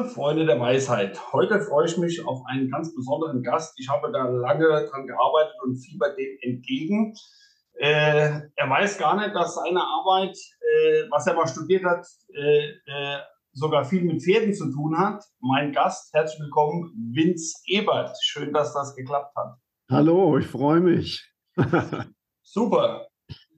Liebe 0.00 0.14
Freunde 0.14 0.46
der 0.46 0.58
Weisheit, 0.58 1.20
heute 1.34 1.60
freue 1.60 1.84
ich 1.84 1.98
mich 1.98 2.26
auf 2.26 2.40
einen 2.46 2.70
ganz 2.70 2.94
besonderen 2.94 3.42
Gast. 3.42 3.78
Ich 3.78 3.90
habe 3.90 4.10
da 4.10 4.24
lange 4.24 4.64
dran 4.64 5.06
gearbeitet 5.06 5.52
und 5.62 5.76
fieber 5.76 6.14
dem 6.14 6.38
entgegen. 6.40 7.12
Äh, 7.74 8.40
er 8.56 8.70
weiß 8.70 8.96
gar 8.96 9.14
nicht, 9.16 9.34
dass 9.34 9.56
seine 9.56 9.82
Arbeit, 9.82 10.38
äh, 10.60 11.02
was 11.10 11.26
er 11.26 11.34
mal 11.34 11.46
studiert 11.46 11.84
hat, 11.84 12.06
äh, 12.34 12.68
äh 12.86 13.18
sogar 13.52 13.84
viel 13.84 14.02
mit 14.04 14.22
Pferden 14.22 14.54
zu 14.54 14.72
tun 14.72 14.96
hat. 14.96 15.22
Mein 15.38 15.72
Gast, 15.72 16.14
herzlich 16.14 16.40
willkommen, 16.40 16.94
Vince 17.12 17.58
Ebert. 17.66 18.16
Schön, 18.22 18.54
dass 18.54 18.72
das 18.72 18.94
geklappt 18.96 19.36
hat. 19.36 19.56
Hallo, 19.90 20.38
ich 20.38 20.46
freue 20.46 20.80
mich. 20.80 21.30
Super. 22.42 23.06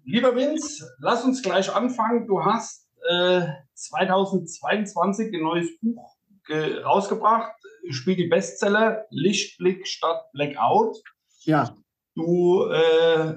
Lieber 0.03 0.35
Vince, 0.35 0.91
lass 0.99 1.25
uns 1.25 1.41
gleich 1.41 1.73
anfangen. 1.73 2.27
Du 2.27 2.45
hast 2.45 2.89
2022 3.75 5.33
äh, 5.33 5.37
ein 5.37 5.43
neues 5.43 5.79
Buch 5.81 6.17
rausgebracht, 6.51 7.53
spielt 7.91 8.19
die 8.19 8.29
Bestseller 8.29 9.07
Lichtblick 9.11 9.87
statt 9.87 10.25
Blackout. 10.33 10.97
Ja. 11.45 11.77
Du 12.15 12.67
äh, 12.67 13.35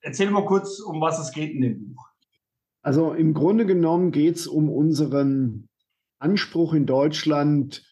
erzähl 0.00 0.30
mal 0.30 0.44
kurz, 0.44 0.80
um 0.80 1.00
was 1.00 1.18
es 1.18 1.32
geht 1.32 1.52
in 1.52 1.62
dem 1.62 1.94
Buch. 1.94 2.08
Also 2.82 3.12
im 3.12 3.32
Grunde 3.32 3.64
genommen 3.64 4.10
geht 4.10 4.36
es 4.36 4.46
um 4.46 4.68
unseren 4.68 5.68
Anspruch 6.18 6.74
in 6.74 6.86
Deutschland, 6.86 7.84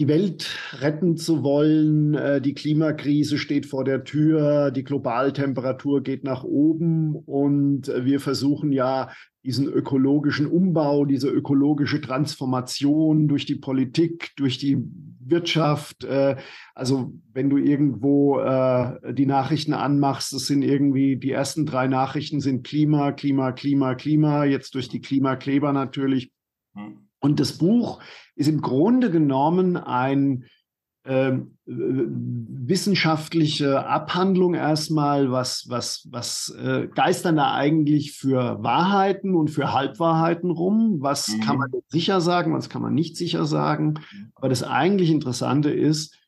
die 0.00 0.08
Welt 0.08 0.58
retten 0.80 1.16
zu 1.16 1.42
wollen. 1.42 2.14
Äh, 2.14 2.40
die 2.40 2.54
Klimakrise 2.54 3.38
steht 3.38 3.66
vor 3.66 3.84
der 3.84 4.04
Tür, 4.04 4.70
die 4.70 4.84
Globaltemperatur 4.84 6.02
geht 6.02 6.24
nach 6.24 6.42
oben 6.42 7.14
und 7.14 7.86
wir 7.86 8.20
versuchen 8.20 8.72
ja 8.72 9.10
diesen 9.44 9.66
ökologischen 9.66 10.46
Umbau, 10.46 11.04
diese 11.04 11.28
ökologische 11.28 12.00
Transformation 12.00 13.28
durch 13.28 13.44
die 13.44 13.56
Politik, 13.56 14.32
durch 14.36 14.58
die 14.58 14.78
Wirtschaft. 15.20 16.02
Äh, 16.04 16.36
also 16.74 17.12
wenn 17.32 17.50
du 17.50 17.58
irgendwo 17.58 18.40
äh, 18.40 19.12
die 19.12 19.26
Nachrichten 19.26 19.74
anmachst, 19.74 20.32
es 20.32 20.46
sind 20.46 20.62
irgendwie 20.62 21.16
die 21.16 21.30
ersten 21.30 21.66
drei 21.66 21.86
Nachrichten 21.86 22.40
sind 22.40 22.66
Klima, 22.66 23.12
Klima, 23.12 23.52
Klima, 23.52 23.94
Klima, 23.94 24.44
jetzt 24.44 24.74
durch 24.74 24.88
die 24.88 25.00
Klimakleber 25.00 25.72
natürlich. 25.72 26.32
Hm. 26.74 27.03
Und 27.24 27.40
das 27.40 27.56
Buch 27.56 28.02
ist 28.36 28.48
im 28.48 28.60
Grunde 28.60 29.10
genommen 29.10 29.78
ein 29.78 30.44
äh, 31.04 31.32
wissenschaftliche 31.64 33.86
Abhandlung 33.86 34.52
erstmal, 34.52 35.30
was, 35.30 35.64
was, 35.70 36.06
was 36.10 36.54
äh, 36.62 36.86
geistern 36.94 37.36
da 37.36 37.54
eigentlich 37.54 38.12
für 38.12 38.62
Wahrheiten 38.62 39.34
und 39.34 39.48
für 39.48 39.72
Halbwahrheiten 39.72 40.50
rum? 40.50 40.98
Was 41.00 41.28
mhm. 41.28 41.40
kann 41.40 41.56
man 41.56 41.70
sicher 41.88 42.20
sagen, 42.20 42.52
was 42.52 42.68
kann 42.68 42.82
man 42.82 42.92
nicht 42.92 43.16
sicher 43.16 43.46
sagen? 43.46 43.94
Aber 44.34 44.50
das 44.50 44.62
eigentlich 44.62 45.08
Interessante 45.08 45.70
ist, 45.70 46.18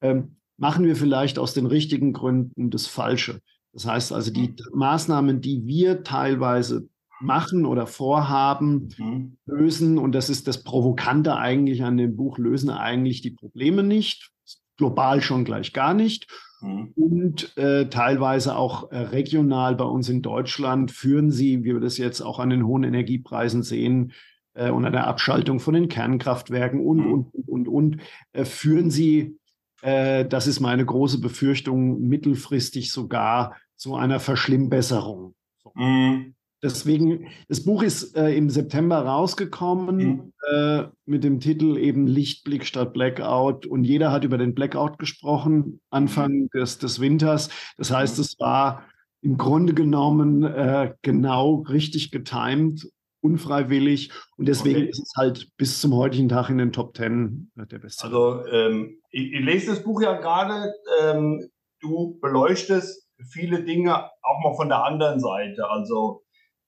ähm, 0.00 0.38
machen 0.56 0.84
wir 0.84 0.96
vielleicht 0.96 1.38
aus 1.38 1.54
den 1.54 1.66
richtigen 1.66 2.12
Gründen 2.12 2.70
das 2.70 2.88
Falsche. 2.88 3.38
Das 3.72 3.86
heißt 3.86 4.12
also, 4.12 4.32
die 4.32 4.48
mhm. 4.48 4.56
Maßnahmen, 4.72 5.40
die 5.40 5.64
wir 5.66 6.02
teilweise 6.02 6.88
machen 7.22 7.64
oder 7.66 7.86
vorhaben, 7.86 8.88
mhm. 8.98 9.36
lösen, 9.46 9.98
und 9.98 10.14
das 10.14 10.28
ist 10.28 10.48
das 10.48 10.62
Provokante 10.62 11.36
eigentlich 11.36 11.84
an 11.84 11.96
dem 11.96 12.16
Buch, 12.16 12.38
lösen 12.38 12.70
eigentlich 12.70 13.22
die 13.22 13.30
Probleme 13.30 13.82
nicht, 13.82 14.30
global 14.76 15.22
schon 15.22 15.44
gleich 15.44 15.72
gar 15.72 15.94
nicht. 15.94 16.26
Mhm. 16.60 16.92
Und 16.94 17.56
äh, 17.56 17.88
teilweise 17.88 18.56
auch 18.56 18.90
äh, 18.90 18.98
regional 18.98 19.76
bei 19.76 19.84
uns 19.84 20.08
in 20.08 20.22
Deutschland 20.22 20.90
führen 20.90 21.30
sie, 21.30 21.64
wie 21.64 21.74
wir 21.74 21.80
das 21.80 21.98
jetzt 21.98 22.20
auch 22.20 22.38
an 22.38 22.50
den 22.50 22.66
hohen 22.66 22.84
Energiepreisen 22.84 23.62
sehen, 23.62 24.12
äh, 24.54 24.70
und 24.70 24.84
an 24.84 24.92
der 24.92 25.06
Abschaltung 25.06 25.60
von 25.60 25.74
den 25.74 25.88
Kernkraftwerken 25.88 26.80
und, 26.80 26.98
mhm. 26.98 27.12
und, 27.12 27.48
und, 27.48 27.68
und, 27.68 28.02
äh, 28.32 28.44
führen 28.44 28.90
sie, 28.90 29.38
äh, 29.82 30.24
das 30.24 30.46
ist 30.46 30.60
meine 30.60 30.84
große 30.84 31.20
Befürchtung, 31.20 32.00
mittelfristig 32.02 32.92
sogar 32.92 33.56
zu 33.76 33.94
einer 33.94 34.20
Verschlimmbesserung. 34.20 35.34
So. 35.62 35.72
Mhm. 35.74 36.34
Deswegen, 36.62 37.28
das 37.48 37.64
Buch 37.64 37.82
ist 37.82 38.16
äh, 38.16 38.36
im 38.36 38.48
September 38.48 38.98
rausgekommen 39.04 39.96
mhm. 39.96 40.32
äh, 40.48 40.84
mit 41.06 41.24
dem 41.24 41.40
Titel 41.40 41.76
eben 41.76 42.06
Lichtblick 42.06 42.64
statt 42.64 42.92
Blackout. 42.92 43.66
Und 43.66 43.82
jeder 43.84 44.12
hat 44.12 44.24
über 44.24 44.38
den 44.38 44.54
Blackout 44.54 44.98
gesprochen, 44.98 45.80
Anfang 45.90 46.48
des, 46.54 46.78
des 46.78 47.00
Winters. 47.00 47.50
Das 47.78 47.90
heißt, 47.90 48.18
es 48.20 48.38
war 48.38 48.84
im 49.22 49.38
Grunde 49.38 49.74
genommen 49.74 50.44
äh, 50.44 50.94
genau 51.02 51.64
richtig 51.68 52.12
getimt, 52.12 52.88
unfreiwillig. 53.22 54.12
Und 54.36 54.46
deswegen 54.46 54.82
okay. 54.82 54.90
ist 54.90 55.00
es 55.00 55.12
halt 55.16 55.48
bis 55.56 55.80
zum 55.80 55.94
heutigen 55.94 56.28
Tag 56.28 56.48
in 56.48 56.58
den 56.58 56.72
Top 56.72 56.94
Ten 56.94 57.50
äh, 57.56 57.66
der 57.66 57.78
Beste. 57.80 58.04
Also 58.04 58.46
ähm, 58.46 59.00
ich, 59.10 59.32
ich, 59.32 59.40
lese 59.40 59.66
das 59.68 59.82
Buch 59.82 60.00
ja 60.00 60.20
gerade. 60.20 60.72
Ähm, 61.00 61.48
du 61.80 62.18
beleuchtest 62.20 63.08
viele 63.30 63.64
Dinge 63.64 63.96
auch 63.96 64.40
mal 64.44 64.54
von 64.56 64.68
der 64.68 64.84
anderen 64.84 65.20
Seite. 65.20 65.68
Also 65.68 66.22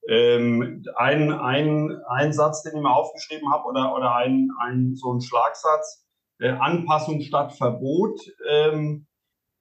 ähm, 0.07 0.83
ein, 0.95 1.31
ein, 1.31 2.01
ein 2.07 2.33
Satz, 2.33 2.63
den 2.63 2.75
ich 2.75 2.81
mir 2.81 2.93
aufgeschrieben 2.95 3.51
habe, 3.51 3.65
oder, 3.65 3.95
oder 3.95 4.15
ein, 4.15 4.49
ein, 4.59 4.95
so 4.95 5.13
ein 5.13 5.21
Schlagsatz, 5.21 6.05
äh, 6.39 6.49
Anpassung 6.49 7.21
statt 7.21 7.53
Verbot. 7.53 8.19
Ähm, 8.47 9.07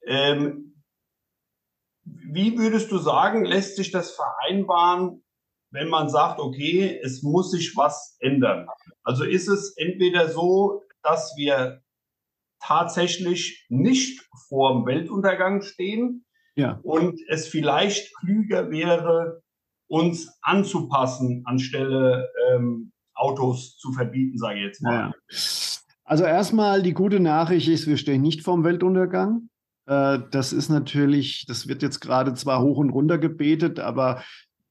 ähm, 0.06 0.75
wie 2.05 2.59
würdest 2.59 2.91
du 2.91 2.99
sagen, 2.99 3.44
lässt 3.44 3.77
sich 3.77 3.91
das 3.91 4.10
vereinbaren, 4.10 5.22
wenn 5.71 5.88
man 5.88 6.09
sagt, 6.09 6.38
okay, 6.38 7.00
es 7.03 7.22
muss 7.22 7.50
sich 7.50 7.76
was 7.76 8.16
ändern? 8.21 8.69
Also 9.03 9.25
ist 9.25 9.49
es 9.49 9.75
entweder 9.76 10.28
so, 10.28 10.82
dass 11.03 11.34
wir 11.37 11.82
tatsächlich 12.61 13.66
nicht 13.69 14.26
vor 14.49 14.72
dem 14.72 14.87
Weltuntergang 14.87 15.62
stehen 15.62 16.25
ja. 16.56 16.78
und 16.82 17.21
es 17.28 17.49
vielleicht 17.49 18.15
klüger 18.16 18.71
wäre, 18.71 19.43
uns 19.89 20.39
anzupassen, 20.43 21.43
anstelle 21.45 22.28
ähm, 22.50 22.93
Autos 23.15 23.77
zu 23.78 23.93
verbieten, 23.93 24.39
sage 24.39 24.59
ich 24.59 24.65
jetzt 24.65 24.83
mal. 24.83 24.93
Ja. 24.95 25.12
Also 26.05 26.25
erstmal 26.25 26.83
die 26.83 26.93
gute 26.93 27.21
Nachricht 27.21 27.69
ist, 27.69 27.87
wir 27.87 27.97
stehen 27.97 28.23
nicht 28.23 28.43
vorm 28.43 28.65
Weltuntergang. 28.65 29.49
Äh, 29.87 30.19
das 30.31 30.53
ist 30.53 30.69
natürlich, 30.69 31.47
das 31.47 31.69
wird 31.69 31.83
jetzt 31.83 32.00
gerade 32.00 32.34
zwar 32.34 32.61
hoch 32.62 32.78
und 32.78 32.91
runter 32.91 33.19
gebetet, 33.19 33.81
aber 33.81 34.23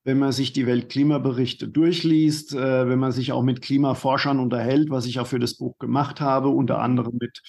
wenn 0.04 0.20
man 0.20 0.34
sich 0.34 0.52
die 0.52 0.68
Weltklimaberichte 0.68 1.68
durchliest, 1.70 2.54
äh, 2.54 2.90
wenn 2.90 3.00
man 3.00 3.12
sich 3.12 3.32
auch 3.32 3.44
mit 3.44 3.62
Klimaforschern 3.62 4.40
unterhält, 4.40 4.90
was 4.90 5.06
ich 5.06 5.20
auch 5.20 5.28
für 5.28 5.40
das 5.40 5.56
Buch 5.56 5.78
gemacht 5.80 6.20
habe, 6.20 6.50
unter 6.50 6.80
anderem 6.80 7.18
mit 7.20 7.42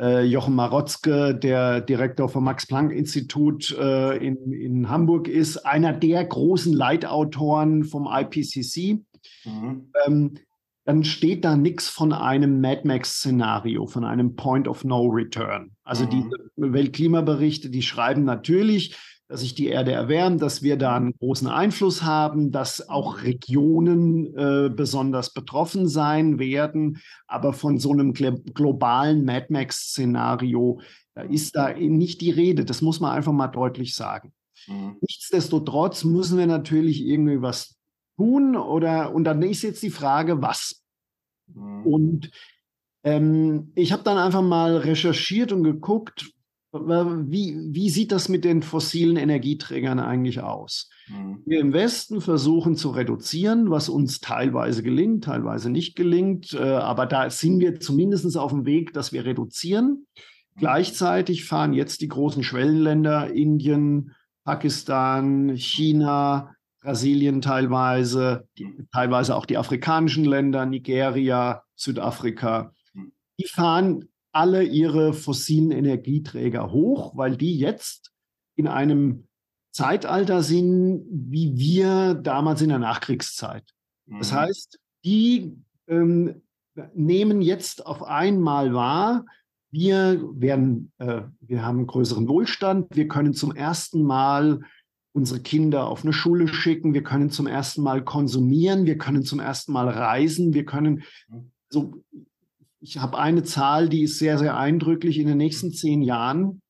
äh, 0.00 0.22
Jochen 0.24 0.54
Marotzke, 0.54 1.34
der 1.34 1.80
Direktor 1.80 2.28
vom 2.28 2.44
Max-Planck-Institut 2.44 3.76
äh, 3.78 4.16
in, 4.16 4.52
in 4.52 4.88
Hamburg 4.88 5.28
ist, 5.28 5.58
einer 5.58 5.92
der 5.92 6.24
großen 6.24 6.72
Leitautoren 6.72 7.84
vom 7.84 8.08
IPCC. 8.10 9.00
Mhm. 9.44 9.92
Ähm, 10.06 10.34
dann 10.84 11.04
steht 11.04 11.44
da 11.44 11.56
nichts 11.56 11.88
von 11.88 12.12
einem 12.12 12.60
Mad 12.60 12.82
Max-Szenario, 12.84 13.86
von 13.86 14.04
einem 14.04 14.34
Point 14.34 14.66
of 14.66 14.82
No 14.84 15.06
Return. 15.06 15.72
Also 15.84 16.04
mhm. 16.06 16.10
diese 16.10 16.50
Weltklimaberichte, 16.56 17.70
die 17.70 17.82
schreiben 17.82 18.24
natürlich, 18.24 18.96
dass 19.30 19.40
sich 19.40 19.54
die 19.54 19.68
Erde 19.68 19.92
erwärmt, 19.92 20.42
dass 20.42 20.62
wir 20.62 20.76
da 20.76 20.96
einen 20.96 21.14
großen 21.16 21.46
Einfluss 21.46 22.02
haben, 22.02 22.50
dass 22.50 22.88
auch 22.88 23.22
Regionen 23.22 24.34
äh, 24.36 24.70
besonders 24.74 25.32
betroffen 25.32 25.86
sein 25.86 26.40
werden. 26.40 26.98
Aber 27.28 27.52
von 27.52 27.78
so 27.78 27.92
einem 27.92 28.12
globalen 28.12 29.24
Mad 29.24 29.46
Max-Szenario, 29.50 30.80
ist 31.28 31.56
da 31.56 31.72
nicht 31.72 32.20
die 32.20 32.30
Rede. 32.30 32.64
Das 32.64 32.82
muss 32.82 33.00
man 33.00 33.12
einfach 33.12 33.32
mal 33.32 33.48
deutlich 33.48 33.94
sagen. 33.94 34.32
Mhm. 34.66 34.96
Nichtsdestotrotz 35.00 36.04
müssen 36.04 36.38
wir 36.38 36.46
natürlich 36.46 37.02
irgendwie 37.04 37.40
was 37.42 37.76
tun 38.16 38.56
oder, 38.56 39.14
und 39.14 39.24
dann 39.24 39.42
ist 39.42 39.62
jetzt 39.62 39.82
die 39.82 39.90
Frage, 39.90 40.42
was? 40.42 40.82
Mhm. 41.46 41.86
Und 41.86 42.30
ähm, 43.04 43.72
ich 43.74 43.92
habe 43.92 44.02
dann 44.02 44.18
einfach 44.18 44.42
mal 44.42 44.76
recherchiert 44.76 45.52
und 45.52 45.62
geguckt, 45.62 46.32
wie, 46.72 47.56
wie 47.70 47.90
sieht 47.90 48.12
das 48.12 48.28
mit 48.28 48.44
den 48.44 48.62
fossilen 48.62 49.16
Energieträgern 49.16 49.98
eigentlich 49.98 50.40
aus? 50.40 50.88
Mhm. 51.08 51.42
Wir 51.44 51.60
im 51.60 51.72
Westen 51.72 52.20
versuchen 52.20 52.76
zu 52.76 52.90
reduzieren, 52.90 53.70
was 53.70 53.88
uns 53.88 54.20
teilweise 54.20 54.82
gelingt, 54.82 55.24
teilweise 55.24 55.70
nicht 55.70 55.96
gelingt. 55.96 56.52
Äh, 56.52 56.58
aber 56.58 57.06
da 57.06 57.28
sind 57.30 57.60
wir 57.60 57.80
zumindest 57.80 58.36
auf 58.36 58.52
dem 58.52 58.66
Weg, 58.66 58.92
dass 58.92 59.12
wir 59.12 59.24
reduzieren. 59.24 60.06
Mhm. 60.54 60.60
Gleichzeitig 60.60 61.44
fahren 61.44 61.72
jetzt 61.72 62.02
die 62.02 62.08
großen 62.08 62.44
Schwellenländer, 62.44 63.32
Indien, 63.32 64.12
Pakistan, 64.44 65.56
China, 65.56 66.54
Brasilien 66.82 67.42
teilweise, 67.42 68.46
die, 68.58 68.66
mhm. 68.66 68.88
teilweise 68.92 69.34
auch 69.34 69.46
die 69.46 69.58
afrikanischen 69.58 70.24
Länder, 70.24 70.66
Nigeria, 70.66 71.64
Südafrika. 71.74 72.72
Mhm. 72.94 73.12
Die 73.40 73.46
fahren 73.46 74.09
alle 74.32 74.62
ihre 74.62 75.12
fossilen 75.12 75.70
Energieträger 75.70 76.70
hoch, 76.70 77.16
weil 77.16 77.36
die 77.36 77.58
jetzt 77.58 78.12
in 78.56 78.66
einem 78.66 79.26
Zeitalter 79.72 80.42
sind, 80.42 81.04
wie 81.10 81.56
wir 81.56 82.14
damals 82.14 82.62
in 82.62 82.68
der 82.68 82.78
Nachkriegszeit. 82.78 83.64
Das 84.06 84.32
mhm. 84.32 84.36
heißt, 84.36 84.78
die 85.04 85.56
ähm, 85.86 86.42
nehmen 86.94 87.42
jetzt 87.42 87.86
auf 87.86 88.02
einmal 88.02 88.74
wahr, 88.74 89.24
wir 89.72 90.20
werden, 90.34 90.92
äh, 90.98 91.22
wir 91.40 91.64
haben 91.64 91.86
größeren 91.86 92.26
Wohlstand, 92.28 92.96
wir 92.96 93.06
können 93.06 93.34
zum 93.34 93.54
ersten 93.54 94.02
Mal 94.02 94.60
unsere 95.12 95.40
Kinder 95.40 95.88
auf 95.88 96.04
eine 96.04 96.12
Schule 96.12 96.48
schicken, 96.48 96.94
wir 96.94 97.02
können 97.02 97.30
zum 97.30 97.46
ersten 97.46 97.82
Mal 97.82 98.04
konsumieren, 98.04 98.86
wir 98.86 98.98
können 98.98 99.22
zum 99.22 99.40
ersten 99.40 99.72
Mal 99.72 99.88
reisen, 99.88 100.54
wir 100.54 100.64
können 100.64 101.02
so, 101.68 102.02
ich 102.80 102.98
habe 102.98 103.18
eine 103.18 103.42
Zahl, 103.42 103.88
die 103.88 104.02
ist 104.02 104.18
sehr, 104.18 104.38
sehr 104.38 104.56
eindrücklich. 104.56 105.18
In 105.18 105.26
den 105.26 105.38
nächsten 105.38 105.72
zehn 105.72 106.02
Jahren 106.02 106.60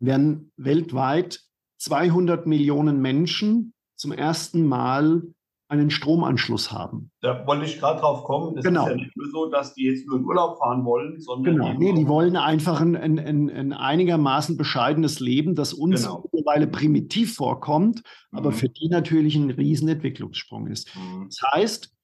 werden 0.00 0.52
weltweit 0.56 1.40
200 1.78 2.46
Millionen 2.46 3.00
Menschen 3.00 3.72
zum 3.96 4.12
ersten 4.12 4.66
Mal 4.66 5.22
einen 5.68 5.90
Stromanschluss 5.90 6.70
haben. 6.70 7.10
Da 7.22 7.44
wollte 7.46 7.64
ich 7.64 7.78
gerade 7.80 8.00
drauf 8.00 8.22
kommen. 8.22 8.56
Es 8.56 8.64
genau. 8.64 8.84
ist 8.84 8.90
ja 8.90 8.96
nicht 8.96 9.16
nur 9.16 9.28
so, 9.30 9.50
dass 9.50 9.74
die 9.74 9.84
jetzt 9.84 10.06
nur 10.06 10.18
in 10.18 10.24
Urlaub 10.24 10.58
fahren 10.58 10.84
wollen, 10.84 11.20
sondern. 11.20 11.56
Genau, 11.56 11.72
nee, 11.74 11.92
die 11.92 12.06
wollen 12.06 12.36
einfach 12.36 12.80
ein, 12.80 12.94
ein, 12.94 13.18
ein, 13.18 13.50
ein, 13.50 13.72
einigermaßen 13.72 14.56
bescheidenes 14.56 15.18
Leben, 15.18 15.56
das 15.56 15.72
uns 15.72 16.04
genau. 16.04 16.22
mittlerweile 16.32 16.68
primitiv 16.68 17.34
vorkommt, 17.34 18.02
mhm. 18.30 18.38
aber 18.38 18.52
für 18.52 18.68
die 18.68 18.88
natürlich 18.88 19.34
ein 19.34 19.50
Riesenentwicklungssprung 19.50 20.68
ist. 20.68 20.94
Mhm. 20.94 21.28
Das 21.30 21.40
heißt, 21.52 21.95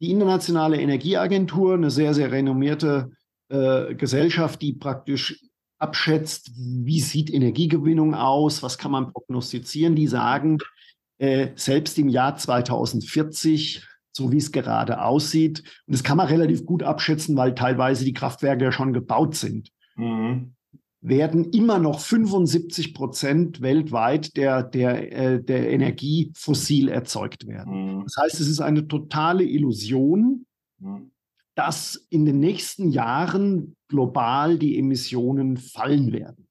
die 0.00 0.10
Internationale 0.10 0.80
Energieagentur, 0.80 1.74
eine 1.74 1.90
sehr, 1.90 2.14
sehr 2.14 2.30
renommierte 2.30 3.10
äh, 3.48 3.94
Gesellschaft, 3.94 4.62
die 4.62 4.72
praktisch 4.72 5.44
abschätzt, 5.78 6.50
wie 6.56 7.00
sieht 7.00 7.32
Energiegewinnung 7.32 8.14
aus, 8.14 8.62
was 8.62 8.78
kann 8.78 8.90
man 8.90 9.12
prognostizieren, 9.12 9.94
die 9.94 10.06
sagen, 10.06 10.58
äh, 11.18 11.48
selbst 11.54 11.98
im 11.98 12.08
Jahr 12.08 12.36
2040, 12.36 13.84
so 14.12 14.32
wie 14.32 14.38
es 14.38 14.52
gerade 14.52 15.02
aussieht, 15.02 15.62
und 15.86 15.94
das 15.94 16.02
kann 16.02 16.16
man 16.16 16.26
relativ 16.26 16.64
gut 16.64 16.82
abschätzen, 16.82 17.36
weil 17.36 17.54
teilweise 17.54 18.04
die 18.04 18.12
Kraftwerke 18.12 18.64
ja 18.64 18.72
schon 18.72 18.92
gebaut 18.92 19.36
sind, 19.36 19.70
mhm. 19.96 20.54
Werden 21.00 21.50
immer 21.52 21.78
noch 21.78 22.00
75 22.00 22.92
Prozent 22.92 23.60
weltweit 23.60 24.36
der, 24.36 24.62
der, 24.62 25.12
äh, 25.12 25.42
der 25.42 25.70
Energie 25.70 26.32
fossil 26.34 26.88
erzeugt 26.88 27.46
werden. 27.46 27.98
Mhm. 27.98 28.02
Das 28.04 28.16
heißt, 28.20 28.40
es 28.40 28.48
ist 28.48 28.60
eine 28.60 28.88
totale 28.88 29.44
Illusion, 29.44 30.44
mhm. 30.78 31.12
dass 31.54 32.06
in 32.10 32.24
den 32.24 32.40
nächsten 32.40 32.90
Jahren 32.90 33.76
global 33.88 34.58
die 34.58 34.78
Emissionen 34.78 35.56
fallen 35.56 36.12
werden. 36.12 36.48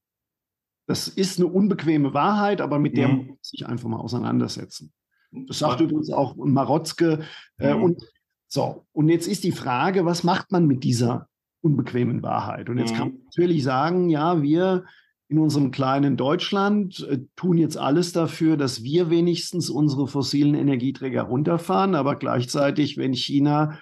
Das 0.87 1.09
ist 1.09 1.39
eine 1.39 1.47
unbequeme 1.47 2.13
Wahrheit, 2.13 2.61
aber 2.61 2.79
mit 2.79 2.95
der 2.95 3.09
mhm. 3.09 3.17
muss 3.17 3.27
man 3.27 3.37
sich 3.41 3.65
einfach 3.65 3.89
mal 3.89 3.99
auseinandersetzen. 3.99 4.93
Das 5.31 5.59
sagt 5.59 5.81
übrigens 5.81 6.09
auch 6.09 6.37
Marotzke. 6.37 7.25
Äh, 7.57 7.73
und 7.73 8.01
so, 8.47 8.85
und 8.93 9.09
jetzt 9.09 9.27
ist 9.27 9.43
die 9.43 9.51
Frage, 9.51 10.05
was 10.05 10.23
macht 10.23 10.53
man 10.53 10.65
mit 10.67 10.85
dieser 10.85 11.26
unbequemen 11.61 12.23
Wahrheit? 12.23 12.69
Und 12.69 12.77
jetzt 12.77 12.93
mhm. 12.93 12.97
kann 12.97 13.07
man 13.09 13.23
natürlich 13.25 13.63
sagen, 13.63 14.09
ja, 14.09 14.41
wir 14.41 14.85
in 15.29 15.39
unserem 15.39 15.71
kleinen 15.71 16.15
Deutschland 16.15 17.05
äh, 17.09 17.19
tun 17.35 17.57
jetzt 17.57 17.77
alles 17.77 18.13
dafür, 18.13 18.57
dass 18.57 18.83
wir 18.83 19.09
wenigstens 19.09 19.69
unsere 19.69 20.07
fossilen 20.07 20.55
Energieträger 20.55 21.23
runterfahren, 21.23 21.95
aber 21.95 22.15
gleichzeitig, 22.15 22.97
wenn 22.97 23.13
China 23.13 23.77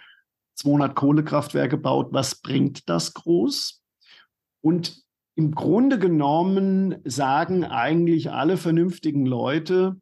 200 0.55 0.95
Kohlekraftwerke 0.95 1.77
baut, 1.77 2.13
was 2.13 2.41
bringt 2.41 2.89
das 2.89 3.13
groß? 3.13 3.83
Und 4.61 5.03
im 5.35 5.51
Grunde 5.51 5.99
genommen 5.99 6.95
sagen 7.03 7.65
eigentlich 7.65 8.31
alle 8.31 8.57
vernünftigen 8.57 9.25
Leute, 9.25 9.97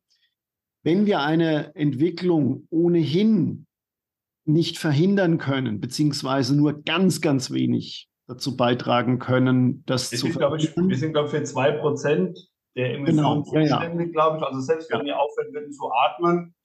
wenn 0.83 1.05
wir 1.05 1.21
eine 1.21 1.75
Entwicklung 1.75 2.67
ohnehin 2.69 3.65
nicht 4.45 4.77
verhindern 4.77 5.37
können, 5.37 5.79
beziehungsweise 5.79 6.55
nur 6.55 6.83
ganz, 6.83 7.21
ganz 7.21 7.51
wenig 7.51 8.09
dazu 8.27 8.55
beitragen 8.57 9.19
können, 9.19 9.83
das 9.85 10.11
wir 10.11 10.19
zu 10.19 10.25
sind, 10.27 10.33
verhindern. 10.33 10.59
Ich, 10.59 10.75
wir 10.89 10.97
sind, 10.97 11.13
glaube 11.13 11.27
ich, 11.27 11.33
für 11.33 11.43
zwei 11.43 11.71
Prozent 11.71 12.37
der 12.75 12.95
Emissionen 12.95 13.43
genau, 13.43 13.67
zuständig, 13.67 14.07
ja, 14.07 14.11
glaube 14.11 14.37
ich. 14.37 14.43
Also 14.43 14.59
selbst 14.59 14.91
wenn 14.91 15.05
wir 15.05 15.19
aufhören 15.19 15.53
würden 15.53 15.71
zu 15.71 15.91
atmen, 15.91 16.55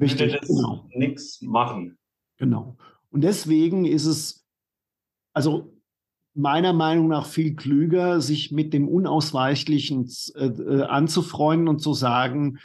Richtig, 0.00 0.32
würde 0.32 0.38
das 0.40 0.48
genau. 0.48 0.88
nichts 0.94 1.40
machen. 1.42 1.98
Genau. 2.38 2.76
Und 3.10 3.22
deswegen 3.22 3.84
ist 3.86 4.04
es, 4.04 4.46
also 5.32 5.72
meiner 6.34 6.74
Meinung 6.74 7.08
nach 7.08 7.26
viel 7.26 7.56
klüger, 7.56 8.20
sich 8.20 8.52
mit 8.52 8.74
dem 8.74 8.88
Unausweichlichen 8.88 10.10
äh, 10.34 10.46
äh, 10.46 10.82
anzufreunden 10.82 11.68
und 11.68 11.78
zu 11.78 11.94
sagen, 11.94 12.58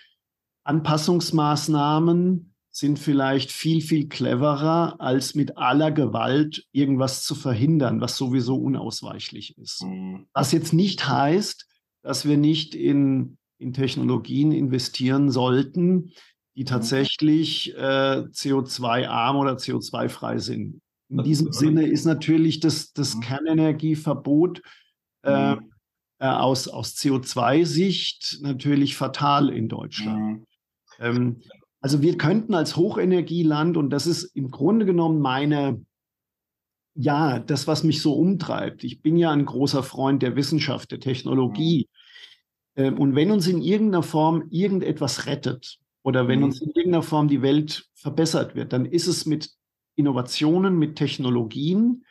Anpassungsmaßnahmen 0.63 2.50
sind 2.72 3.00
vielleicht 3.00 3.52
viel, 3.52 3.82
viel 3.82 4.08
cleverer, 4.08 4.96
als 5.00 5.36
mit 5.36 5.58
aller 5.58 5.92
Gewalt 5.92 6.66
irgendwas 6.72 7.24
zu 7.24 7.36
verhindern, 7.36 8.00
was 8.00 8.18
sowieso 8.18 8.56
unausweichlich 8.56 9.58
ist. 9.58 9.84
Mhm. 9.84 10.28
Was 10.34 10.54
jetzt 10.54 10.74
nicht 10.74 11.08
heißt, 11.08 11.68
dass 12.02 12.26
wir 12.26 12.38
nicht 12.38 12.74
in, 12.74 13.38
in 13.58 13.74
Technologien 13.74 14.54
investieren 14.54 15.30
sollten, 15.30 16.12
die 16.56 16.62
mhm. 16.62 16.68
tatsächlich 16.68 17.76
äh, 17.76 18.24
CO2-arm 18.32 19.36
oder 19.36 19.56
CO2-frei 19.56 20.40
sind. 20.40 20.82
In 21.10 21.24
diesem 21.24 21.52
Sinne 21.52 21.86
ist 21.86 22.06
natürlich 22.06 22.62
das, 22.62 22.94
das 22.94 23.16
mhm. 23.16 23.20
Kernenergieverbot 23.20 24.62
äh, 25.24 25.54
äh, 25.54 25.58
aus, 26.20 26.70
aus 26.70 26.96
CO2-Sicht 26.96 28.40
natürlich 28.42 28.96
fatal 28.96 29.50
in 29.50 29.68
Deutschland. 29.68 30.46
Ähm, 31.00 31.42
also 31.81 32.01
wir 32.01 32.18
könnten 32.18 32.54
als 32.54 32.78
Hochenergieland, 32.78 33.75
und 33.75 33.89
das 33.89 34.06
ist 34.06 34.24
im 34.36 34.51
Grunde 34.51 34.86
genommen 34.86 35.19
meine, 35.19 35.83
ja, 36.94 37.39
das, 37.39 37.68
was 37.68 37.83
mich 37.83 38.01
so 38.01 38.13
umtreibt. 38.13 38.83
Ich 38.83 39.01
bin 39.01 39.18
ja 39.18 39.31
ein 39.31 39.45
großer 39.45 39.81
Freund 39.81 40.22
der 40.22 40.36
Wissenschaft, 40.36 40.92
der 40.92 41.00
Technologie. 41.00 41.89
Mhm. 42.75 42.83
Ähm, 42.83 43.00
und 43.00 43.16
wenn 43.16 43.31
uns 43.31 43.48
in 43.48 43.62
irgendeiner 43.62 44.04
Form 44.04 44.48
irgendetwas 44.50 45.25
rettet 45.25 45.80
oder 46.04 46.28
wenn 46.28 46.39
mhm. 46.39 46.45
uns 46.45 46.62
in 46.62 46.69
irgendeiner 46.69 47.04
Form 47.04 47.28
die 47.28 47.42
Welt 47.42 47.89
verbessert 47.95 48.56
wird, 48.56 48.74
dann 48.74 48.86
ist 48.86 49.07
es 49.07 49.25
mit 49.25 49.51
Innovationen, 49.95 50.77
mit 50.77 50.95
Technologien 50.95 52.06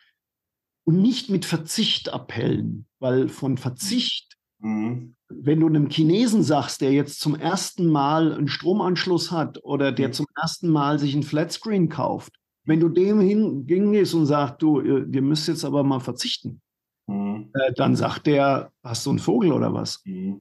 und 0.84 1.00
nicht 1.00 1.30
mit 1.30 1.44
Verzichtappellen, 1.44 2.86
weil 2.98 3.28
von 3.28 3.56
Verzicht, 3.56 4.29
mhm. 4.60 5.14
wenn 5.28 5.60
du 5.60 5.66
einem 5.66 5.90
Chinesen 5.90 6.42
sagst, 6.42 6.80
der 6.80 6.92
jetzt 6.92 7.20
zum 7.20 7.34
ersten 7.34 7.86
Mal 7.86 8.32
einen 8.32 8.48
Stromanschluss 8.48 9.30
hat 9.30 9.62
oder 9.62 9.92
der 9.92 10.08
mhm. 10.08 10.12
zum 10.12 10.26
ersten 10.40 10.68
Mal 10.70 10.98
sich 10.98 11.14
ein 11.14 11.22
Flatscreen 11.22 11.88
kauft, 11.88 12.34
wenn 12.64 12.80
du 12.80 12.88
dem 12.88 13.20
hingehst 13.20 14.14
und 14.14 14.26
sagst, 14.26 14.62
du, 14.62 14.80
ihr 14.80 15.22
müsst 15.22 15.48
jetzt 15.48 15.64
aber 15.64 15.82
mal 15.82 16.00
verzichten, 16.00 16.60
mhm. 17.06 17.50
äh, 17.54 17.72
dann 17.74 17.96
sagt 17.96 18.26
der, 18.26 18.70
hast 18.82 19.06
du 19.06 19.10
einen 19.10 19.18
Vogel 19.18 19.52
oder 19.52 19.72
was? 19.72 20.00
Mhm. 20.04 20.40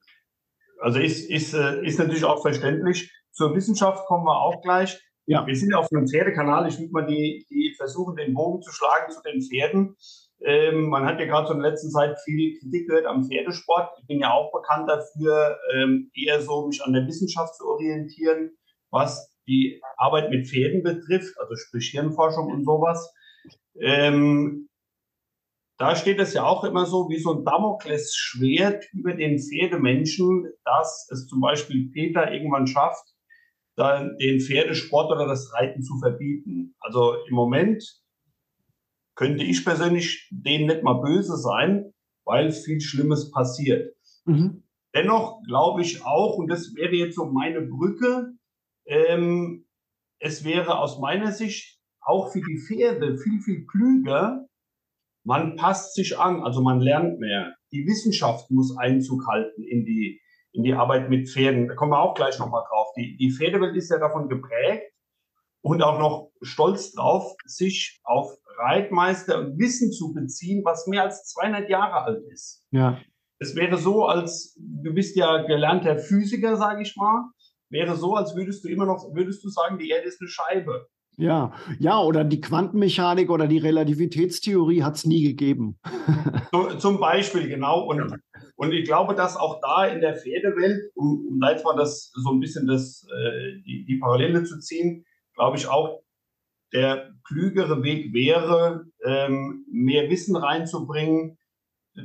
Also 0.82 1.00
ist, 1.00 1.30
ist, 1.30 1.54
äh, 1.54 1.86
ist 1.86 2.00
natürlich 2.00 2.24
auch 2.24 2.42
verständlich. 2.42 3.12
Zur 3.32 3.56
Wissenschaft 3.56 4.06
kommen 4.08 4.26
wir 4.26 4.40
auch 4.40 4.62
gleich. 4.62 5.00
Ja. 5.26 5.46
Wir 5.46 5.56
sind 5.56 5.74
auf 5.74 5.92
einem 5.92 6.08
Pferdekanal. 6.08 6.68
Ich 6.68 6.80
würde 6.80 6.92
mal 6.92 7.06
die, 7.06 7.46
die 7.50 7.74
versuchen, 7.78 8.16
den 8.16 8.34
Bogen 8.34 8.62
zu 8.62 8.72
schlagen 8.72 9.12
zu 9.12 9.22
den 9.22 9.42
Pferden. 9.42 9.96
Ähm, 10.41 10.89
man 10.89 11.05
hat 11.05 11.19
ja 11.19 11.25
gerade 11.25 11.48
so 11.48 11.53
in 11.53 11.62
der 11.62 11.72
letzten 11.72 11.91
Zeit 11.91 12.17
viel 12.24 12.58
Kritik 12.60 12.88
gehört 12.88 13.05
am 13.05 13.25
Pferdesport. 13.25 13.91
Ich 14.00 14.08
bin 14.08 14.19
ja 14.19 14.31
auch 14.31 14.51
bekannt 14.51 14.89
dafür, 14.89 15.58
ähm, 15.75 16.12
eher 16.13 16.41
so 16.41 16.67
mich 16.67 16.81
an 16.84 16.93
der 16.93 17.05
Wissenschaft 17.08 17.55
zu 17.55 17.65
orientieren, 17.65 18.51
was 18.89 19.36
die 19.48 19.81
Arbeit 19.98 20.29
mit 20.29 20.48
Pferden 20.48 20.84
betrifft, 20.84 21.38
also 21.39 21.55
sprich 21.55 21.89
Hirnforschung 21.89 22.51
und 22.51 22.63
sowas. 22.63 23.13
Ähm, 23.79 24.69
da 25.77 25.96
steht 25.96 26.19
es 26.19 26.34
ja 26.34 26.43
auch 26.43 26.63
immer 26.65 26.86
so 26.86 27.10
wie 27.10 27.19
so 27.19 27.34
ein 27.34 27.46
Damoklesschwert 27.46 28.86
über 28.93 29.13
den 29.13 29.39
Pferdemenschen, 29.39 30.51
dass 30.65 31.08
es 31.10 31.27
zum 31.27 31.39
Beispiel 31.39 31.89
Peter 31.91 32.31
irgendwann 32.31 32.67
schafft, 32.67 33.05
dann 33.75 34.17
den 34.17 34.41
Pferdesport 34.41 35.12
oder 35.12 35.25
das 35.25 35.53
Reiten 35.53 35.81
zu 35.81 35.98
verbieten. 36.00 36.75
Also 36.81 37.15
im 37.27 37.34
Moment 37.34 37.84
könnte 39.20 39.44
ich 39.44 39.66
persönlich 39.66 40.30
denen 40.32 40.68
nicht 40.68 40.82
mal 40.82 41.02
böse 41.02 41.36
sein, 41.36 41.92
weil 42.24 42.54
viel 42.54 42.80
Schlimmes 42.80 43.32
passiert. 43.32 43.94
Mhm. 44.24 44.64
Dennoch 44.96 45.42
glaube 45.46 45.82
ich 45.82 46.06
auch, 46.06 46.38
und 46.38 46.48
das 46.48 46.74
wäre 46.74 46.96
jetzt 46.96 47.16
so 47.16 47.26
meine 47.26 47.60
Brücke, 47.60 48.32
ähm, 48.86 49.68
es 50.20 50.46
wäre 50.46 50.80
aus 50.80 51.00
meiner 51.00 51.34
Sicht 51.34 51.82
auch 52.00 52.32
für 52.32 52.40
die 52.40 52.60
Pferde 52.66 53.18
viel, 53.18 53.42
viel 53.42 53.66
klüger, 53.66 54.48
man 55.26 55.58
passt 55.58 55.96
sich 55.96 56.18
an, 56.18 56.42
also 56.42 56.62
man 56.62 56.80
lernt 56.80 57.20
mehr. 57.20 57.56
Die 57.74 57.86
Wissenschaft 57.86 58.50
muss 58.50 58.78
Einzug 58.78 59.28
halten 59.28 59.64
in 59.64 59.84
die, 59.84 60.22
in 60.54 60.64
die 60.64 60.74
Arbeit 60.74 61.10
mit 61.10 61.30
Pferden. 61.30 61.68
Da 61.68 61.76
kommen 61.76 61.92
wir 61.92 62.00
auch 62.00 62.16
gleich 62.16 62.40
nochmal 62.40 62.64
drauf. 62.70 62.88
Die, 62.96 63.18
die 63.18 63.34
Pferdewelt 63.34 63.76
ist 63.76 63.92
ja 63.92 64.00
davon 64.00 64.30
geprägt 64.30 64.94
und 65.62 65.84
auch 65.84 66.00
noch 66.00 66.32
stolz 66.42 66.94
drauf, 66.94 67.36
sich 67.44 68.00
auf 68.06 68.34
Reitmeister 68.60 69.39
und 69.39 69.58
Wissen 69.58 69.92
zu 69.92 70.13
beziehen, 70.13 70.63
was 70.66 70.88
mehr 70.88 71.04
als 71.04 71.25
200 71.30 71.70
Jahre 71.70 72.04
alt 72.04 72.24
ist. 72.32 72.66
Ja. 72.72 73.00
Es 73.39 73.56
wäre 73.56 73.78
so, 73.78 74.06
als 74.06 74.58
du 74.58 74.94
bist 74.94 75.16
ja 75.16 75.44
gelernter 75.44 75.98
Physiker, 75.98 76.58
sage 76.58 76.82
ich 76.82 76.96
mal, 76.98 77.30
wäre 77.70 77.96
so, 77.96 78.16
als 78.16 78.36
würdest 78.36 78.63
du 78.63 78.70
immer 78.70 78.86
noch, 78.86 79.13
würdest 79.13 79.44
du 79.44 79.50
sagen, 79.50 79.78
die 79.78 79.89
Erde 79.89 80.08
ist 80.08 80.22
eine 80.22 80.30
Scheibe. 80.30 80.88
Ja, 81.18 81.54
ja, 81.80 82.00
oder 82.00 82.24
die 82.24 82.39
Quantenmechanik 82.39 83.30
oder 83.30 83.48
die 83.48 83.58
Relativitätstheorie 83.58 84.84
hat 84.84 84.96
es 84.96 85.06
nie 85.06 85.24
gegeben. 85.24 85.80
So, 86.51 86.68
zum 86.80 87.00
Beispiel, 87.00 87.48
genau. 87.48 87.86
Und, 87.86 88.12
und 88.56 88.72
ich 88.72 88.84
glaube, 88.84 89.13
dass 89.13 89.38
auch 89.38 89.60
da 89.62 89.86
in 89.86 90.01
der 90.01 90.16
Pferdewelt, 90.16 90.92
um, 90.96 91.28
um 91.30 91.39
da 91.39 91.51
jetzt 91.51 91.63
mal 91.63 91.75
das 91.75 92.12
so 92.16 92.32
ein 92.32 92.39
bisschen 92.39 92.66
das, 92.66 93.06
äh, 93.08 93.62
die, 93.63 93.86
die 93.88 94.00
Parallele 94.00 94.44
zu 94.44 94.58
ziehen, 94.58 95.06
glaube 95.36 95.58
ich 95.58 95.68
auch, 95.68 96.01
der 96.74 97.12
klügere 97.28 97.84
Weg 97.84 98.14
wäre, 98.14 98.86
ähm, 99.06 99.66
mehr 99.72 100.10
Wissen 100.10 100.36
reinzubringen. 100.36 101.38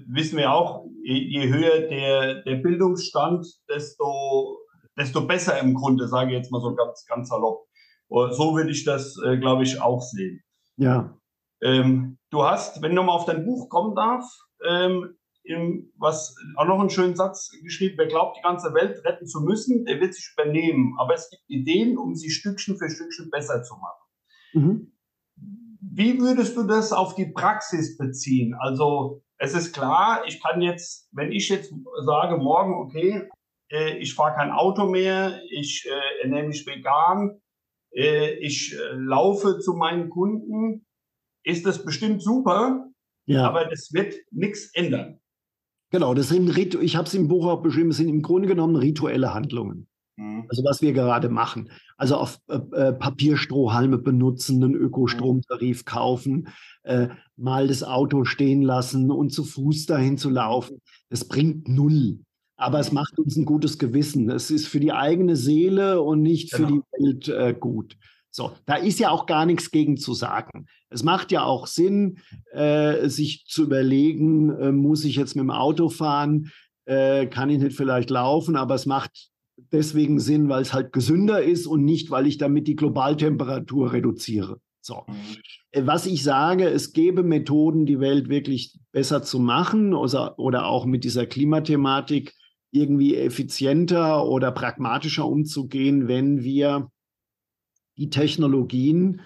Wissen 0.09 0.39
wir 0.39 0.53
auch, 0.53 0.87
je, 1.03 1.19
je 1.19 1.49
höher 1.49 1.89
der, 1.89 2.43
der 2.43 2.57
Bildungsstand, 2.57 3.47
desto, 3.69 4.59
desto 4.97 5.27
besser 5.27 5.59
im 5.61 5.75
Grunde, 5.75 6.09
sage 6.09 6.31
ich 6.31 6.37
jetzt 6.37 6.51
mal 6.51 6.61
so 6.61 6.75
ganz, 6.75 7.05
ganz 7.07 7.29
salopp. 7.29 7.67
So 8.09 8.55
würde 8.55 8.71
ich 8.71 8.85
das, 8.85 9.17
äh, 9.25 9.39
glaube 9.39 9.65
ich, 9.65 9.81
auch 9.81 10.01
sehen. 10.01 10.43
Ja. 10.77 11.19
Ähm, 11.63 12.19
du 12.31 12.45
hast, 12.45 12.83
wenn 12.83 12.95
du 12.95 13.03
mal 13.03 13.13
auf 13.13 13.25
dein 13.25 13.45
Buch 13.45 13.69
kommen 13.69 13.95
darf, 13.95 14.25
ähm, 14.67 15.17
im, 15.45 15.93
was 15.99 16.35
auch 16.57 16.67
noch 16.67 16.81
einen 16.81 16.91
schönen 16.91 17.17
Satz 17.17 17.51
geschrieben, 17.63 17.97
wer 17.99 18.07
glaubt, 18.07 18.39
die 18.39 18.43
ganze 18.43 18.73
Welt 18.73 19.05
retten 19.05 19.27
zu 19.27 19.41
müssen, 19.41 19.85
der 19.85 20.01
wird 20.01 20.15
sich 20.15 20.33
übernehmen. 20.33 20.97
Aber 20.99 21.15
es 21.15 21.29
gibt 21.31 21.43
Ideen, 21.49 21.99
um 21.99 22.15
sie 22.15 22.31
Stückchen 22.31 22.79
für 22.79 22.89
Stückchen 22.89 23.31
besser 23.31 23.63
zu 23.63 23.75
machen. 23.75 24.04
Mhm. 24.55 24.93
Wie 25.81 26.19
würdest 26.21 26.57
du 26.57 26.65
das 26.65 26.93
auf 26.93 27.15
die 27.15 27.27
Praxis 27.27 27.97
beziehen? 27.97 28.55
Also 28.59 29.23
es 29.39 29.55
ist 29.55 29.75
klar, 29.75 30.23
ich 30.27 30.43
kann 30.43 30.61
jetzt, 30.61 31.09
wenn 31.13 31.31
ich 31.33 31.49
jetzt 31.49 31.73
sage, 32.05 32.39
morgen, 32.39 32.75
okay, 32.75 33.29
äh, 33.71 33.99
ich 33.99 34.15
fahre 34.15 34.35
kein 34.35 34.51
Auto 34.51 34.87
mehr, 34.87 35.41
ich 35.51 35.87
äh, 35.87 36.23
ernähre 36.23 36.47
mich 36.47 36.67
vegan, 36.67 37.41
äh, 37.93 38.35
ich 38.39 38.77
laufe 38.93 39.59
zu 39.59 39.75
meinen 39.75 40.11
Kunden, 40.11 40.87
ist 41.45 41.67
das 41.67 41.85
bestimmt 41.85 42.23
super, 42.23 42.89
ja. 43.27 43.47
aber 43.47 43.67
das 43.67 43.93
wird 43.93 44.15
nichts 44.31 44.71
ändern. 44.75 45.21
Genau, 45.91 46.15
das 46.15 46.29
sind 46.29 46.57
ich 46.57 46.97
habe 46.97 47.07
es 47.07 47.15
im 47.15 47.29
Buch 47.29 47.47
auch 47.47 47.63
beschrieben, 47.63 47.91
es 47.91 47.99
sind 47.99 48.09
im 48.09 48.23
Grunde 48.23 48.49
genommen 48.49 48.77
rituelle 48.77 49.33
Handlungen. 49.35 49.89
Mhm. 50.17 50.45
Also 50.49 50.65
was 50.65 50.83
wir 50.83 50.93
gerade 50.93 51.29
machen. 51.29 51.71
Also 51.97 52.17
auf 52.17 52.39
äh, 52.49 52.57
äh 52.57 52.93
Papierstrohhalme 52.93 53.99
benutzen, 53.99 54.63
einen 54.63 54.75
Ökostromtarif 54.75 55.81
mhm. 55.81 55.85
kaufen, 55.85 56.49
äh, 56.83 57.09
mal 57.37 57.69
das 57.69 57.83
Auto 57.83 58.25
stehen 58.25 58.63
lassen 58.63 59.11
und 59.11 59.31
zu 59.31 59.45
Fuß 59.45 59.87
dahin 59.87 60.19
zu 60.19 60.31
laufen. 60.31 60.81
Das 61.11 61.27
bringt 61.27 61.69
null. 61.69 62.21
Aber 62.57 62.79
es 62.79 62.93
macht 62.93 63.19
uns 63.19 63.37
ein 63.37 63.45
gutes 63.45 63.79
Gewissen. 63.79 64.31
Es 64.31 64.51
ist 64.51 64.69
für 64.69 64.79
die 64.79 64.93
eigene 64.93 65.35
Seele 65.35 66.01
und 66.01 66.23
nicht 66.23 66.53
genau. 66.53 66.69
für 66.69 66.73
die 66.75 67.05
Welt 67.05 67.29
äh, 67.29 67.55
gut. 67.59 67.97
So, 68.31 68.53
da 68.67 68.75
ist 68.75 68.99
ja 68.99 69.11
auch 69.11 69.27
gar 69.27 69.47
nichts 69.47 69.71
gegen 69.71 69.97
zu 69.97 70.13
sagen. 70.13 70.67
Es 70.89 71.03
macht 71.03 71.31
ja 71.31 71.45
auch 71.45 71.67
Sinn, 71.67 72.19
äh, 72.53 73.09
sich 73.09 73.45
zu 73.47 73.65
überlegen, 73.65 74.51
äh, 74.51 74.73
muss 74.73 75.05
ich 75.05 75.17
jetzt 75.17 75.37
mit 75.37 75.43
dem 75.43 75.51
Auto 75.51 75.89
fahren, 75.89 76.51
äh, 76.85 77.27
kann 77.27 77.51
ich 77.51 77.59
nicht 77.59 77.77
vielleicht 77.77 78.11
laufen, 78.11 78.57
aber 78.57 78.75
es 78.75 78.87
macht 78.87 79.31
deswegen 79.57 80.21
Sinn, 80.21 80.49
weil 80.49 80.63
es 80.63 80.73
halt 80.73 80.93
gesünder 80.93 81.43
ist 81.43 81.67
und 81.67 81.85
nicht, 81.85 82.11
weil 82.11 82.27
ich 82.27 82.39
damit 82.39 82.67
die 82.67 82.77
Globaltemperatur 82.77 83.93
reduziere. 83.93 84.61
So. 84.81 85.05
Mhm. 85.07 85.15
Äh, 85.71 85.87
was 85.87 86.07
ich 86.07 86.23
sage, 86.23 86.69
es 86.69 86.93
gäbe 86.93 87.23
Methoden, 87.23 87.87
die 87.87 88.01
Welt 88.01 88.29
wirklich 88.29 88.79
besser 88.93 89.23
zu 89.23 89.39
machen 89.39 89.95
oder, 89.95 90.39
oder 90.39 90.67
auch 90.67 90.87
mit 90.87 91.05
dieser 91.05 91.27
Klimathematik 91.27 92.35
irgendwie 92.71 93.15
effizienter 93.17 94.27
oder 94.27 94.51
pragmatischer 94.51 95.27
umzugehen, 95.27 96.09
wenn 96.09 96.43
wir 96.43 96.91
die 97.97 98.11
Technologien 98.11 99.21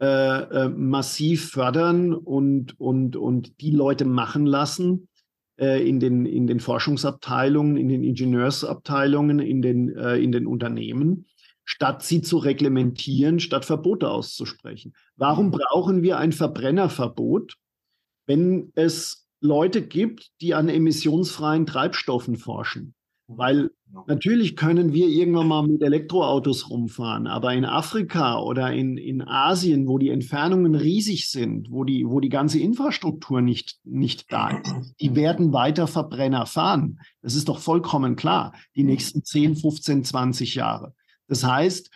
äh, 0.00 0.06
äh, 0.06 0.68
massiv 0.68 1.50
fördern 1.50 2.14
und, 2.14 2.78
und, 2.78 3.16
und 3.16 3.60
die 3.60 3.72
Leute 3.72 4.04
machen 4.04 4.46
lassen 4.46 5.08
in, 5.56 6.00
den, 6.00 6.26
in 6.26 6.46
den 6.46 6.60
Forschungsabteilungen, 6.60 7.76
in 7.76 7.88
den 7.88 8.04
Ingenieursabteilungen, 8.04 9.38
in 9.38 9.62
den, 9.62 9.96
äh, 9.96 10.16
in 10.16 10.32
den 10.32 10.46
Unternehmen, 10.46 11.26
statt 11.64 12.02
sie 12.02 12.22
zu 12.22 12.38
reglementieren, 12.38 13.40
statt 13.40 13.64
Verbote 13.64 14.10
auszusprechen. 14.10 14.94
Warum 15.16 15.50
brauchen 15.50 16.02
wir 16.02 16.18
ein 16.18 16.32
Verbrennerverbot, 16.32 17.56
wenn 18.26 18.72
es 18.74 19.24
Leute 19.44 19.86
gibt, 19.86 20.30
die 20.40 20.54
an 20.54 20.70
emissionsfreien 20.70 21.66
Treibstoffen 21.66 22.36
forschen. 22.36 22.94
Mhm. 23.28 23.38
Weil 23.38 23.70
natürlich 24.06 24.56
können 24.56 24.92
wir 24.92 25.08
irgendwann 25.08 25.48
mal 25.48 25.66
mit 25.66 25.82
Elektroautos 25.82 26.70
rumfahren, 26.70 27.26
aber 27.26 27.54
in 27.54 27.64
Afrika 27.64 28.40
oder 28.40 28.72
in, 28.72 28.96
in 28.96 29.22
Asien, 29.22 29.86
wo 29.86 29.98
die 29.98 30.10
Entfernungen 30.10 30.74
riesig 30.74 31.30
sind, 31.30 31.70
wo 31.70 31.84
die, 31.84 32.06
wo 32.06 32.20
die 32.20 32.28
ganze 32.28 32.58
Infrastruktur 32.58 33.40
nicht, 33.40 33.78
nicht 33.84 34.32
da 34.32 34.50
ist, 34.58 34.94
die 35.00 35.14
werden 35.14 35.52
weiter 35.52 35.86
Verbrenner 35.86 36.46
fahren. 36.46 37.00
Das 37.22 37.34
ist 37.34 37.48
doch 37.48 37.58
vollkommen 37.58 38.16
klar, 38.16 38.54
die 38.76 38.82
mhm. 38.82 38.90
nächsten 38.90 39.24
10, 39.24 39.56
15, 39.56 40.04
20 40.04 40.54
Jahre. 40.54 40.94
Das 41.26 41.44
heißt, 41.44 41.90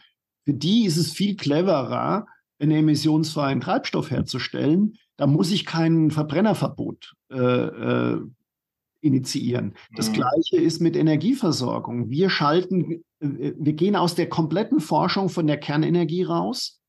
für 0.44 0.54
die 0.54 0.84
ist 0.84 0.96
es 0.96 1.12
viel 1.12 1.36
cleverer, 1.36 2.26
einen 2.60 2.72
emissionsfreien 2.72 3.60
Treibstoff 3.60 4.10
herzustellen, 4.10 4.94
da 5.16 5.26
muss 5.26 5.50
ich 5.50 5.66
kein 5.66 6.10
Verbrennerverbot 6.10 7.14
äh, 7.30 7.36
äh, 7.36 8.20
initiieren. 9.00 9.74
Das 9.96 10.10
mhm. 10.10 10.14
Gleiche 10.14 10.56
ist 10.56 10.80
mit 10.80 10.96
Energieversorgung. 10.96 12.10
Wir 12.10 12.30
schalten, 12.30 13.04
äh, 13.20 13.52
wir 13.56 13.72
gehen 13.72 13.96
aus 13.96 14.14
der 14.14 14.28
kompletten 14.28 14.80
Forschung 14.80 15.28
von 15.28 15.46
der 15.46 15.58
Kernenergie 15.58 16.24
raus. 16.24 16.80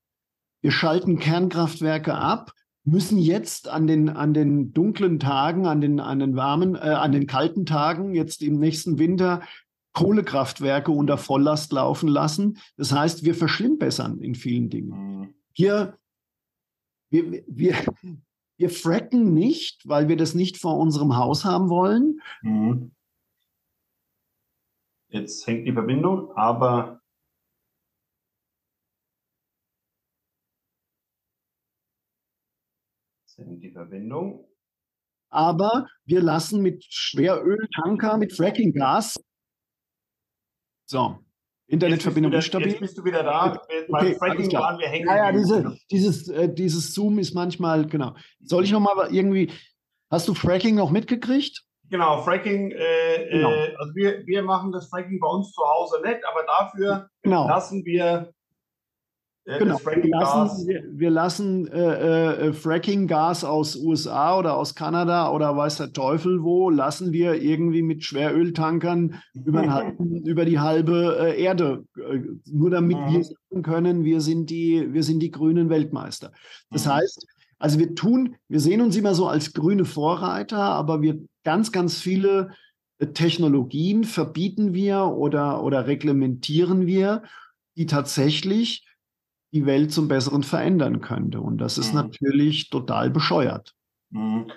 Wir 0.62 0.72
schalten 0.72 1.18
Kernkraftwerke 1.18 2.14
ab, 2.14 2.52
müssen 2.84 3.18
jetzt 3.18 3.68
an 3.68 3.86
den, 3.86 4.08
an 4.08 4.34
den 4.34 4.72
dunklen 4.72 5.18
Tagen, 5.18 5.66
an 5.66 5.80
den, 5.80 6.00
an 6.00 6.18
den 6.18 6.36
warmen, 6.36 6.74
äh, 6.74 6.78
an 6.78 7.12
den 7.12 7.26
kalten 7.26 7.66
Tagen, 7.66 8.14
jetzt 8.14 8.42
im 8.42 8.58
nächsten 8.58 8.98
Winter, 8.98 9.42
Kohlekraftwerke 9.92 10.92
unter 10.92 11.18
Volllast 11.18 11.72
laufen 11.72 12.08
lassen. 12.08 12.58
Das 12.76 12.92
heißt, 12.92 13.24
wir 13.24 13.34
verschlimmbessern 13.34 14.20
in 14.20 14.34
vielen 14.34 14.70
Dingen. 14.70 15.18
Mhm. 15.18 15.34
Hier 15.52 15.98
wir, 17.10 17.42
wir, 17.48 17.74
wir 18.60 18.68
fracken 18.68 19.32
nicht, 19.32 19.88
weil 19.88 20.08
wir 20.08 20.18
das 20.18 20.34
nicht 20.34 20.58
vor 20.58 20.76
unserem 20.76 21.16
Haus 21.16 21.46
haben 21.46 21.70
wollen. 21.70 22.20
Mhm. 22.42 22.94
Jetzt 25.08 25.46
hängt 25.46 25.66
die 25.66 25.72
Verbindung, 25.72 26.30
aber 26.36 27.00
jetzt 33.22 33.38
hängt 33.38 33.62
die 33.62 33.72
Verbindung. 33.72 34.46
Aber 35.30 35.88
wir 36.04 36.20
lassen 36.20 36.60
mit 36.60 36.84
Schweröltanker, 36.84 38.18
mit 38.18 38.34
Frackinggas. 38.34 39.16
So, 40.84 41.18
Internetverbindung 41.70 42.32
ist 42.32 42.46
stabil. 42.46 42.68
Jetzt 42.68 42.80
bist 42.80 42.98
du 42.98 43.04
wieder 43.04 43.22
da. 43.22 43.60
Okay, 43.88 44.14
Fracking 44.16 44.52
waren 44.52 44.78
wir 44.78 44.88
hängen. 44.88 45.06
Ja, 45.06 45.16
ja, 45.16 45.32
diese, 45.32 45.76
dieses, 45.90 46.28
äh, 46.28 46.52
dieses 46.52 46.92
Zoom 46.92 47.18
ist 47.18 47.32
manchmal, 47.32 47.86
genau. 47.86 48.14
Soll 48.42 48.64
ich 48.64 48.72
nochmal 48.72 49.08
irgendwie, 49.14 49.52
hast 50.10 50.26
du 50.26 50.34
Fracking 50.34 50.74
noch 50.74 50.90
mitgekriegt? 50.90 51.62
Genau, 51.88 52.22
Fracking, 52.22 52.72
äh, 52.72 53.28
genau. 53.30 53.50
Äh, 53.50 53.74
also 53.78 53.94
wir, 53.94 54.26
wir 54.26 54.42
machen 54.42 54.72
das 54.72 54.88
Fracking 54.88 55.20
bei 55.20 55.28
uns 55.28 55.52
zu 55.52 55.62
Hause 55.62 56.00
nicht, 56.02 56.20
aber 56.28 56.44
dafür 56.44 57.08
genau. 57.22 57.46
lassen 57.46 57.84
wir 57.84 58.32
genau. 59.44 59.78
Wir 59.84 60.10
lassen, 60.10 60.68
wir, 60.68 60.84
wir 60.92 61.10
lassen 61.10 61.66
äh, 61.68 62.48
äh, 62.48 62.52
Fracking-Gas 62.52 63.44
aus 63.44 63.76
USA 63.76 64.38
oder 64.38 64.56
aus 64.56 64.74
Kanada 64.74 65.30
oder 65.30 65.56
weiß 65.56 65.78
der 65.78 65.92
Teufel 65.92 66.42
wo, 66.42 66.70
lassen 66.70 67.12
wir 67.12 67.34
irgendwie 67.40 67.82
mit 67.82 68.04
Schweröltankern 68.04 69.20
über, 69.34 69.92
über 70.24 70.44
die 70.44 70.58
halbe 70.58 71.16
äh, 71.20 71.42
Erde, 71.42 71.84
äh, 71.96 72.20
nur 72.46 72.70
damit 72.70 72.98
mhm. 72.98 73.12
wir 73.12 73.24
sagen 73.24 73.62
können, 73.62 74.04
wir 74.04 74.20
sind, 74.20 74.50
die, 74.50 74.92
wir 74.92 75.02
sind 75.02 75.20
die 75.20 75.30
grünen 75.30 75.70
Weltmeister. 75.70 76.32
Das 76.70 76.86
mhm. 76.86 76.92
heißt, 76.92 77.26
also 77.58 77.78
wir 77.78 77.94
tun, 77.94 78.36
wir 78.48 78.60
sehen 78.60 78.80
uns 78.80 78.96
immer 78.96 79.14
so 79.14 79.28
als 79.28 79.52
grüne 79.52 79.84
Vorreiter, 79.84 80.58
aber 80.58 81.02
wir 81.02 81.20
ganz, 81.44 81.72
ganz 81.72 82.00
viele 82.00 82.50
äh, 82.98 83.06
Technologien 83.08 84.04
verbieten 84.04 84.74
wir 84.74 85.06
oder, 85.06 85.62
oder 85.62 85.86
reglementieren 85.86 86.86
wir, 86.86 87.22
die 87.76 87.86
tatsächlich 87.86 88.84
die 89.52 89.66
Welt 89.66 89.92
zum 89.92 90.08
Besseren 90.08 90.42
verändern 90.42 91.00
könnte. 91.00 91.40
Und 91.40 91.58
das 91.58 91.78
ist 91.78 91.92
mhm. 91.92 92.00
natürlich 92.00 92.70
total 92.70 93.10
bescheuert. 93.10 93.74
Mhm. 94.10 94.50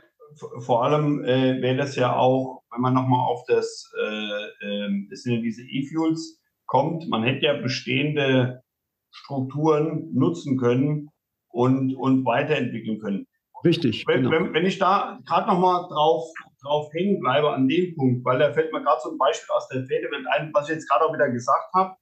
Vor 0.60 0.84
allem 0.84 1.24
äh, 1.24 1.62
wäre 1.62 1.78
das 1.78 1.96
ja 1.96 2.16
auch, 2.16 2.64
wenn 2.72 2.82
man 2.82 2.94
nochmal 2.94 3.20
auf 3.20 3.44
das, 3.48 3.92
äh, 4.00 4.66
äh, 4.66 5.08
das 5.10 5.22
sind 5.22 5.34
ja 5.34 5.42
diese 5.42 5.64
E-Fuels 5.64 6.42
kommt, 6.66 7.08
man 7.08 7.24
hätte 7.24 7.46
ja 7.46 7.54
bestehende 7.54 8.64
Strukturen 9.12 10.10
nutzen 10.14 10.58
können 10.58 11.10
und, 11.50 11.96
und 11.96 12.26
weiterentwickeln 12.26 13.00
können. 13.00 13.28
Richtig. 13.64 14.06
Wenn, 14.08 14.24
genau. 14.24 14.32
wenn, 14.32 14.54
wenn 14.54 14.66
ich 14.66 14.80
da 14.80 15.20
gerade 15.26 15.48
nochmal 15.48 15.88
drauf, 15.88 16.26
drauf 16.62 16.92
hängen 16.94 17.20
bleibe 17.20 17.52
an 17.52 17.68
dem 17.68 17.96
Punkt, 17.96 18.26
weil 18.26 18.40
da 18.40 18.52
fällt 18.52 18.74
mir 18.74 18.82
gerade 18.82 19.02
so 19.02 19.12
ein 19.12 19.18
Beispiel 19.18 19.54
aus 19.56 19.68
der 19.70 19.86
Pferdewelt 19.86 20.26
ein, 20.32 20.52
was 20.54 20.68
ich 20.68 20.76
jetzt 20.76 20.90
gerade 20.90 21.06
auch 21.06 21.14
wieder 21.14 21.30
gesagt 21.30 21.74
habe. 21.74 21.96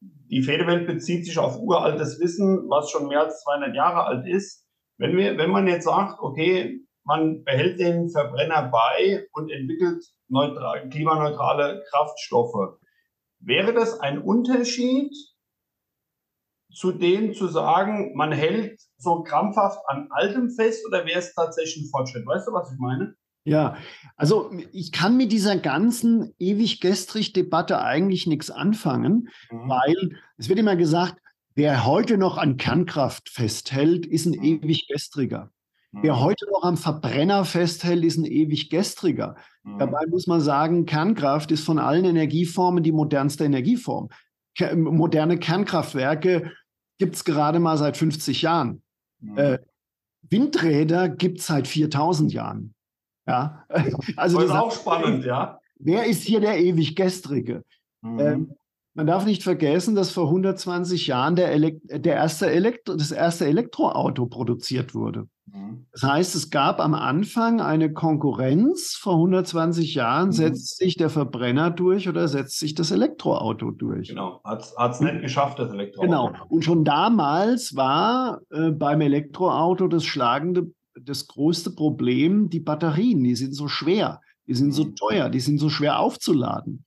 Die 0.00 0.42
Federwelt 0.42 0.86
bezieht 0.86 1.24
sich 1.24 1.38
auf 1.38 1.58
uraltes 1.58 2.20
Wissen, 2.20 2.68
was 2.68 2.90
schon 2.90 3.08
mehr 3.08 3.20
als 3.20 3.42
200 3.42 3.74
Jahre 3.74 4.04
alt 4.04 4.26
ist. 4.26 4.66
Wenn, 4.98 5.16
wir, 5.16 5.38
wenn 5.38 5.50
man 5.50 5.66
jetzt 5.66 5.84
sagt, 5.84 6.20
okay, 6.20 6.80
man 7.04 7.42
behält 7.44 7.80
den 7.80 8.10
Verbrenner 8.10 8.70
bei 8.70 9.26
und 9.32 9.50
entwickelt 9.50 10.04
neutral, 10.28 10.88
klimaneutrale 10.90 11.82
Kraftstoffe, 11.90 12.78
wäre 13.40 13.72
das 13.72 13.98
ein 14.00 14.18
Unterschied 14.20 15.14
zu 16.70 16.92
dem 16.92 17.32
zu 17.32 17.48
sagen, 17.48 18.14
man 18.14 18.32
hält 18.32 18.80
so 18.98 19.22
krampfhaft 19.22 19.80
an 19.86 20.08
Altem 20.10 20.50
fest 20.50 20.86
oder 20.86 21.06
wäre 21.06 21.18
es 21.18 21.34
tatsächlich 21.34 21.86
ein 21.86 21.90
Fortschritt? 21.90 22.26
Weißt 22.26 22.46
du, 22.46 22.52
was 22.52 22.70
ich 22.70 22.78
meine? 22.78 23.14
Ja, 23.48 23.76
also 24.16 24.50
ich 24.72 24.92
kann 24.92 25.16
mit 25.16 25.32
dieser 25.32 25.56
ganzen 25.56 26.34
ewig 26.38 26.80
gestrig 26.80 27.32
Debatte 27.32 27.80
eigentlich 27.80 28.26
nichts 28.26 28.50
anfangen, 28.50 29.28
mhm. 29.50 29.68
weil 29.68 30.20
es 30.36 30.48
wird 30.48 30.58
immer 30.58 30.76
gesagt, 30.76 31.16
wer 31.54 31.86
heute 31.86 32.18
noch 32.18 32.36
an 32.36 32.56
Kernkraft 32.56 33.28
festhält, 33.28 34.06
ist 34.06 34.26
ein 34.26 34.38
mhm. 34.38 34.62
ewig 34.62 34.88
gestriger. 34.88 35.50
Mhm. 35.92 36.02
Wer 36.02 36.20
heute 36.20 36.46
noch 36.52 36.62
am 36.62 36.76
Verbrenner 36.76 37.44
festhält, 37.44 38.04
ist 38.04 38.18
ein 38.18 38.26
ewig 38.26 38.70
gestriger. 38.70 39.36
Mhm. 39.62 39.78
Dabei 39.78 40.06
muss 40.08 40.26
man 40.26 40.40
sagen, 40.40 40.84
Kernkraft 40.84 41.50
ist 41.50 41.64
von 41.64 41.78
allen 41.78 42.04
Energieformen 42.04 42.82
die 42.82 42.92
modernste 42.92 43.44
Energieform. 43.44 44.08
Ke 44.56 44.76
moderne 44.76 45.38
Kernkraftwerke 45.38 46.52
gibt 46.98 47.14
es 47.14 47.24
gerade 47.24 47.60
mal 47.60 47.78
seit 47.78 47.96
50 47.96 48.42
Jahren. 48.42 48.82
Mhm. 49.20 49.38
Äh, 49.38 49.58
Windräder 50.28 51.08
gibt 51.08 51.38
es 51.38 51.46
seit 51.46 51.68
4000 51.68 52.32
Jahren. 52.32 52.74
Ja, 53.28 53.64
also 54.16 54.38
das 54.38 54.46
ist 54.46 54.56
auch 54.56 54.72
spannend, 54.72 55.24
ja. 55.24 55.60
Wer 55.78 56.06
ist 56.06 56.22
hier 56.22 56.40
der 56.40 56.58
ewig 56.58 56.96
Gestrige? 56.96 57.64
Mhm. 58.00 58.20
Ähm, 58.20 58.54
man 58.94 59.06
darf 59.06 59.24
nicht 59.24 59.44
vergessen, 59.44 59.94
dass 59.94 60.10
vor 60.10 60.24
120 60.24 61.06
Jahren 61.06 61.36
der, 61.36 61.56
der 61.60 62.14
erste 62.14 62.50
Elektro 62.50 62.96
das 62.96 63.12
erste 63.12 63.46
Elektroauto 63.46 64.26
produziert 64.26 64.92
wurde. 64.92 65.28
Mhm. 65.46 65.86
Das 65.92 66.02
heißt, 66.02 66.34
es 66.34 66.50
gab 66.50 66.80
am 66.80 66.94
Anfang 66.94 67.60
eine 67.60 67.92
Konkurrenz. 67.92 68.96
Vor 69.00 69.14
120 69.14 69.94
Jahren 69.94 70.28
mhm. 70.28 70.32
setzt 70.32 70.78
sich 70.78 70.96
der 70.96 71.10
Verbrenner 71.10 71.70
durch 71.70 72.08
oder 72.08 72.26
setzt 72.26 72.58
sich 72.58 72.74
das 72.74 72.90
Elektroauto 72.90 73.70
durch. 73.70 74.08
Genau, 74.08 74.40
hat 74.42 74.62
es 74.90 75.00
nicht 75.00 75.20
geschafft, 75.20 75.60
das 75.60 75.70
Elektroauto. 75.70 76.10
Genau, 76.10 76.32
und 76.48 76.64
schon 76.64 76.84
damals 76.84 77.76
war 77.76 78.40
äh, 78.50 78.70
beim 78.72 79.00
Elektroauto 79.00 79.86
das 79.86 80.04
schlagende 80.04 80.72
das 81.04 81.26
größte 81.26 81.70
Problem 81.70 82.50
die 82.50 82.60
Batterien. 82.60 83.22
Die 83.24 83.36
sind 83.36 83.54
so 83.54 83.68
schwer, 83.68 84.20
die 84.46 84.54
sind 84.54 84.72
so 84.72 84.84
mhm. 84.84 84.96
teuer, 84.96 85.28
die 85.28 85.40
sind 85.40 85.58
so 85.58 85.68
schwer 85.68 85.98
aufzuladen. 86.00 86.84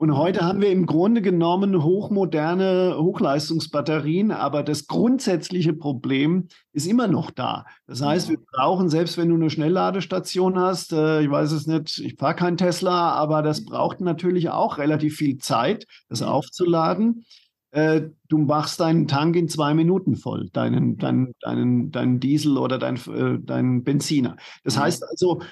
Und 0.00 0.16
heute 0.16 0.42
haben 0.42 0.60
wir 0.60 0.70
im 0.70 0.86
Grunde 0.86 1.20
genommen 1.22 1.82
hochmoderne 1.82 2.94
Hochleistungsbatterien, 2.98 4.30
aber 4.30 4.62
das 4.62 4.86
grundsätzliche 4.86 5.72
Problem 5.72 6.46
ist 6.72 6.86
immer 6.86 7.08
noch 7.08 7.32
da. 7.32 7.66
Das 7.88 8.00
heißt, 8.00 8.28
wir 8.28 8.38
brauchen, 8.52 8.88
selbst 8.90 9.18
wenn 9.18 9.28
du 9.28 9.34
eine 9.34 9.50
Schnellladestation 9.50 10.56
hast, 10.56 10.92
äh, 10.92 11.22
ich 11.22 11.30
weiß 11.30 11.50
es 11.50 11.66
nicht, 11.66 11.98
ich 11.98 12.14
fahre 12.16 12.36
kein 12.36 12.56
Tesla, 12.56 13.10
aber 13.10 13.42
das 13.42 13.64
braucht 13.64 14.00
natürlich 14.00 14.50
auch 14.50 14.78
relativ 14.78 15.16
viel 15.16 15.38
Zeit, 15.38 15.84
das 16.08 16.22
aufzuladen. 16.22 17.24
Äh, 17.70 18.10
du 18.28 18.38
machst 18.38 18.80
deinen 18.80 19.08
Tank 19.08 19.36
in 19.36 19.48
zwei 19.48 19.74
Minuten 19.74 20.16
voll, 20.16 20.48
deinen, 20.52 20.96
deinen, 20.96 21.34
deinen, 21.40 21.90
deinen 21.90 22.20
Diesel 22.20 22.56
oder 22.56 22.78
deinen, 22.78 22.96
äh, 22.96 23.38
deinen 23.40 23.84
Benziner. 23.84 24.36
Das 24.64 24.78
heißt 24.78 25.04
also, 25.08 25.42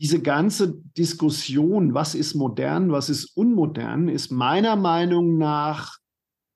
diese 0.00 0.20
ganze 0.20 0.74
Diskussion, 0.96 1.94
was 1.94 2.14
ist 2.14 2.34
modern, 2.34 2.92
was 2.92 3.08
ist 3.08 3.36
unmodern, 3.36 4.08
ist 4.08 4.30
meiner 4.30 4.76
Meinung 4.76 5.38
nach 5.38 5.98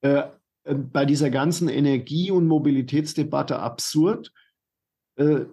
äh, 0.01 0.23
äh, 0.69 0.75
bei 0.75 1.05
dieser 1.05 1.29
ganzen 1.29 1.69
Energie- 1.69 2.31
und 2.31 2.47
Mobilitätsdebatte 2.47 3.59
absurd, 3.59 4.31
äh, 5.15 5.45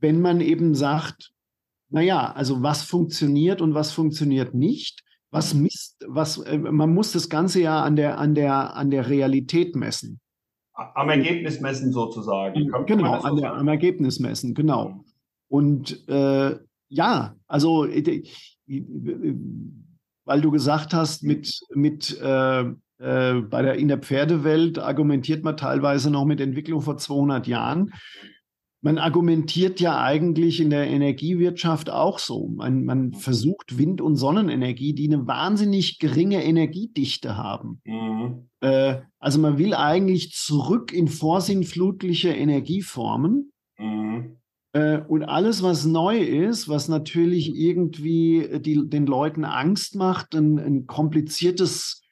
wenn 0.00 0.20
man 0.20 0.40
eben 0.40 0.74
sagt, 0.74 1.32
naja, 1.90 2.32
also 2.32 2.62
was 2.62 2.82
funktioniert 2.82 3.60
und 3.60 3.74
was 3.74 3.92
funktioniert 3.92 4.54
nicht, 4.54 5.04
was 5.32 5.54
misst, 5.54 6.04
was, 6.06 6.38
äh, 6.38 6.58
man 6.58 6.94
muss 6.94 7.12
das 7.12 7.28
Ganze 7.28 7.60
ja 7.60 7.82
an 7.82 7.96
der, 7.96 8.18
an 8.18 8.34
der, 8.34 8.76
an 8.76 8.90
der 8.90 9.08
Realität 9.08 9.74
messen. 9.74 10.20
Am 10.74 11.08
Ergebnis 11.08 11.60
messen 11.60 11.92
sozusagen. 11.92 12.68
Kann, 12.70 12.86
genau, 12.86 13.20
kann 13.20 13.32
an 13.32 13.36
der, 13.36 13.54
am 13.54 13.68
Ergebnis 13.68 14.20
messen, 14.20 14.54
genau. 14.54 14.88
Mhm. 14.90 15.04
Und 15.48 16.08
äh, 16.08 16.56
ja, 16.88 17.34
also 17.46 17.86
äh, 17.86 18.22
weil 20.24 20.40
du 20.40 20.50
gesagt 20.50 20.94
hast, 20.94 21.24
mit, 21.24 21.60
mit 21.74 22.18
äh, 22.20 22.64
äh, 23.02 23.40
bei 23.40 23.62
der, 23.62 23.74
in 23.74 23.88
der 23.88 23.98
Pferdewelt 23.98 24.78
argumentiert 24.78 25.44
man 25.44 25.56
teilweise 25.56 26.10
noch 26.10 26.24
mit 26.24 26.40
Entwicklung 26.40 26.80
vor 26.82 26.96
200 26.98 27.46
Jahren. 27.46 27.92
Man 28.84 28.98
argumentiert 28.98 29.80
ja 29.80 30.02
eigentlich 30.02 30.60
in 30.60 30.70
der 30.70 30.88
Energiewirtschaft 30.88 31.88
auch 31.88 32.18
so. 32.18 32.48
Man, 32.48 32.84
man 32.84 33.12
versucht 33.12 33.78
Wind- 33.78 34.00
und 34.00 34.16
Sonnenenergie, 34.16 34.92
die 34.92 35.06
eine 35.06 35.26
wahnsinnig 35.28 36.00
geringe 36.00 36.42
Energiedichte 36.42 37.36
haben. 37.36 37.80
Mhm. 37.84 38.48
Äh, 38.60 39.02
also 39.20 39.38
man 39.38 39.56
will 39.56 39.74
eigentlich 39.74 40.32
zurück 40.32 40.92
in 40.92 41.06
vorsinnflutliche 41.06 42.30
Energieformen. 42.30 43.52
Mhm. 43.78 44.38
Äh, 44.72 44.98
und 44.98 45.22
alles, 45.22 45.62
was 45.62 45.84
neu 45.84 46.18
ist, 46.18 46.68
was 46.68 46.88
natürlich 46.88 47.54
irgendwie 47.54 48.48
die, 48.60 48.88
den 48.88 49.06
Leuten 49.06 49.44
Angst 49.44 49.94
macht, 49.94 50.34
ein, 50.34 50.58
ein 50.58 50.86
kompliziertes 50.86 52.02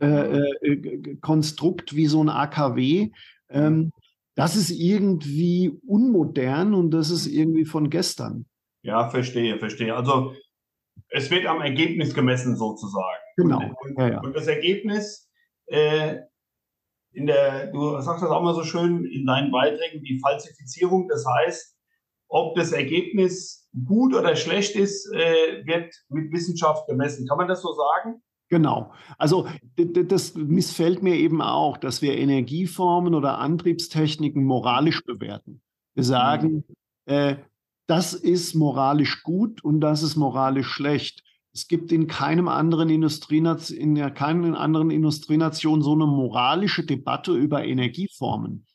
äh, 0.00 0.40
äh, 0.40 1.16
Konstrukt 1.20 1.94
wie 1.94 2.06
so 2.06 2.22
ein 2.22 2.28
AKW, 2.28 3.10
ähm, 3.48 3.92
das 4.36 4.54
ist 4.54 4.70
irgendwie 4.70 5.80
unmodern 5.86 6.74
und 6.74 6.90
das 6.92 7.10
ist 7.10 7.26
irgendwie 7.26 7.64
von 7.64 7.90
gestern. 7.90 8.46
Ja, 8.82 9.08
verstehe, 9.08 9.58
verstehe. 9.58 9.96
Also 9.96 10.34
es 11.08 11.30
wird 11.30 11.46
am 11.46 11.60
Ergebnis 11.60 12.14
gemessen 12.14 12.56
sozusagen. 12.56 13.22
Genau. 13.36 13.60
Und, 13.80 13.98
ja, 13.98 14.08
ja. 14.08 14.20
und 14.20 14.36
das 14.36 14.46
Ergebnis 14.46 15.28
äh, 15.66 16.18
in 17.12 17.26
der, 17.26 17.68
du 17.68 17.98
sagst 18.00 18.22
das 18.22 18.30
auch 18.30 18.42
mal 18.42 18.54
so 18.54 18.62
schön 18.62 19.06
in 19.06 19.24
deinen 19.24 19.50
Beiträgen, 19.50 20.02
die 20.02 20.20
Falsifizierung. 20.20 21.08
Das 21.08 21.24
heißt, 21.26 21.74
ob 22.28 22.56
das 22.56 22.72
Ergebnis 22.72 23.68
gut 23.86 24.14
oder 24.14 24.36
schlecht 24.36 24.76
ist, 24.76 25.10
äh, 25.14 25.64
wird 25.64 25.94
mit 26.08 26.30
Wissenschaft 26.30 26.86
gemessen. 26.86 27.26
Kann 27.26 27.38
man 27.38 27.48
das 27.48 27.62
so 27.62 27.72
sagen? 27.72 28.22
Genau. 28.48 28.92
Also 29.18 29.48
das 29.76 30.34
missfällt 30.34 31.02
mir 31.02 31.16
eben 31.16 31.42
auch, 31.42 31.76
dass 31.76 32.00
wir 32.00 32.16
Energieformen 32.16 33.14
oder 33.14 33.38
Antriebstechniken 33.38 34.44
moralisch 34.44 35.04
bewerten. 35.04 35.62
Wir 35.94 36.04
sagen, 36.04 36.64
mhm. 37.06 37.12
äh, 37.12 37.36
das 37.86 38.14
ist 38.14 38.54
moralisch 38.54 39.22
gut 39.22 39.64
und 39.64 39.80
das 39.80 40.02
ist 40.02 40.16
moralisch 40.16 40.68
schlecht. 40.68 41.22
Es 41.52 41.68
gibt 41.68 41.90
in 41.90 42.06
keinem 42.06 42.48
anderen 42.48 42.90
Industrienation, 42.90 43.78
in 43.78 44.14
keinen 44.14 44.54
anderen 44.54 44.90
Industrienation 44.90 45.82
so 45.82 45.92
eine 45.92 46.06
moralische 46.06 46.84
Debatte 46.84 47.32
über 47.32 47.64
Energieformen. 47.64 48.66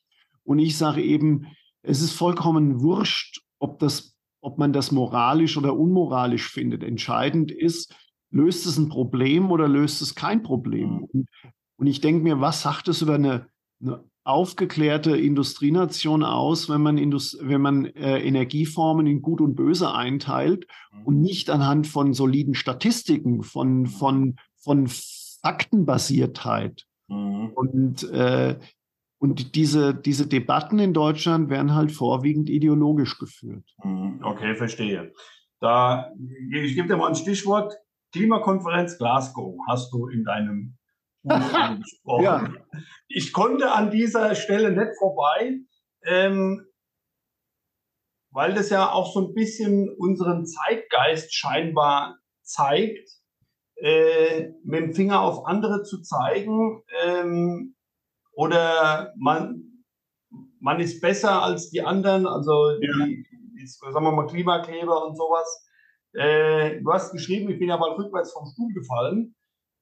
Und 0.43 0.59
ich 0.59 0.77
sage 0.77 1.03
eben, 1.03 1.45
es 1.83 2.01
ist 2.01 2.13
vollkommen 2.13 2.81
wurscht, 2.81 3.41
ob, 3.59 3.79
das, 3.79 4.15
ob 4.41 4.57
man 4.57 4.73
das 4.73 4.91
moralisch 4.91 5.57
oder 5.57 5.77
unmoralisch 5.77 6.49
findet. 6.49 6.83
Entscheidend 6.83 7.51
ist, 7.51 7.93
löst 8.31 8.65
es 8.65 8.77
ein 8.77 8.89
Problem 8.89 9.51
oder 9.51 9.67
löst 9.67 10.01
es 10.01 10.15
kein 10.15 10.41
Problem? 10.43 10.89
Mhm. 10.89 11.03
Und, 11.03 11.29
und 11.77 11.87
ich 11.87 12.01
denke 12.01 12.23
mir, 12.23 12.41
was 12.41 12.61
sagt 12.61 12.87
es 12.87 13.01
über 13.01 13.15
eine, 13.15 13.47
eine 13.81 14.03
aufgeklärte 14.23 15.17
Industrienation 15.17 16.23
aus, 16.23 16.69
wenn 16.69 16.81
man, 16.81 16.97
Indust 16.97 17.37
wenn 17.41 17.61
man 17.61 17.85
äh, 17.85 18.19
Energieformen 18.19 19.07
in 19.07 19.21
Gut 19.21 19.41
und 19.41 19.55
Böse 19.55 19.93
einteilt 19.93 20.67
mhm. 20.91 21.05
und 21.05 21.21
nicht 21.21 21.49
anhand 21.49 21.87
von 21.87 22.13
soliden 22.13 22.53
Statistiken, 22.53 23.43
von, 23.43 23.87
von, 23.87 24.35
von 24.57 24.87
Faktenbasiertheit. 24.87 26.85
Mhm. 27.07 27.51
Und 27.53 28.03
äh, 28.11 28.57
und 29.21 29.53
diese, 29.53 29.93
diese 29.93 30.25
Debatten 30.25 30.79
in 30.79 30.95
Deutschland 30.95 31.51
werden 31.51 31.75
halt 31.75 31.91
vorwiegend 31.91 32.49
ideologisch 32.49 33.19
geführt. 33.19 33.63
Mhm, 33.83 34.19
okay, 34.23 34.55
verstehe. 34.55 35.13
Da, 35.59 36.11
ich 36.51 36.73
gebe 36.73 36.87
dir 36.87 36.97
mal 36.97 37.09
ein 37.09 37.15
Stichwort. 37.15 37.77
Klimakonferenz 38.11 38.97
Glasgow 38.97 39.57
hast 39.67 39.91
du 39.93 40.07
in 40.07 40.23
deinem 40.23 40.77
Buch 41.23 41.31
angesprochen. 41.53 42.23
ja. 42.23 42.53
Ich 43.07 43.33
konnte 43.33 43.71
an 43.71 43.91
dieser 43.91 44.35
Stelle 44.35 44.71
nicht 44.71 44.97
vorbei, 44.97 45.59
ähm, 46.03 46.65
weil 48.31 48.53
das 48.53 48.69
ja 48.69 48.91
auch 48.91 49.13
so 49.13 49.27
ein 49.27 49.33
bisschen 49.33 49.89
unseren 49.97 50.45
Zeitgeist 50.45 51.33
scheinbar 51.33 52.17
zeigt, 52.43 53.09
äh, 53.75 54.49
mit 54.63 54.81
dem 54.81 54.93
Finger 54.93 55.21
auf 55.21 55.45
andere 55.45 55.83
zu 55.83 56.01
zeigen. 56.01 56.83
Ähm, 57.03 57.75
oder 58.33 59.13
man, 59.17 59.83
man 60.59 60.79
ist 60.79 61.01
besser 61.01 61.43
als 61.43 61.69
die 61.69 61.81
anderen, 61.81 62.25
also 62.25 62.79
die, 62.79 63.25
die, 63.57 63.67
sagen 63.67 64.05
wir 64.05 64.11
mal 64.11 64.27
Klimakleber 64.27 65.05
und 65.05 65.17
sowas. 65.17 65.67
Äh, 66.13 66.81
du 66.81 66.91
hast 66.91 67.11
geschrieben, 67.11 67.49
ich 67.49 67.59
bin 67.59 67.69
ja 67.69 67.77
mal 67.77 67.91
rückwärts 67.91 68.33
vom 68.33 68.45
Stuhl 68.45 68.73
gefallen. 68.73 69.35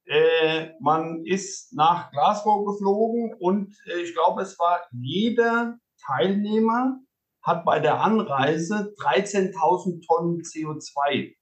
äh, 0.05 0.71
man 0.79 1.23
ist 1.25 1.73
nach 1.73 2.11
Glasgow 2.11 2.65
geflogen 2.65 3.33
und 3.39 3.75
äh, 3.85 4.01
ich 4.01 4.13
glaube, 4.13 4.41
es 4.41 4.57
war 4.57 4.81
jeder 4.91 5.77
Teilnehmer 6.05 6.99
hat 7.41 7.65
bei 7.65 7.79
der 7.79 8.01
Anreise 8.01 8.93
13.000 8.97 10.05
Tonnen 10.05 10.41
CO2 10.41 11.35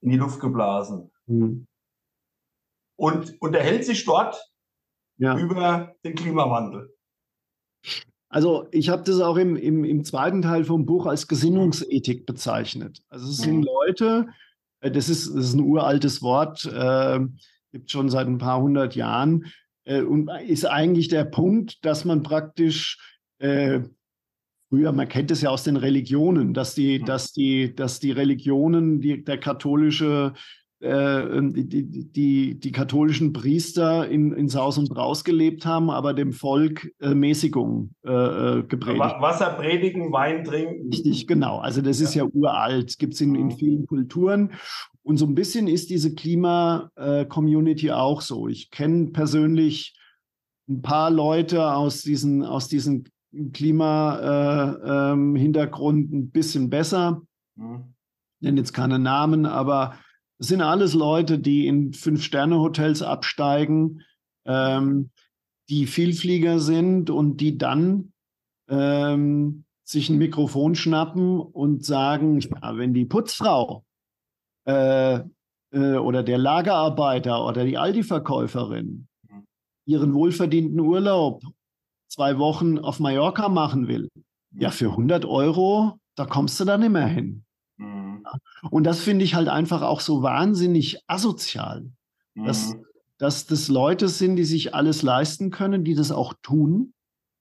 in 0.00 0.10
die 0.10 0.16
Luft 0.16 0.40
geblasen. 0.40 1.10
Mhm. 1.26 1.66
Und 2.96 3.40
unterhält 3.40 3.84
sich 3.84 4.04
dort 4.04 4.40
ja. 5.16 5.38
über 5.38 5.94
den 6.04 6.14
Klimawandel. 6.14 6.93
Also 8.34 8.66
ich 8.72 8.88
habe 8.88 9.04
das 9.04 9.20
auch 9.20 9.36
im, 9.36 9.54
im, 9.54 9.84
im, 9.84 10.02
zweiten 10.02 10.42
Teil 10.42 10.64
vom 10.64 10.86
Buch 10.86 11.06
als 11.06 11.28
Gesinnungsethik 11.28 12.26
bezeichnet. 12.26 13.00
Also 13.08 13.28
es 13.28 13.36
sind 13.36 13.58
mhm. 13.58 13.62
Leute, 13.62 14.26
äh, 14.80 14.90
das 14.90 15.08
ist, 15.08 15.28
das 15.28 15.44
ist 15.44 15.54
ein 15.54 15.60
uraltes 15.60 16.20
Wort, 16.20 16.64
äh, 16.64 17.20
gibt 17.70 17.92
schon 17.92 18.10
seit 18.10 18.26
ein 18.26 18.38
paar 18.38 18.60
hundert 18.60 18.96
Jahren 18.96 19.52
äh, 19.84 20.00
und 20.00 20.32
ist 20.48 20.64
eigentlich 20.64 21.06
der 21.06 21.26
Punkt, 21.26 21.84
dass 21.84 22.04
man 22.04 22.24
praktisch 22.24 22.98
äh, 23.38 23.82
früher, 24.68 24.90
man 24.90 25.08
kennt 25.08 25.30
es 25.30 25.40
ja 25.40 25.50
aus 25.50 25.62
den 25.62 25.76
Religionen, 25.76 26.54
dass 26.54 26.74
die, 26.74 26.98
mhm. 26.98 27.04
dass 27.04 27.32
die, 27.32 27.72
dass 27.72 28.00
die 28.00 28.10
Religionen, 28.10 29.00
die, 29.00 29.22
der 29.22 29.38
katholische 29.38 30.32
äh, 30.80 31.38
ähm, 31.38 31.54
die, 31.54 32.10
die, 32.10 32.58
die, 32.58 32.72
katholischen 32.72 33.32
Priester 33.32 34.08
in, 34.08 34.32
in 34.32 34.48
Saus 34.48 34.76
und 34.76 34.90
Braus 34.90 35.24
gelebt 35.24 35.64
haben, 35.64 35.88
aber 35.88 36.12
dem 36.12 36.32
Volk 36.32 36.90
äh, 37.00 37.14
Mäßigung 37.14 37.94
äh, 38.04 38.10
äh 38.10 38.62
gepredigt. 38.64 39.16
Wasser 39.20 39.54
predigen, 39.54 40.12
Wein 40.12 40.44
trinken. 40.44 40.90
Richtig, 40.90 41.26
genau. 41.26 41.58
Also 41.58 41.80
das 41.80 42.00
ja. 42.00 42.06
ist 42.06 42.14
ja 42.14 42.24
uralt, 42.24 42.98
gibt 42.98 43.14
es 43.14 43.20
in, 43.20 43.34
in 43.34 43.46
mhm. 43.46 43.52
vielen 43.52 43.86
Kulturen. 43.86 44.52
Und 45.02 45.16
so 45.16 45.26
ein 45.26 45.34
bisschen 45.34 45.68
ist 45.68 45.90
diese 45.90 46.14
Klima-Community 46.14 47.90
auch 47.90 48.20
so. 48.20 48.48
Ich 48.48 48.70
kenne 48.70 49.06
persönlich 49.06 49.96
ein 50.68 50.82
paar 50.82 51.10
Leute 51.10 51.72
aus 51.72 52.02
diesen, 52.02 52.42
aus 52.42 52.68
diesen 52.68 53.08
Klima-Hintergrund 53.52 56.10
äh, 56.10 56.14
ähm, 56.14 56.20
ein 56.20 56.30
bisschen 56.30 56.70
besser. 56.70 57.22
Mhm. 57.56 57.94
Ich 58.40 58.46
nenne 58.46 58.60
jetzt 58.60 58.72
keine 58.72 58.98
Namen, 58.98 59.46
aber 59.46 59.94
es 60.38 60.48
sind 60.48 60.60
alles 60.60 60.94
Leute, 60.94 61.38
die 61.38 61.66
in 61.66 61.92
Fünf-Sterne-Hotels 61.92 63.02
absteigen, 63.02 64.02
ähm, 64.46 65.10
die 65.68 65.86
Vielflieger 65.86 66.58
sind 66.58 67.10
und 67.10 67.38
die 67.38 67.56
dann 67.56 68.12
ähm, 68.68 69.64
sich 69.84 70.08
ein 70.08 70.18
Mikrofon 70.18 70.74
schnappen 70.74 71.40
und 71.40 71.84
sagen, 71.84 72.40
ja, 72.40 72.76
wenn 72.76 72.94
die 72.94 73.04
Putzfrau 73.04 73.84
äh, 74.66 75.20
äh, 75.72 75.96
oder 75.96 76.22
der 76.22 76.38
Lagerarbeiter 76.38 77.46
oder 77.46 77.64
die 77.64 77.78
Aldi-Verkäuferin 77.78 79.06
mhm. 79.28 79.46
ihren 79.86 80.14
wohlverdienten 80.14 80.80
Urlaub 80.80 81.42
zwei 82.08 82.38
Wochen 82.38 82.78
auf 82.78 83.00
Mallorca 83.00 83.48
machen 83.48 83.88
will, 83.88 84.08
ja, 84.56 84.70
für 84.70 84.90
100 84.90 85.24
Euro, 85.24 85.98
da 86.16 86.26
kommst 86.26 86.60
du 86.60 86.64
dann 86.64 86.82
immer 86.82 87.06
hin. 87.06 87.43
Mhm. 88.14 88.68
Und 88.70 88.84
das 88.84 89.00
finde 89.00 89.24
ich 89.24 89.34
halt 89.34 89.48
einfach 89.48 89.82
auch 89.82 90.00
so 90.00 90.22
wahnsinnig 90.22 91.02
asozial, 91.06 91.90
mhm. 92.34 92.44
dass, 92.44 92.76
dass 93.18 93.46
das 93.46 93.68
Leute 93.68 94.08
sind, 94.08 94.36
die 94.36 94.44
sich 94.44 94.74
alles 94.74 95.02
leisten 95.02 95.50
können, 95.50 95.84
die 95.84 95.94
das 95.94 96.12
auch 96.12 96.34
tun 96.42 96.94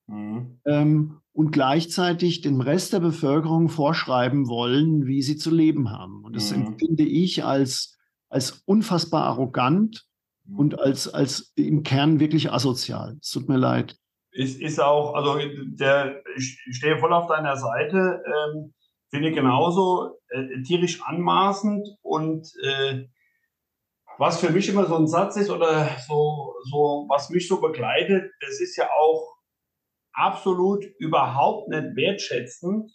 mhm. 0.07 0.59
ähm, 0.65 1.19
und 1.33 1.51
gleichzeitig 1.51 2.41
dem 2.41 2.61
Rest 2.61 2.93
der 2.93 2.99
Bevölkerung 2.99 3.69
vorschreiben 3.69 4.47
wollen, 4.47 5.05
wie 5.05 5.21
sie 5.21 5.37
zu 5.37 5.51
leben 5.51 5.91
haben. 5.91 6.23
Und 6.23 6.35
das 6.35 6.55
mhm. 6.55 6.67
empfinde 6.67 7.03
ich 7.03 7.43
als, 7.43 7.97
als 8.29 8.63
unfassbar 8.65 9.23
arrogant 9.25 10.05
mhm. 10.45 10.59
und 10.59 10.79
als, 10.79 11.07
als 11.07 11.53
im 11.55 11.83
Kern 11.83 12.19
wirklich 12.19 12.51
asozial. 12.51 13.17
Es 13.21 13.31
tut 13.31 13.49
mir 13.49 13.57
leid. 13.57 13.97
Ist, 14.31 14.59
ist 14.59 14.79
auch, 14.81 15.13
also 15.13 15.37
der, 15.65 16.23
ich 16.35 16.59
stehe 16.71 16.97
voll 16.97 17.13
auf 17.13 17.27
deiner 17.27 17.55
Seite. 17.55 18.23
Ähm, 18.25 18.73
finde 19.13 19.31
genauso 19.31 20.17
äh, 20.29 20.61
tierisch 20.63 21.01
anmaßend 21.03 21.87
und 22.01 22.51
äh, 22.63 23.05
was 24.17 24.39
für 24.39 24.49
mich 24.49 24.69
immer 24.69 24.85
so 24.85 24.95
ein 24.95 25.07
Satz 25.07 25.37
ist 25.37 25.51
oder 25.51 25.87
so, 26.07 26.55
so, 26.63 27.05
was 27.09 27.29
mich 27.29 27.47
so 27.47 27.61
begleitet, 27.61 28.31
das 28.41 28.59
ist 28.59 28.75
ja 28.75 28.89
auch 28.91 29.35
absolut 30.13 30.83
überhaupt 30.97 31.69
nicht 31.69 31.95
wertschätzend 31.95 32.91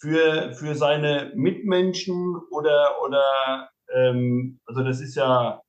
für, 0.00 0.52
für 0.54 0.74
seine 0.74 1.32
Mitmenschen 1.34 2.40
oder, 2.50 3.02
oder 3.04 3.70
ähm, 3.92 4.60
also 4.66 4.84
das 4.84 5.00
ist 5.00 5.16
ja, 5.16 5.62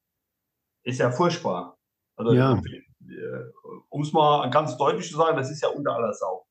ist 0.83 0.99
ja 0.99 1.11
furchtbar. 1.11 1.77
Also, 2.17 2.33
ja. 2.33 2.53
Äh, 2.53 3.43
um 3.89 4.01
es 4.01 4.13
mal 4.13 4.49
ganz 4.49 4.77
deutlich 4.77 5.09
zu 5.09 5.17
sagen, 5.17 5.37
das 5.37 5.51
ist 5.51 5.61
ja 5.61 5.69
unter 5.69 5.95
aller 5.95 6.13
Sau. 6.13 6.44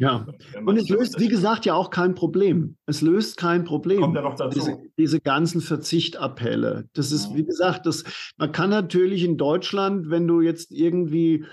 Ja, 0.00 0.26
und 0.64 0.76
es 0.76 0.88
löst, 0.88 1.18
wie 1.18 1.26
gesagt, 1.26 1.66
ja 1.66 1.74
auch 1.74 1.90
kein 1.90 2.14
Problem. 2.14 2.76
Es 2.86 3.02
löst 3.02 3.36
kein 3.36 3.64
Problem. 3.64 4.00
Kommt 4.00 4.14
ja 4.14 4.22
noch 4.22 4.36
dazu. 4.36 4.56
Diese, 4.56 4.78
diese 4.96 5.20
ganzen 5.20 5.60
Verzichtappelle. 5.60 6.88
Das 6.94 7.10
ist, 7.10 7.34
wie 7.34 7.44
gesagt, 7.44 7.84
das, 7.84 8.04
man 8.36 8.52
kann 8.52 8.70
natürlich 8.70 9.24
in 9.24 9.36
Deutschland, 9.36 10.08
wenn 10.08 10.28
du 10.28 10.40
jetzt 10.40 10.70
irgendwie 10.70 11.44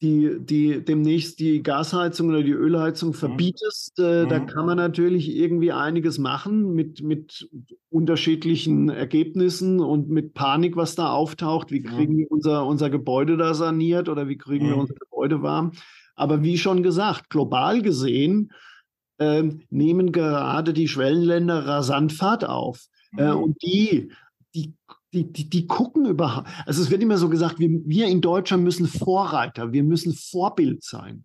die, 0.00 0.38
die 0.40 0.84
demnächst 0.84 1.38
die 1.38 1.62
Gasheizung 1.62 2.30
oder 2.30 2.42
die 2.42 2.52
Ölheizung 2.52 3.10
mhm. 3.10 3.14
verbietest, 3.14 3.98
äh, 3.98 4.24
mhm. 4.24 4.28
da 4.30 4.40
kann 4.40 4.66
man 4.66 4.76
natürlich 4.78 5.30
irgendwie 5.36 5.70
einiges 5.70 6.18
machen 6.18 6.72
mit, 6.72 7.02
mit 7.02 7.48
unterschiedlichen 7.90 8.88
Ergebnissen 8.88 9.80
und 9.80 10.08
mit 10.08 10.34
Panik, 10.34 10.76
was 10.76 10.96
da 10.96 11.12
auftaucht. 11.12 11.70
Wie 11.70 11.82
kriegen 11.82 12.14
mhm. 12.14 12.18
wir 12.18 12.30
unser, 12.30 12.66
unser 12.66 12.90
Gebäude 12.90 13.36
da 13.36 13.54
saniert 13.54 14.08
oder 14.08 14.28
wie 14.28 14.38
kriegen 14.38 14.66
wir 14.66 14.74
mhm. 14.74 14.80
unser 14.80 14.94
Gebäude 14.94 15.42
warm? 15.42 15.72
Aber 16.22 16.44
wie 16.44 16.56
schon 16.56 16.84
gesagt, 16.84 17.30
global 17.30 17.82
gesehen 17.82 18.52
äh, 19.18 19.42
nehmen 19.70 20.12
gerade 20.12 20.72
die 20.72 20.86
Schwellenländer 20.86 21.66
rasant 21.66 22.12
Fahrt 22.12 22.44
auf. 22.44 22.86
Äh, 23.18 23.22
mhm. 23.22 23.28
Äh, 23.28 23.32
und 23.32 23.62
die, 23.62 24.12
die, 24.54 24.76
die, 25.12 25.32
die, 25.32 25.50
die 25.50 25.66
gucken 25.66 26.06
überhaupt. 26.06 26.48
Also 26.64 26.80
es 26.80 26.92
wird 26.92 27.02
immer 27.02 27.18
so 27.18 27.28
gesagt, 27.28 27.58
wir, 27.58 27.68
wir 27.84 28.06
in 28.06 28.20
Deutschland 28.20 28.62
müssen 28.62 28.86
Vorreiter, 28.86 29.72
wir 29.72 29.82
müssen 29.82 30.14
Vorbild 30.14 30.84
sein. 30.84 31.24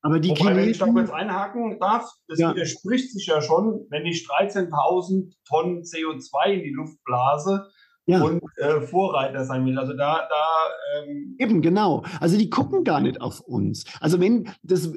Aber 0.00 0.20
die 0.20 0.30
Wobei, 0.30 0.54
wenn 0.54 0.68
ich 0.68 0.78
da 0.78 0.86
kurz 0.86 1.10
einhaken 1.10 1.80
darf, 1.80 2.08
das 2.28 2.38
ja. 2.38 2.54
widerspricht 2.54 3.10
sich 3.10 3.26
ja 3.26 3.42
schon, 3.42 3.84
wenn 3.90 4.06
ich 4.06 4.28
13.000 4.28 5.34
Tonnen 5.44 5.82
CO2 5.82 6.52
in 6.52 6.62
die 6.62 6.70
Luft 6.70 7.02
blase, 7.04 7.68
ja. 8.06 8.22
und 8.22 8.42
äh, 8.56 8.80
Vorreiter 8.80 9.44
sein 9.44 9.64
will. 9.66 9.78
Also 9.78 9.94
da, 9.94 10.28
da 10.28 11.02
ähm 11.02 11.36
eben 11.38 11.62
genau. 11.62 12.04
Also 12.20 12.36
die 12.38 12.50
gucken 12.50 12.84
gar 12.84 13.00
nicht 13.00 13.20
auf 13.20 13.40
uns. 13.40 13.84
Also 14.00 14.20
wenn 14.20 14.50
das, 14.62 14.92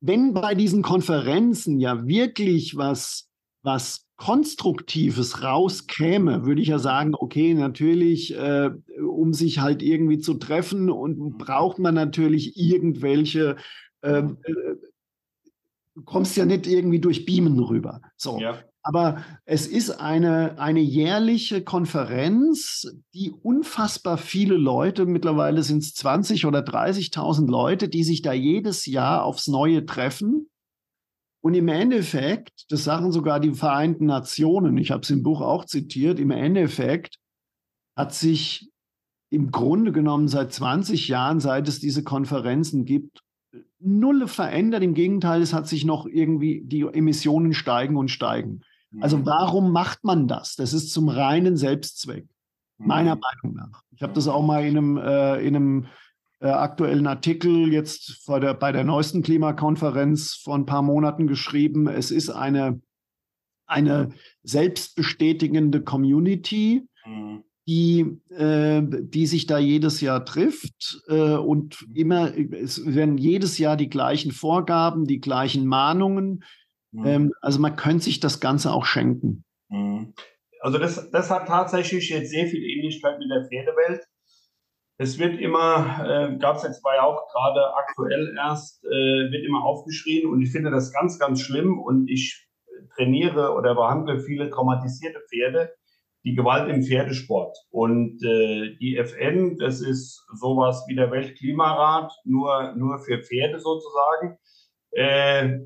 wenn 0.00 0.34
bei 0.34 0.54
diesen 0.54 0.82
Konferenzen 0.82 1.80
ja 1.80 2.06
wirklich 2.06 2.76
was, 2.76 3.28
was 3.62 4.06
Konstruktives 4.16 5.42
rauskäme, 5.42 6.46
würde 6.46 6.62
ich 6.62 6.68
ja 6.68 6.78
sagen, 6.78 7.14
okay, 7.14 7.54
natürlich, 7.54 8.36
äh, 8.36 8.70
um 9.00 9.32
sich 9.32 9.60
halt 9.60 9.82
irgendwie 9.82 10.18
zu 10.18 10.34
treffen 10.34 10.90
und 10.90 11.18
mhm. 11.18 11.38
braucht 11.38 11.78
man 11.78 11.94
natürlich 11.94 12.56
irgendwelche 12.56 13.56
ähm, 14.02 14.38
äh, 14.44 14.52
du 15.94 16.02
kommst 16.04 16.36
ja 16.36 16.44
nicht 16.44 16.66
irgendwie 16.66 17.00
durch 17.00 17.24
Beamen 17.24 17.58
rüber. 17.58 18.00
So. 18.16 18.38
Ja. 18.38 18.58
Aber 18.84 19.22
es 19.44 19.66
ist 19.66 19.90
eine, 19.90 20.58
eine 20.58 20.80
jährliche 20.80 21.62
Konferenz, 21.62 22.86
die 23.14 23.30
unfassbar 23.30 24.18
viele 24.18 24.56
Leute, 24.56 25.06
mittlerweile 25.06 25.62
sind 25.62 25.84
es 25.84 25.94
20 25.94 26.46
oder 26.46 26.60
30.000 26.60 27.48
Leute, 27.48 27.88
die 27.88 28.02
sich 28.02 28.22
da 28.22 28.32
jedes 28.32 28.86
Jahr 28.86 29.24
aufs 29.24 29.46
Neue 29.46 29.86
treffen. 29.86 30.48
Und 31.44 31.54
im 31.54 31.68
Endeffekt, 31.68 32.64
das 32.70 32.82
sagen 32.82 33.12
sogar 33.12 33.38
die 33.38 33.54
Vereinten 33.54 34.06
Nationen, 34.06 34.76
ich 34.78 34.90
habe 34.90 35.02
es 35.02 35.10
im 35.10 35.22
Buch 35.22 35.40
auch 35.40 35.64
zitiert, 35.64 36.18
im 36.18 36.30
Endeffekt 36.32 37.18
hat 37.96 38.14
sich 38.14 38.70
im 39.30 39.50
Grunde 39.50 39.92
genommen 39.92 40.28
seit 40.28 40.52
20 40.52 41.08
Jahren, 41.08 41.40
seit 41.40 41.68
es 41.68 41.78
diese 41.78 42.02
Konferenzen 42.02 42.84
gibt, 42.84 43.22
null 43.78 44.26
verändert. 44.28 44.82
Im 44.82 44.94
Gegenteil, 44.94 45.40
es 45.40 45.52
hat 45.52 45.68
sich 45.68 45.84
noch 45.84 46.06
irgendwie, 46.06 46.62
die 46.64 46.82
Emissionen 46.82 47.54
steigen 47.54 47.96
und 47.96 48.10
steigen. 48.10 48.62
Also 49.00 49.18
mhm. 49.18 49.26
warum 49.26 49.72
macht 49.72 50.04
man 50.04 50.28
das? 50.28 50.56
Das 50.56 50.72
ist 50.72 50.92
zum 50.92 51.08
reinen 51.08 51.56
Selbstzweck, 51.56 52.26
meiner 52.78 53.14
mhm. 53.14 53.20
Meinung 53.20 53.56
nach. 53.56 53.82
Ich 53.90 54.02
habe 54.02 54.12
das 54.12 54.28
auch 54.28 54.42
mal 54.42 54.64
in 54.64 54.76
einem, 54.76 54.96
äh, 54.98 55.46
in 55.46 55.56
einem 55.56 55.86
äh, 56.40 56.48
aktuellen 56.48 57.06
Artikel 57.06 57.72
jetzt 57.72 58.26
der, 58.28 58.54
bei 58.54 58.72
der 58.72 58.84
neuesten 58.84 59.22
Klimakonferenz 59.22 60.34
vor 60.34 60.56
ein 60.56 60.66
paar 60.66 60.82
Monaten 60.82 61.26
geschrieben. 61.26 61.86
Es 61.88 62.10
ist 62.10 62.30
eine, 62.30 62.80
eine 63.66 64.10
selbstbestätigende 64.42 65.82
Community, 65.82 66.86
mhm. 67.06 67.44
die, 67.66 68.18
äh, 68.30 68.82
die 68.82 69.26
sich 69.26 69.46
da 69.46 69.58
jedes 69.58 70.00
Jahr 70.00 70.24
trifft 70.24 71.02
äh, 71.06 71.36
und 71.36 71.86
immer, 71.94 72.36
es 72.36 72.84
werden 72.84 73.18
jedes 73.18 73.58
Jahr 73.58 73.76
die 73.76 73.88
gleichen 73.88 74.32
Vorgaben, 74.32 75.06
die 75.06 75.20
gleichen 75.20 75.64
Mahnungen, 75.64 76.42
Mhm. 76.92 77.06
Ähm, 77.06 77.32
also 77.40 77.60
man 77.60 77.76
könnte 77.76 78.04
sich 78.04 78.20
das 78.20 78.40
Ganze 78.40 78.72
auch 78.72 78.84
schenken. 78.84 79.44
Mhm. 79.68 80.14
Also 80.60 80.78
das, 80.78 81.10
das 81.10 81.30
hat 81.30 81.48
tatsächlich 81.48 82.08
jetzt 82.10 82.30
sehr 82.30 82.46
viel 82.46 82.62
Ähnlichkeit 82.62 83.18
mit 83.18 83.30
der 83.30 83.46
Pferdewelt. 83.48 84.06
es 84.98 85.18
wird 85.18 85.40
immer, 85.40 86.04
äh, 86.06 86.38
gab 86.38 86.56
es 86.56 86.62
jetzt 86.62 86.82
ja 86.84 87.02
auch 87.02 87.26
gerade 87.32 87.74
aktuell 87.74 88.34
erst, 88.36 88.84
äh, 88.84 88.88
wird 89.32 89.44
immer 89.44 89.64
aufgeschrien 89.64 90.30
und 90.30 90.40
ich 90.42 90.52
finde 90.52 90.70
das 90.70 90.92
ganz, 90.92 91.18
ganz 91.18 91.40
schlimm 91.40 91.80
und 91.80 92.08
ich 92.08 92.46
trainiere 92.94 93.54
oder 93.54 93.74
behandle 93.74 94.20
viele 94.20 94.50
traumatisierte 94.50 95.20
Pferde, 95.28 95.72
die 96.24 96.34
Gewalt 96.34 96.68
im 96.68 96.82
Pferdesport. 96.82 97.56
Und 97.70 98.22
äh, 98.22 98.76
die 98.76 98.96
FN, 98.96 99.58
das 99.58 99.80
ist 99.80 100.24
sowas 100.40 100.84
wie 100.86 100.94
der 100.94 101.10
Weltklimarat, 101.10 102.12
nur, 102.24 102.74
nur 102.76 102.98
für 103.00 103.18
Pferde 103.22 103.58
sozusagen, 103.58 104.38
äh, 104.92 105.58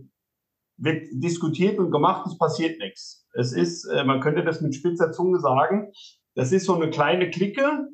wird 0.78 1.06
diskutiert 1.12 1.78
und 1.78 1.90
gemacht, 1.90 2.26
es 2.26 2.38
passiert 2.38 2.78
nichts. 2.80 3.26
Es 3.34 3.52
ist, 3.52 3.84
äh, 3.86 4.04
man 4.04 4.20
könnte 4.20 4.44
das 4.44 4.60
mit 4.60 4.74
spitzer 4.74 5.12
Zunge 5.12 5.40
sagen, 5.40 5.92
das 6.34 6.52
ist 6.52 6.66
so 6.66 6.74
eine 6.74 6.90
kleine 6.90 7.30
Clique, 7.30 7.88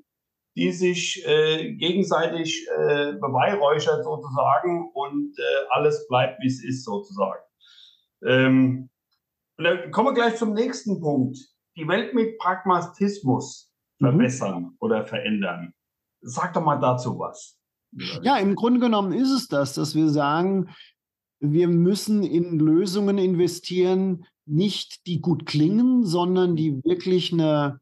die 0.56 0.72
sich 0.72 1.24
äh, 1.26 1.74
gegenseitig 1.74 2.66
äh, 2.76 3.12
beweihräuchert 3.12 4.04
sozusagen 4.04 4.90
und 4.92 5.38
äh, 5.38 5.42
alles 5.70 6.06
bleibt, 6.08 6.42
wie 6.42 6.48
es 6.48 6.62
ist 6.62 6.84
sozusagen. 6.84 7.40
Ähm, 8.24 8.90
und 9.56 9.64
dann 9.64 9.90
kommen 9.90 10.08
wir 10.08 10.14
gleich 10.14 10.36
zum 10.36 10.52
nächsten 10.54 11.00
Punkt. 11.00 11.38
Die 11.76 11.86
Welt 11.88 12.14
mit 12.14 12.38
Pragmatismus 12.38 13.72
mhm. 13.98 14.06
verbessern 14.06 14.76
oder 14.80 15.06
verändern. 15.06 15.72
Sag 16.20 16.52
doch 16.54 16.62
mal 16.62 16.78
dazu 16.78 17.18
was. 17.18 17.58
Ja, 18.22 18.38
im 18.38 18.54
Grunde 18.54 18.80
genommen 18.80 19.12
ist 19.12 19.30
es 19.30 19.48
das, 19.48 19.74
dass 19.74 19.94
wir 19.94 20.08
sagen, 20.08 20.70
wir 21.42 21.68
müssen 21.68 22.22
in 22.22 22.58
Lösungen 22.58 23.18
investieren, 23.18 24.24
nicht 24.46 25.06
die 25.06 25.20
gut 25.20 25.44
klingen, 25.46 26.04
sondern 26.04 26.56
die 26.56 26.82
wirklich 26.84 27.32
eine 27.32 27.80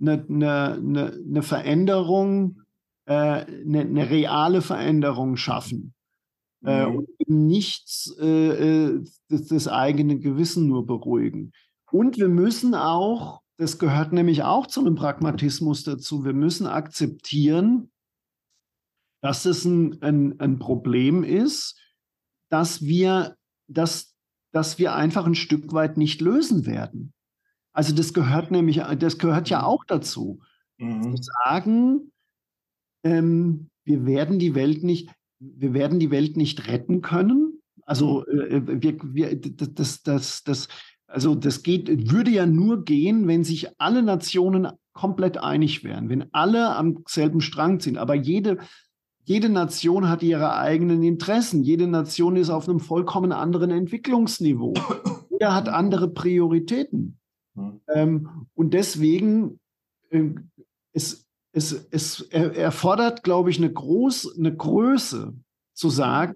eine, 0.00 0.24
eine, 0.28 1.20
eine 1.26 1.42
Veränderung, 1.42 2.62
äh, 3.06 3.12
eine, 3.12 3.80
eine, 3.80 4.10
reale 4.10 4.62
Veränderung 4.62 5.36
schaffen. 5.36 5.94
Äh, 6.64 6.86
mhm. 6.86 6.96
und 6.96 7.08
nichts 7.28 8.16
äh, 8.20 8.26
äh, 8.26 9.04
das, 9.28 9.46
das 9.46 9.68
eigene 9.68 10.18
Gewissen 10.18 10.66
nur 10.66 10.86
beruhigen. 10.86 11.52
Und 11.90 12.18
wir 12.18 12.28
müssen 12.28 12.74
auch, 12.74 13.42
das 13.56 13.78
gehört 13.78 14.12
nämlich 14.12 14.42
auch 14.42 14.66
zu 14.66 14.80
einem 14.80 14.96
Pragmatismus 14.96 15.84
dazu, 15.84 16.24
wir 16.24 16.32
müssen 16.32 16.66
akzeptieren, 16.66 17.90
dass 19.22 19.44
es 19.44 19.64
ein, 19.64 20.02
ein, 20.02 20.40
ein 20.40 20.58
Problem 20.58 21.22
ist, 21.22 21.80
dass 22.48 22.82
wir, 22.82 23.36
dass, 23.68 24.14
dass 24.52 24.78
wir 24.78 24.94
einfach 24.94 25.26
ein 25.26 25.34
Stück 25.34 25.72
weit 25.72 25.96
nicht 25.96 26.20
lösen 26.20 26.66
werden. 26.66 27.12
Also 27.72 27.94
das 27.94 28.12
gehört 28.12 28.50
nämlich, 28.50 28.82
das 28.98 29.18
gehört 29.18 29.50
ja 29.50 29.62
auch 29.62 29.84
dazu. 29.84 30.40
Mhm. 30.78 31.16
Zu 31.16 31.22
sagen, 31.44 32.12
ähm, 33.04 33.70
wir 33.84 34.06
werden 34.06 34.38
die 34.38 34.54
Welt 34.54 34.82
nicht, 34.82 35.10
wir 35.38 35.74
werden 35.74 35.98
die 35.98 36.10
Welt 36.10 36.36
nicht 36.36 36.66
retten 36.66 37.02
können. 37.02 37.60
Also 37.82 38.24
mhm. 38.30 38.40
äh, 38.40 38.56
äh 38.56 38.82
wir, 38.82 38.98
wir, 39.02 39.40
das, 39.40 40.02
das, 40.02 40.42
das, 40.44 40.68
also 41.06 41.34
das 41.34 41.62
geht, 41.62 42.10
würde 42.10 42.30
ja 42.30 42.46
nur 42.46 42.84
gehen, 42.84 43.28
wenn 43.28 43.44
sich 43.44 43.68
alle 43.78 44.02
Nationen 44.02 44.68
komplett 44.92 45.38
einig 45.38 45.84
wären, 45.84 46.08
wenn 46.08 46.26
alle 46.32 46.74
am 46.74 47.04
selben 47.06 47.40
Strang 47.40 47.80
sind. 47.80 47.98
Aber 47.98 48.14
jede, 48.14 48.58
jede 49.28 49.50
Nation 49.50 50.08
hat 50.08 50.22
ihre 50.22 50.56
eigenen 50.56 51.02
Interessen. 51.02 51.62
Jede 51.62 51.86
Nation 51.86 52.36
ist 52.36 52.48
auf 52.48 52.66
einem 52.66 52.80
vollkommen 52.80 53.30
anderen 53.30 53.70
Entwicklungsniveau. 53.70 54.72
Jeder 55.30 55.54
hat 55.54 55.68
andere 55.68 56.08
Prioritäten. 56.08 57.18
Mhm. 57.54 57.80
Ähm, 57.94 58.46
und 58.54 58.72
deswegen, 58.72 59.60
äh, 60.08 60.30
es, 60.94 61.26
es, 61.52 61.72
es 61.90 62.22
erfordert, 62.22 63.22
glaube 63.22 63.50
ich, 63.50 63.58
eine, 63.58 63.70
groß, 63.70 64.38
eine 64.38 64.56
Größe 64.56 65.34
zu 65.74 65.90
sagen, 65.90 66.34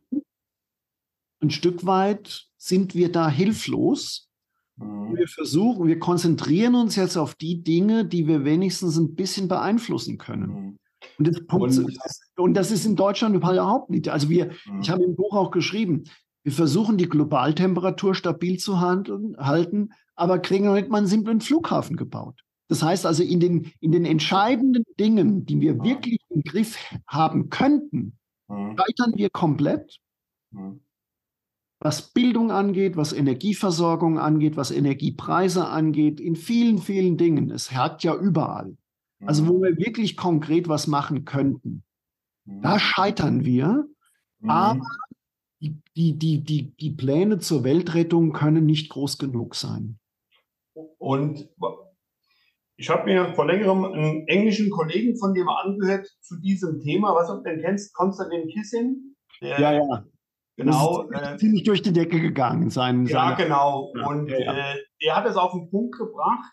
ein 1.41 1.51
Stück 1.51 1.87
weit 1.87 2.47
sind 2.59 2.95
wir 2.95 3.11
da 3.11 3.31
hilflos. 3.31 4.29
Mhm. 4.77 5.17
Wir 5.17 5.29
versuchen, 5.29 5.87
wir 5.87 5.99
konzentrieren 5.99 6.75
uns 6.75 6.97
jetzt 6.97 7.17
auf 7.17 7.37
die 7.37 7.63
Dinge, 7.63 8.05
die 8.05 8.27
wir 8.27 8.45
wenigstens 8.45 8.99
ein 8.99 9.15
bisschen 9.15 9.49
beeinflussen 9.49 10.19
können. 10.19 10.51
Mhm. 10.51 10.79
Und, 11.19 11.29
das, 11.29 11.41
und, 11.49 11.99
und 12.37 12.55
das 12.55 12.71
ist 12.71 12.87
in 12.87 12.97
Deutschland 12.97 13.35
überhaupt 13.37 13.90
nicht. 13.90 14.09
Also 14.09 14.29
wir, 14.29 14.53
mhm. 14.66 14.81
ich 14.81 14.90
habe 14.90 15.05
im 15.05 15.16
Buch 15.16 15.35
auch 15.35 15.51
geschrieben, 15.51 16.05
wir 16.45 16.53
versuchen 16.53 16.97
die 16.97 17.09
Globaltemperatur 17.09 18.14
stabil 18.14 18.59
zu 18.59 18.81
halten, 18.81 19.92
aber 20.14 20.38
kriegen 20.40 20.64
noch 20.64 20.75
nicht 20.75 20.88
mal 20.88 20.99
einen 20.99 21.07
simplen 21.07 21.40
Flughafen 21.40 21.97
gebaut. 21.97 22.40
Das 22.68 22.83
heißt 22.83 23.07
also, 23.07 23.23
in 23.23 23.38
den, 23.38 23.73
in 23.81 23.92
den 23.92 24.05
entscheidenden 24.05 24.85
Dingen, 24.99 25.45
die 25.45 25.61
wir 25.61 25.83
wirklich 25.83 26.21
im 26.31 26.42
Griff 26.42 26.79
haben 27.07 27.51
könnten, 27.51 28.18
mhm. 28.49 28.77
scheitern 28.79 29.12
wir 29.14 29.31
komplett. 29.31 29.99
Mhm. 30.51 30.81
Was 31.81 32.12
Bildung 32.12 32.51
angeht, 32.51 32.97
was 32.97 33.12
Energieversorgung 33.12 34.18
angeht, 34.18 34.57
was 34.57 34.71
Energiepreise 34.71 35.66
angeht, 35.66 36.21
in 36.21 36.37
vielen, 36.37 36.79
vielen 36.79 37.16
Dingen. 37.16 37.51
Es 37.51 37.73
hakt 37.73 38.05
ja 38.05 38.14
überall. 38.14 38.77
Also, 39.25 39.47
wo 39.47 39.61
wir 39.62 39.77
wirklich 39.77 40.16
konkret 40.16 40.68
was 40.68 40.87
machen 40.87 41.25
könnten. 41.25 41.85
Da 42.45 42.79
scheitern 42.79 43.45
wir. 43.45 43.87
Aber 44.47 44.81
die, 45.61 45.81
die, 45.97 46.43
die, 46.43 46.75
die, 46.75 46.91
Pläne 46.91 47.39
zur 47.39 47.63
Weltrettung 47.63 48.33
können 48.33 48.67
nicht 48.67 48.91
groß 48.91 49.19
genug 49.19 49.55
sein. 49.55 50.01
Und 50.99 51.49
ich 52.77 52.91
habe 52.91 53.05
mir 53.05 53.33
vor 53.35 53.47
längerem 53.47 53.85
einen 53.85 54.27
englischen 54.27 54.71
Kollegen 54.71 55.17
von 55.17 55.35
dem 55.35 55.49
angehört 55.49 56.09
zu 56.21 56.41
diesem 56.41 56.81
Thema. 56.81 57.15
Was 57.15 57.29
du 57.29 57.41
denn 57.43 57.61
kennst, 57.61 57.95
Konstantin 57.95 58.49
Kissin? 58.49 59.17
Der, 59.41 59.61
ja, 59.61 59.73
ja. 59.73 60.05
Genau. 60.57 61.09
Äh, 61.13 61.37
ziemlich 61.39 61.63
durch 61.63 61.83
die 61.83 61.93
Decke 61.93 62.21
gegangen 62.21 62.71
sein. 62.71 63.07
Ja, 63.07 63.35
genau. 63.35 63.93
Und 64.07 64.29
ja, 64.29 64.39
ja. 64.39 64.53
Äh, 64.53 64.77
der 65.03 65.17
hat 65.17 65.27
es 65.27 65.37
auf 65.37 65.53
den 65.53 65.71
Punkt 65.71 65.97
gebracht, 65.97 66.53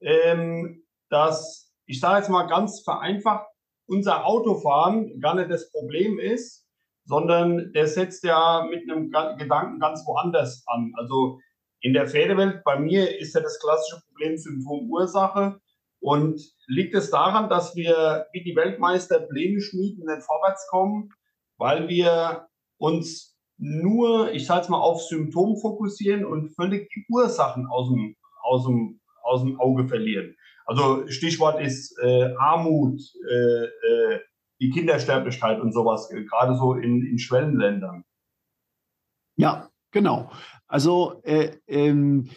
ähm, 0.00 0.84
dass, 1.08 1.74
ich 1.86 2.00
sage 2.00 2.18
jetzt 2.18 2.30
mal 2.30 2.46
ganz 2.46 2.82
vereinfacht, 2.84 3.46
unser 3.86 4.26
Autofahren 4.26 5.20
gar 5.20 5.34
nicht 5.34 5.50
das 5.50 5.70
Problem 5.70 6.18
ist, 6.18 6.66
sondern 7.04 7.72
der 7.72 7.86
setzt 7.86 8.24
ja 8.24 8.66
mit 8.68 8.82
einem 8.90 9.10
Gedanken 9.38 9.78
ganz 9.78 10.04
woanders 10.06 10.64
an. 10.66 10.92
Also 10.96 11.38
in 11.80 11.92
der 11.92 12.08
Pferdewelt, 12.08 12.64
bei 12.64 12.78
mir 12.78 13.18
ist 13.18 13.34
ja 13.34 13.40
das 13.40 13.60
klassische 13.60 14.02
Problem 14.08 14.36
Symptom-Ursache. 14.36 15.60
Und 16.00 16.40
liegt 16.66 16.94
es 16.94 17.10
daran, 17.10 17.48
dass 17.48 17.74
wir 17.74 18.26
wie 18.32 18.42
die 18.42 18.54
Weltmeister 18.54 19.20
Pläne 19.20 19.60
schmieden, 19.60 20.04
nicht 20.04 20.22
vorwärts 20.22 20.66
kommen, 20.68 21.08
weil 21.58 21.88
wir 21.88 22.46
uns 22.78 23.36
nur, 23.58 24.32
ich 24.32 24.46
sage 24.46 24.62
es 24.62 24.68
mal, 24.68 24.80
auf 24.80 25.02
Symptom 25.02 25.56
fokussieren 25.56 26.24
und 26.24 26.54
völlig 26.54 26.90
die 26.90 27.06
Ursachen 27.08 27.66
aus 27.66 27.88
dem, 27.88 28.14
aus 28.42 28.66
dem, 28.66 29.00
aus 29.22 29.42
dem 29.42 29.58
Auge 29.58 29.88
verlieren. 29.88 30.36
Also 30.66 31.06
Stichwort 31.08 31.60
ist 31.60 31.96
äh, 32.02 32.34
Armut, 32.38 33.00
äh, 33.30 33.64
äh, 33.64 34.20
die 34.60 34.70
Kindersterblichkeit 34.70 35.60
und 35.60 35.72
sowas, 35.72 36.10
äh, 36.10 36.24
gerade 36.24 36.56
so 36.56 36.74
in, 36.74 37.06
in 37.06 37.18
Schwellenländern. 37.18 38.04
Ja, 39.36 39.70
genau. 39.92 40.30
Also 40.66 41.20
äh, 41.22 41.56
ähm, 41.68 42.30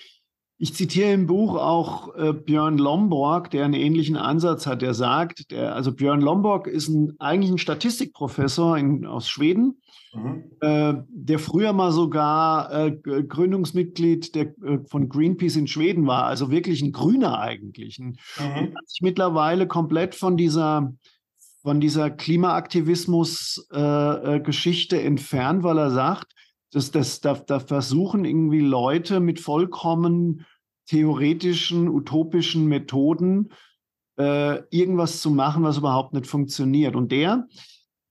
ich 0.61 0.75
zitiere 0.75 1.13
im 1.13 1.25
Buch 1.25 1.55
auch 1.55 2.13
äh, 2.15 2.33
Björn 2.33 2.77
Lomborg, 2.77 3.49
der 3.49 3.63
einen 3.63 3.73
ähnlichen 3.73 4.17
Ansatz 4.17 4.67
hat. 4.67 4.81
Der 4.81 4.93
sagt, 4.93 5.51
der, 5.51 5.73
also 5.73 5.93
Björn 5.93 6.19
Lomborg 6.19 6.67
ist 6.67 6.89
ein, 6.89 7.13
eigentlich 7.17 7.49
ein 7.49 7.57
Statistikprofessor 7.57 8.77
in, 8.77 9.05
aus 9.05 9.29
Schweden, 9.29 9.79
mhm. 10.13 10.43
äh, 10.59 10.95
der 11.07 11.39
früher 11.39 11.71
mal 11.71 11.93
sogar 11.93 12.73
äh, 12.73 12.91
Gründungsmitglied 12.91 14.35
der, 14.35 14.47
äh, 14.61 14.79
von 14.85 15.07
Greenpeace 15.07 15.55
in 15.55 15.67
Schweden 15.67 16.05
war, 16.05 16.25
also 16.25 16.51
wirklich 16.51 16.81
ein 16.81 16.91
Grüner 16.91 17.39
eigentlich. 17.39 17.97
mhm. 17.99 18.17
Und 18.37 18.75
hat 18.75 18.89
sich 18.89 18.99
mittlerweile 19.01 19.65
komplett 19.65 20.13
von 20.13 20.35
dieser 20.35 20.91
von 21.61 21.81
dieser 21.81 22.09
Klimaaktivismus-Geschichte 22.09 24.95
äh, 24.95 25.01
äh, 25.01 25.05
entfernt, 25.05 25.63
weil 25.63 25.77
er 25.77 25.91
sagt, 25.91 26.33
dass 26.71 26.91
das, 26.91 27.21
da, 27.21 27.33
da 27.33 27.59
versuchen 27.59 28.25
irgendwie 28.25 28.61
Leute 28.61 29.19
mit 29.19 29.39
vollkommen 29.39 30.45
theoretischen, 30.87 31.87
utopischen 31.87 32.67
Methoden 32.67 33.49
äh, 34.17 34.61
irgendwas 34.69 35.21
zu 35.21 35.31
machen, 35.31 35.63
was 35.63 35.77
überhaupt 35.77 36.13
nicht 36.13 36.27
funktioniert. 36.27 36.95
Und 36.95 37.11
der 37.11 37.47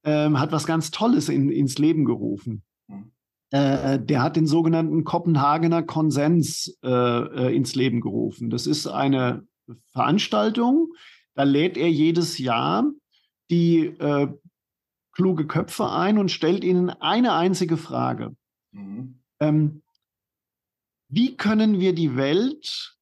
äh, 0.03 0.29
hat 0.29 0.51
was 0.51 0.65
ganz 0.65 0.91
Tolles 0.91 1.29
in, 1.29 1.49
ins 1.49 1.77
Leben 1.77 2.05
gerufen. 2.05 2.63
Mhm. 2.87 3.11
Äh, 3.51 3.99
der 3.99 4.23
hat 4.23 4.35
den 4.35 4.47
sogenannten 4.47 5.03
Kopenhagener 5.03 5.83
Konsens 5.83 6.77
äh, 6.83 6.89
äh, 6.89 7.55
ins 7.55 7.75
Leben 7.75 8.01
gerufen. 8.01 8.49
Das 8.49 8.67
ist 8.67 8.87
eine 8.87 9.43
Veranstaltung, 9.91 10.93
da 11.35 11.43
lädt 11.43 11.77
er 11.77 11.89
jedes 11.89 12.37
Jahr 12.37 12.85
die 13.49 13.85
äh, 13.85 14.27
kluge 15.13 15.47
Köpfe 15.47 15.89
ein 15.89 16.17
und 16.17 16.31
stellt 16.31 16.63
ihnen 16.63 16.89
eine 16.89 17.33
einzige 17.33 17.77
Frage. 17.77 18.35
Mhm. 18.71 19.19
Ähm, 19.39 19.81
wie 21.07 21.35
können 21.35 21.79
wir 21.79 21.93
die 21.93 22.15
Welt, 22.15 22.95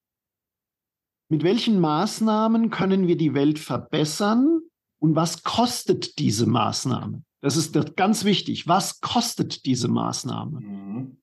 mit 1.30 1.44
welchen 1.44 1.80
Maßnahmen 1.80 2.70
können 2.70 3.08
wir 3.08 3.18
die 3.18 3.34
Welt 3.34 3.60
verbessern, 3.60 4.62
und 5.00 5.16
was 5.16 5.44
kostet 5.44 6.18
diese 6.20 6.48
Maßnahme? 6.48 7.24
Das 7.42 7.56
ist 7.56 7.76
ganz 7.96 8.26
wichtig. 8.26 8.68
Was 8.68 9.00
kostet 9.00 9.66
diese 9.66 9.88
Maßnahme? 9.88 10.60
Mhm. 10.60 11.18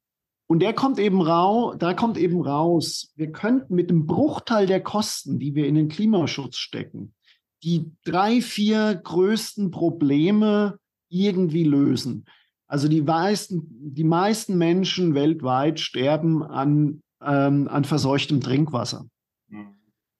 Und 0.47 0.61
der 0.61 0.75
kommt 0.75 0.99
eben 0.99 1.23
raus, 1.23 1.77
da 1.79 1.95
kommt 1.95 2.19
eben 2.19 2.43
raus, 2.43 3.13
wir 3.17 3.33
könnten 3.33 3.75
mit 3.75 3.91
einem 3.91 4.07
Bruchteil 4.07 4.67
der 4.67 4.83
Kosten, 4.83 5.39
die 5.39 5.55
wir 5.55 5.67
in 5.67 5.75
den 5.75 5.89
Klimaschutz 5.89 6.57
stecken, 6.57 7.15
die 7.63 7.91
drei, 8.05 8.43
vier 8.43 8.95
größten 8.95 9.71
Probleme 9.71 10.79
irgendwie 11.09 11.65
lösen. 11.65 12.27
Also 12.75 12.89
die 12.89 13.03
meisten, 13.03 13.69
die 13.71 14.03
meisten 14.03 14.59
Menschen 14.59 15.15
weltweit 15.15 15.79
sterben 15.79 16.43
an, 16.43 17.03
ähm, 17.23 17.69
an 17.69 17.85
verseuchtem 17.85 18.41
Trinkwasser. 18.41 19.07
Mhm. 19.47 19.77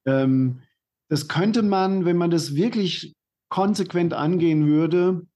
Ähm, 0.07 0.61
das 1.09 1.27
könnte 1.27 1.65
man, 1.65 2.05
wenn 2.05 2.17
man 2.17 2.31
das 2.31 2.55
wirklich 2.55 3.13
konsequent 3.49 4.15
angehen 4.15 4.69
würde, 4.69 5.27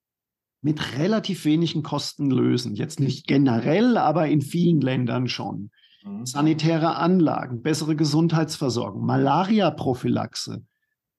mit 0.63 0.97
relativ 0.97 1.45
wenigen 1.45 1.83
Kosten 1.83 2.31
lösen. 2.31 2.77
Jetzt 2.77 3.01
nicht 3.01 3.27
generell, 3.27 3.97
aber 3.97 4.29
in 4.29 4.41
vielen 4.41 4.81
Ländern 4.81 5.27
schon. 5.27 5.71
Mhm. 6.05 6.25
Sanitäre 6.25 6.95
Anlagen, 6.95 7.63
bessere 7.63 7.97
Gesundheitsversorgung, 7.97 9.05
Malaria-Prophylaxe. 9.05 10.63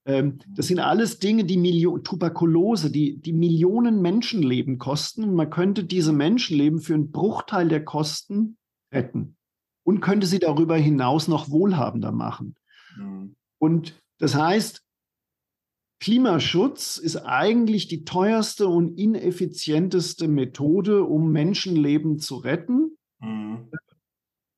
Ähm, 0.06 0.40
das 0.48 0.68
sind 0.68 0.80
alles 0.80 1.20
Dinge, 1.20 1.46
die 1.46 1.58
Millionen, 1.58 2.04
Tuberkulose, 2.04 2.92
die, 2.92 3.20
die 3.20 3.34
Millionen 3.34 4.02
Menschenleben 4.02 4.78
kosten. 4.78 5.24
Und 5.24 5.36
man 5.36 5.50
könnte 5.50 5.84
diese 5.84 6.14
Menschenleben 6.14 6.80
für 6.80 6.94
einen 6.94 7.12
Bruchteil 7.12 7.68
der 7.68 7.84
Kosten 7.84 8.58
retten 8.94 9.38
und 9.84 10.02
könnte 10.02 10.28
sie 10.28 10.40
darüber 10.40 10.78
hinaus 10.78 11.28
noch 11.28 11.50
wohlhabender 11.50 12.12
machen. 12.12 12.56
Mhm. 12.98 13.36
Und 13.60 14.00
das 14.20 14.36
heißt, 14.36 14.84
Klimaschutz 16.02 16.98
ist 16.98 17.18
eigentlich 17.18 17.88
die 17.88 18.06
teuerste 18.06 18.68
und 18.68 18.98
ineffizienteste 18.98 20.28
Methode, 20.28 21.04
um 21.04 21.32
Menschenleben 21.32 22.20
zu 22.20 22.38
retten. 22.38 22.98
Mhm. 23.20 23.70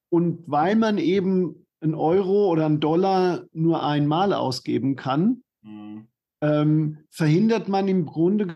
Und 0.10 0.44
weil 0.46 0.76
man 0.76 0.98
eben 0.98 1.66
einen 1.82 1.96
Euro 1.96 2.50
oder 2.50 2.66
einen 2.66 2.80
Dollar 2.80 3.46
nur 3.54 3.84
einmal 3.84 4.34
ausgeben 4.34 4.96
kann, 4.96 5.44
mhm. 5.62 6.08
ähm, 6.42 7.00
verhindert 7.10 7.68
man 7.68 7.88
im 7.88 8.06
Grunde 8.06 8.56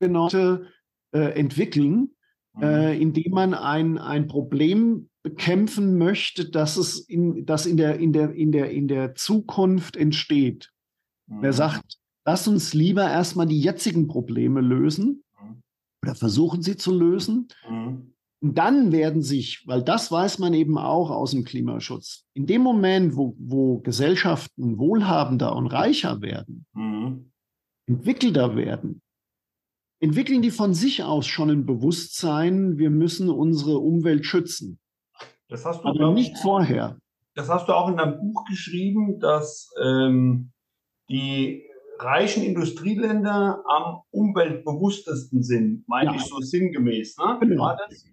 genau 0.00 0.28
äh, 0.28 0.58
entwickeln, 1.12 2.14
mhm. 2.54 2.62
äh, 2.62 2.96
indem 2.96 3.32
man 3.32 3.54
ein, 3.54 3.98
ein 3.98 4.26
Problem 4.26 5.08
bekämpfen 5.22 5.96
möchte, 5.96 6.50
dass 6.50 6.76
es 6.76 7.00
in, 7.00 7.46
dass 7.46 7.66
in, 7.66 7.76
der, 7.76 7.98
in, 7.98 8.12
der, 8.12 8.32
in, 8.32 8.52
der, 8.52 8.70
in 8.70 8.88
der 8.88 9.14
Zukunft 9.14 9.96
entsteht. 9.96 10.70
Mhm. 11.26 11.42
Wer 11.42 11.52
sagt, 11.52 11.98
lass 12.24 12.46
uns 12.46 12.74
lieber 12.74 13.10
erstmal 13.10 13.46
die 13.46 13.60
jetzigen 13.60 14.06
Probleme 14.06 14.60
lösen 14.60 15.24
mhm. 15.40 15.62
oder 16.02 16.14
versuchen 16.14 16.62
sie 16.62 16.76
zu 16.76 16.96
lösen. 16.96 17.48
Mhm. 17.68 18.13
Und 18.44 18.58
dann 18.58 18.92
werden 18.92 19.22
sich, 19.22 19.66
weil 19.66 19.82
das 19.82 20.12
weiß 20.12 20.38
man 20.38 20.52
eben 20.52 20.76
auch 20.76 21.10
aus 21.10 21.30
dem 21.30 21.44
Klimaschutz, 21.44 22.26
in 22.34 22.44
dem 22.44 22.60
Moment, 22.60 23.16
wo, 23.16 23.34
wo 23.38 23.78
Gesellschaften 23.78 24.76
wohlhabender 24.76 25.56
und 25.56 25.66
reicher 25.68 26.20
werden, 26.20 26.66
mhm. 26.74 27.32
entwickelter 27.86 28.54
werden, 28.54 29.00
entwickeln 29.98 30.42
die 30.42 30.50
von 30.50 30.74
sich 30.74 31.02
aus 31.02 31.26
schon 31.26 31.48
ein 31.48 31.64
Bewusstsein, 31.64 32.76
wir 32.76 32.90
müssen 32.90 33.30
unsere 33.30 33.78
Umwelt 33.78 34.26
schützen. 34.26 34.78
Das 35.48 35.64
hast 35.64 35.82
du, 35.82 35.88
aber 35.88 36.12
nicht 36.12 36.36
vorher. 36.36 36.98
Das 37.34 37.48
hast 37.48 37.66
du 37.66 37.72
auch 37.72 37.88
in 37.88 37.96
deinem 37.96 38.20
Buch 38.20 38.44
geschrieben, 38.44 39.20
dass 39.20 39.70
ähm, 39.82 40.52
die 41.08 41.64
reichen 41.98 42.42
Industrieländer 42.42 43.64
am 43.66 44.02
umweltbewusstesten 44.10 45.42
sind, 45.42 45.88
meine 45.88 46.10
ja. 46.10 46.16
ich 46.16 46.24
so 46.24 46.40
sinngemäß. 46.40 47.16
Ne? 47.16 47.38
Genau. 47.40 47.62
War 47.62 47.78
das? 47.78 48.04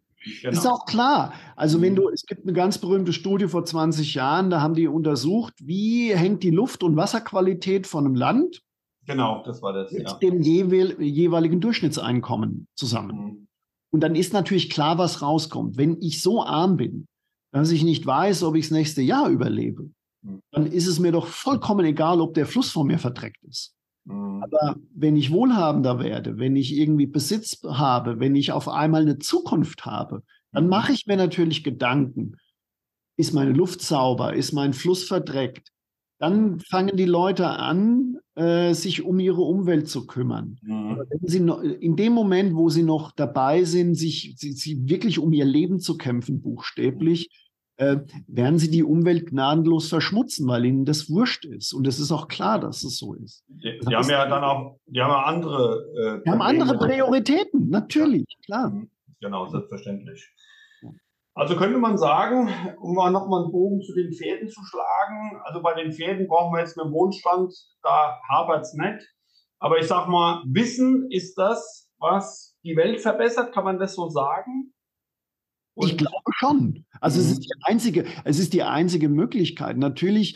Genau. 0.42 0.52
Ist 0.52 0.68
auch 0.68 0.86
klar. 0.86 1.34
Also 1.56 1.82
wenn 1.82 1.94
mhm. 1.94 1.98
du, 1.98 2.10
es 2.10 2.26
gibt 2.26 2.44
eine 2.44 2.54
ganz 2.54 2.78
berühmte 2.78 3.14
Studie 3.14 3.48
vor 3.48 3.66
20 3.66 4.14
Jahren, 4.14 4.50
da 4.50 4.62
haben 4.62 4.76
die 4.76 4.88
untersucht, 4.88 5.54
wie 5.62 6.16
hängt 6.16 6.44
die 6.44 6.52
Luft- 6.52 6.84
und 6.84 6.96
Wasserqualität 6.96 7.88
von 7.88 8.06
einem 8.06 8.16
Land 8.16 8.62
genau, 9.06 9.44
das 9.44 9.62
war 9.62 9.74
das, 9.74 9.92
mit 9.92 10.08
ja. 10.08 10.14
dem 10.18 10.42
jeweiligen 10.42 11.60
Durchschnittseinkommen 11.60 12.68
zusammen. 12.76 13.18
Mhm. 13.18 13.48
Und 13.92 14.02
dann 14.02 14.16
ist 14.16 14.34
natürlich 14.34 14.70
klar, 14.70 14.98
was 14.98 15.22
rauskommt. 15.22 15.78
Wenn 15.78 16.00
ich 16.02 16.22
so 16.22 16.44
arm 16.44 16.78
bin, 16.78 17.08
dass 17.52 17.72
ich 17.72 17.84
nicht 17.84 18.06
weiß, 18.06 18.44
ob 18.44 18.56
ich 18.56 18.66
das 18.66 18.72
nächste 18.72 19.02
Jahr 19.02 19.30
überlebe, 19.30 19.90
mhm. 20.22 20.40
dann 20.52 20.68
ist 20.68 20.88
es 20.88 21.00
mir 21.00 21.12
doch 21.12 21.28
vollkommen 21.28 21.86
egal, 21.86 22.22
ob 22.22 22.34
der 22.34 22.46
Fluss 22.46 22.72
vor 22.72 22.86
mir 22.86 23.00
verdreckt 23.00 23.44
ist. 23.44 23.74
Mhm. 24.06 24.44
Aber 24.44 24.76
wenn 24.94 25.16
ich 25.16 25.32
wohlhabender 25.32 26.00
werde, 26.00 26.38
wenn 26.38 26.56
ich 26.56 26.76
irgendwie 26.76 27.08
Besitz 27.08 27.62
habe, 27.64 28.20
wenn 28.20 28.36
ich 28.36 28.52
auf 28.52 28.68
einmal 28.68 29.02
eine 29.02 29.20
Zukunft 29.20 29.86
habe, 29.86 30.24
dann 30.52 30.66
mhm. 30.66 30.70
mache 30.70 30.94
ich 30.94 31.06
mir 31.08 31.18
natürlich 31.18 31.64
Gedanken. 31.64 32.38
Ist 33.18 33.34
meine 33.34 33.52
Luft 33.52 33.82
sauber? 33.82 34.34
Ist 34.34 34.52
mein 34.52 34.74
Fluss 34.74 35.04
verdreckt? 35.04 35.72
Dann 36.18 36.60
fangen 36.60 36.98
die 36.98 37.06
Leute 37.06 37.48
an, 37.48 38.18
äh, 38.36 38.74
sich 38.74 39.04
um 39.04 39.20
ihre 39.20 39.42
Umwelt 39.42 39.90
zu 39.90 40.06
kümmern. 40.06 40.60
Mhm. 40.62 41.02
Noch, 41.46 41.62
in 41.62 41.96
dem 41.96 42.14
Moment, 42.14 42.56
wo 42.56 42.70
sie 42.70 42.84
noch 42.84 43.12
dabei 43.12 43.64
sind, 43.64 43.96
sich 43.96 44.36
sie, 44.38 44.52
sie 44.54 44.88
wirklich 44.88 45.18
um 45.20 45.34
ihr 45.34 45.46
Leben 45.46 45.80
zu 45.80 45.98
kämpfen, 45.98 46.42
buchstäblich, 46.42 47.30
äh, 47.78 47.98
werden 48.28 48.60
sie 48.60 48.70
die 48.70 48.84
Umwelt 48.84 49.30
gnadenlos 49.30 49.90
verschmutzen, 49.90 50.48
weil 50.48 50.66
ihnen 50.66 50.86
das 50.86 51.10
wurscht 51.10 51.46
ist. 51.46 51.74
Und 51.74 51.88
es 51.88 52.00
ist 52.00 52.12
auch 52.12 52.28
klar, 52.28 52.60
dass 52.60 52.84
es 52.84 52.98
so 52.98 53.14
ist. 53.14 53.44
Die, 53.48 53.80
die 53.80 53.96
haben 53.96 54.10
ja 54.10 54.28
dann 54.28 54.44
auch, 54.44 54.78
die 54.86 55.02
haben 55.02 55.12
ja 55.12 55.24
andere. 55.24 56.20
Äh, 56.20 56.24
die 56.26 56.32
haben 56.32 56.42
andere 56.42 56.78
Prioritäten, 56.78 57.70
natürlich, 57.70 58.26
klar. 58.46 58.70
Mhm. 58.70 58.90
Genau, 59.20 59.48
selbstverständlich. 59.48 60.32
Also 61.34 61.56
könnte 61.56 61.78
man 61.78 61.98
sagen, 61.98 62.50
um 62.82 62.94
mal 62.94 63.10
nochmal 63.10 63.44
einen 63.44 63.52
Bogen 63.52 63.82
zu 63.82 63.94
den 63.94 64.12
Pferden 64.12 64.50
zu 64.50 64.60
schlagen, 64.66 65.42
also 65.46 65.62
bei 65.62 65.74
den 65.74 65.94
Pferden 65.94 66.28
brauchen 66.28 66.54
wir 66.54 66.60
jetzt 66.60 66.78
einen 66.78 66.92
Wohnstand, 66.92 67.54
da 67.84 68.20
hapert 68.30 68.64
es 68.64 68.74
nicht. 68.74 69.08
Aber 69.60 69.78
ich 69.78 69.88
sag 69.88 70.08
mal, 70.08 70.44
Wissen 70.46 71.08
ist 71.10 71.36
das, 71.36 71.90
was 72.00 72.58
die 72.64 72.76
Welt 72.76 73.00
verbessert, 73.00 73.54
kann 73.54 73.64
man 73.64 73.80
das 73.80 73.96
so 73.96 74.10
sagen? 74.10 74.74
Und 75.74 75.90
ich 75.90 75.98
glaube 75.98 76.32
schon. 76.38 76.86
Also 77.00 77.20
mhm. 77.20 77.26
es 77.26 77.32
ist 77.32 77.40
die 77.40 77.54
einzige, 77.64 78.06
es 78.24 78.40
ist 78.40 78.54
die 78.54 78.64
einzige 78.64 79.10
Möglichkeit. 79.10 79.78
Natürlich 79.78 80.36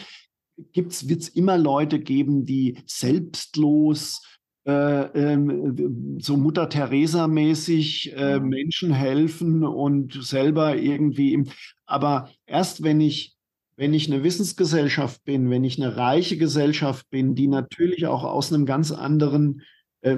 wird 0.74 0.94
es 0.94 1.30
immer 1.30 1.58
Leute 1.58 2.00
geben, 2.00 2.46
die 2.46 2.78
selbstlos 2.86 4.22
äh, 4.66 4.72
ähm, 4.72 6.18
so 6.20 6.38
Mutter 6.38 6.70
Teresa 6.70 7.28
mäßig 7.28 8.14
äh, 8.16 8.40
mhm. 8.40 8.50
Menschen 8.50 8.92
helfen 8.92 9.64
und 9.64 10.14
selber 10.24 10.76
irgendwie. 10.76 11.44
aber 11.86 12.30
erst 12.46 12.84
wenn 12.84 13.02
ich 13.02 13.36
wenn 13.78 13.94
ich 13.94 14.10
eine 14.10 14.24
Wissensgesellschaft 14.24 15.26
bin, 15.26 15.50
wenn 15.50 15.66
ich 15.66 15.82
eine 15.82 15.98
reiche 15.98 16.38
Gesellschaft 16.38 17.10
bin, 17.10 17.36
die 17.36 17.48
natürlich 17.48 18.08
auch 18.08 18.24
aus 18.24 18.52
einem 18.52 18.66
ganz 18.66 18.92
anderen 18.92 19.62
äh, 20.02 20.18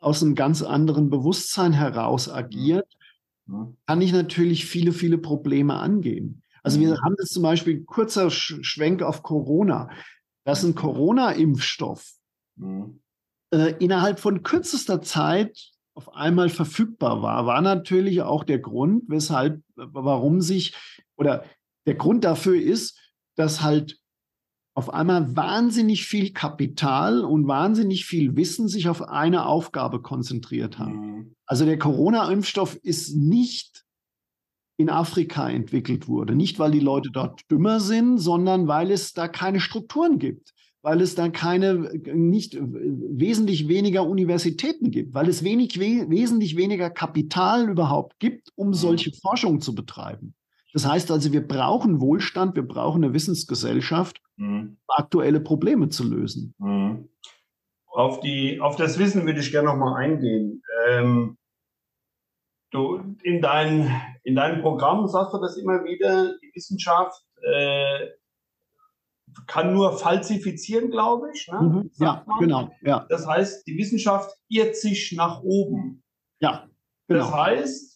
aus 0.00 0.22
einem 0.22 0.34
ganz 0.34 0.62
anderen 0.62 1.08
Bewusstsein 1.08 1.72
heraus 1.72 2.28
agiert, 2.28 2.86
kann 3.86 4.00
ich 4.00 4.12
natürlich 4.12 4.66
viele, 4.66 4.92
viele 4.92 5.18
Probleme 5.18 5.74
angehen. 5.74 6.42
Also 6.62 6.80
wir 6.80 6.90
mhm. 6.90 7.00
haben 7.02 7.16
jetzt 7.18 7.32
zum 7.32 7.42
Beispiel 7.42 7.84
kurzer 7.84 8.30
Schwenk 8.30 9.02
auf 9.02 9.22
Corona. 9.22 9.90
Dass 10.44 10.64
ein 10.64 10.74
Corona-Impfstoff 10.74 12.04
mhm. 12.56 13.00
äh, 13.54 13.74
innerhalb 13.78 14.18
von 14.18 14.42
kürzester 14.42 15.00
Zeit 15.00 15.56
auf 15.94 16.14
einmal 16.14 16.48
verfügbar 16.48 17.22
war, 17.22 17.46
war 17.46 17.60
natürlich 17.60 18.22
auch 18.22 18.42
der 18.42 18.58
Grund, 18.58 19.04
weshalb, 19.08 19.62
warum 19.76 20.40
sich, 20.40 20.74
oder 21.16 21.44
der 21.86 21.94
Grund 21.94 22.24
dafür 22.24 22.60
ist, 22.60 22.98
dass 23.36 23.62
halt 23.62 23.98
auf 24.74 24.92
einmal 24.92 25.36
wahnsinnig 25.36 26.06
viel 26.06 26.32
Kapital 26.32 27.24
und 27.24 27.46
wahnsinnig 27.46 28.06
viel 28.06 28.36
Wissen 28.36 28.68
sich 28.68 28.88
auf 28.88 29.02
eine 29.02 29.46
Aufgabe 29.46 30.00
konzentriert 30.00 30.78
haben. 30.78 31.00
Mhm. 31.00 31.34
Also 31.46 31.66
der 31.66 31.78
Corona-Impfstoff 31.78 32.76
ist 32.76 33.14
nicht 33.14 33.84
in 34.78 34.88
Afrika 34.88 35.48
entwickelt 35.50 36.08
wurde. 36.08 36.34
Nicht, 36.34 36.58
weil 36.58 36.70
die 36.70 36.80
Leute 36.80 37.10
dort 37.12 37.42
dümmer 37.50 37.80
sind, 37.80 38.18
sondern 38.18 38.66
weil 38.66 38.90
es 38.90 39.12
da 39.12 39.28
keine 39.28 39.60
Strukturen 39.60 40.18
gibt, 40.18 40.54
weil 40.80 41.02
es 41.02 41.14
da 41.14 41.28
keine, 41.28 41.92
nicht 42.14 42.58
wesentlich 42.58 43.68
weniger 43.68 44.06
Universitäten 44.06 44.90
gibt, 44.90 45.12
weil 45.12 45.28
es 45.28 45.44
wenig, 45.44 45.78
wesentlich 45.78 46.56
weniger 46.56 46.88
Kapital 46.88 47.68
überhaupt 47.68 48.18
gibt, 48.18 48.48
um 48.56 48.68
mhm. 48.68 48.74
solche 48.74 49.12
Forschung 49.12 49.60
zu 49.60 49.74
betreiben. 49.74 50.34
Das 50.72 50.86
heißt 50.86 51.10
also, 51.10 51.32
wir 51.32 51.46
brauchen 51.46 52.00
Wohlstand, 52.00 52.56
wir 52.56 52.66
brauchen 52.66 53.04
eine 53.04 53.12
Wissensgesellschaft, 53.12 54.20
mhm. 54.36 54.78
um 54.78 54.78
aktuelle 54.88 55.40
Probleme 55.40 55.88
zu 55.88 56.04
lösen. 56.04 56.54
Mhm. 56.58 57.08
Auf, 57.86 58.20
die, 58.20 58.60
auf 58.60 58.76
das 58.76 58.98
Wissen 58.98 59.26
würde 59.26 59.40
ich 59.40 59.50
gerne 59.50 59.68
nochmal 59.68 60.02
eingehen. 60.02 60.62
Ähm, 60.88 61.36
du, 62.70 63.16
in, 63.22 63.42
dein, 63.42 63.90
in 64.24 64.34
deinem 64.34 64.62
Programm 64.62 65.06
sagst 65.08 65.34
du 65.34 65.38
das 65.38 65.58
immer 65.58 65.84
wieder, 65.84 66.38
die 66.38 66.50
Wissenschaft 66.54 67.22
äh, 67.42 68.08
kann 69.46 69.72
nur 69.74 69.98
falsifizieren, 69.98 70.90
glaube 70.90 71.30
ich. 71.34 71.48
Ne? 71.48 71.60
Mhm. 71.60 71.90
Ja, 71.98 72.24
genau. 72.38 72.70
Ja. 72.82 73.06
Das 73.08 73.26
heißt, 73.26 73.66
die 73.66 73.76
Wissenschaft 73.76 74.30
irrt 74.48 74.76
sich 74.76 75.12
nach 75.12 75.42
oben. 75.42 76.02
Ja, 76.40 76.68
genau. 77.08 77.24
Das 77.24 77.32
heißt, 77.32 77.91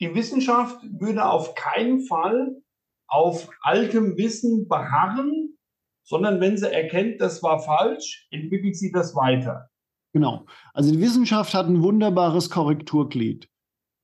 die 0.00 0.14
Wissenschaft 0.14 0.78
würde 0.82 1.26
auf 1.26 1.54
keinen 1.54 2.00
Fall 2.00 2.62
auf 3.08 3.50
altem 3.62 4.16
Wissen 4.16 4.68
beharren, 4.68 5.58
sondern 6.04 6.40
wenn 6.40 6.56
sie 6.56 6.72
erkennt, 6.72 7.20
das 7.20 7.42
war 7.42 7.60
falsch, 7.60 8.26
entwickelt 8.30 8.76
sie 8.76 8.92
das 8.92 9.14
weiter. 9.14 9.68
Genau. 10.12 10.46
Also 10.72 10.92
die 10.92 11.00
Wissenschaft 11.00 11.54
hat 11.54 11.66
ein 11.66 11.82
wunderbares 11.82 12.50
Korrekturglied. 12.50 13.48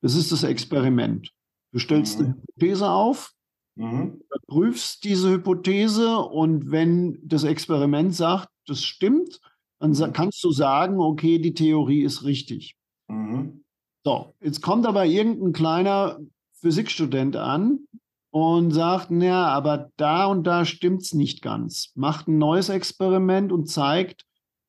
Das 0.03 0.15
ist 0.15 0.31
das 0.31 0.45
Experiment. 0.45 1.33
Du 1.73 1.79
stellst 1.79 2.21
mhm. 2.21 2.25
eine 2.27 2.35
Hypothese 2.35 2.91
auf, 2.91 3.33
mhm. 3.75 4.23
prüfst 4.47 5.05
diese 5.05 5.31
Hypothese 5.31 6.19
und 6.19 6.71
wenn 6.71 7.19
das 7.25 7.45
Experiment 7.45 8.15
sagt, 8.15 8.49
das 8.67 8.85
stimmt, 8.85 9.41
dann 9.81 9.93
mhm. 9.93 10.13
kannst 10.13 10.43
du 10.45 10.53
sagen, 10.53 11.01
okay, 11.01 11.39
die 11.39 11.55
Theorie 11.55 12.03
ist 12.03 12.25
richtig. 12.25 12.77
Mhm. 13.09 13.65
So, 14.07 14.37
jetzt 14.41 14.63
kommt 14.63 14.87
aber 14.87 15.05
irgendein 15.05 15.53
kleiner 15.53 16.21
Physikstudent 16.61 17.35
an 17.35 17.89
und 18.31 18.71
sagt, 18.71 19.11
naja, 19.11 19.47
aber 19.49 19.91
da 19.97 20.27
und 20.27 20.47
da 20.47 20.65
stimmt 20.65 21.03
es 21.03 21.13
nicht 21.13 21.43
ganz. 21.43 21.91
Macht 21.97 22.29
ein 22.29 22.39
neues 22.39 22.69
Experiment 22.69 23.51
und 23.51 23.67
zeigt, 23.67 24.25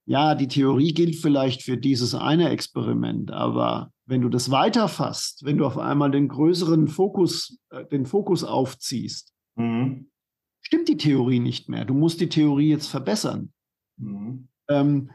ja, 0.08 0.34
die 0.34 0.48
Theorie 0.48 0.92
gilt 0.92 1.18
vielleicht 1.18 1.62
für 1.62 1.78
dieses 1.78 2.16
eine 2.16 2.50
Experiment, 2.50 3.30
aber 3.30 3.92
wenn 4.08 4.22
du 4.22 4.30
das 4.30 4.50
weiterfasst, 4.50 5.46
wenn 5.46 5.60
du 5.60 5.68
auf 5.68 5.78
einmal 5.78 6.10
den 6.10 6.30
größeren 6.30 6.88
Fokus, 6.88 7.60
äh, 7.70 7.86
den 7.86 8.08
Fokus 8.08 8.44
aufziehst, 8.44 9.36
mhm. 9.54 10.10
stimmt 10.62 10.90
die 10.90 10.98
Theorie 10.98 11.40
nicht 11.40 11.70
mehr. 11.70 11.86
Du 11.86 11.94
musst 11.94 12.22
die 12.22 12.30
Theorie 12.30 12.70
jetzt 12.70 12.88
verbessern. 12.88 13.54
Mhm. 13.98 14.48
Ähm, 14.68 15.12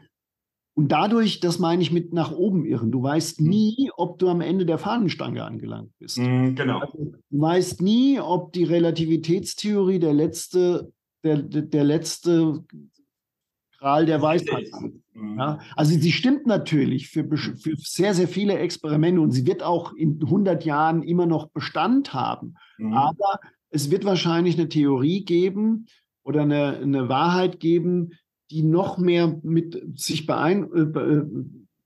und 0.75 0.91
dadurch, 0.91 1.39
das 1.39 1.59
meine 1.59 1.83
ich 1.83 1.91
mit 1.91 2.13
nach 2.13 2.31
oben 2.31 2.65
irren. 2.65 2.91
Du 2.91 3.03
weißt 3.03 3.41
mhm. 3.41 3.49
nie, 3.49 3.91
ob 3.95 4.17
du 4.17 4.29
am 4.29 4.41
Ende 4.41 4.65
der 4.65 4.79
Fahnenstange 4.79 5.43
angelangt 5.43 5.91
bist. 5.99 6.17
Mhm, 6.17 6.55
genau. 6.55 6.79
Also, 6.79 7.13
du 7.29 7.41
weißt 7.41 7.81
nie, 7.81 8.19
ob 8.19 8.53
die 8.53 8.63
Relativitätstheorie 8.63 9.99
der 9.99 10.13
letzte, 10.13 10.91
der, 11.23 11.37
der 11.37 11.83
letzte 11.83 12.63
Gral 13.77 14.05
der 14.05 14.21
Weisheit 14.21 14.63
ist. 14.63 14.81
Mhm. 15.13 15.37
Ja, 15.37 15.59
also 15.75 15.93
sie 15.93 16.11
stimmt 16.11 16.47
natürlich 16.47 17.09
für, 17.09 17.25
für, 17.37 17.75
sehr, 17.77 18.15
sehr 18.15 18.27
viele 18.27 18.57
Experimente 18.57 19.21
und 19.21 19.31
sie 19.31 19.45
wird 19.45 19.61
auch 19.61 19.93
in 19.93 20.19
100 20.23 20.65
Jahren 20.65 21.03
immer 21.03 21.27
noch 21.27 21.49
Bestand 21.49 22.15
haben. 22.15 22.55
Mhm. 22.79 22.93
Aber 22.93 23.39
es 23.69 23.91
wird 23.91 24.05
wahrscheinlich 24.05 24.57
eine 24.57 24.69
Theorie 24.69 25.23
geben 25.23 25.85
oder 26.23 26.41
eine, 26.41 26.77
eine 26.77 27.09
Wahrheit 27.09 27.59
geben, 27.59 28.13
die 28.51 28.63
noch 28.63 28.97
mehr 28.97 29.39
mit 29.43 29.99
sich 29.99 30.25
beein 30.25 30.71
äh, 30.73 30.99
äh 30.99 31.25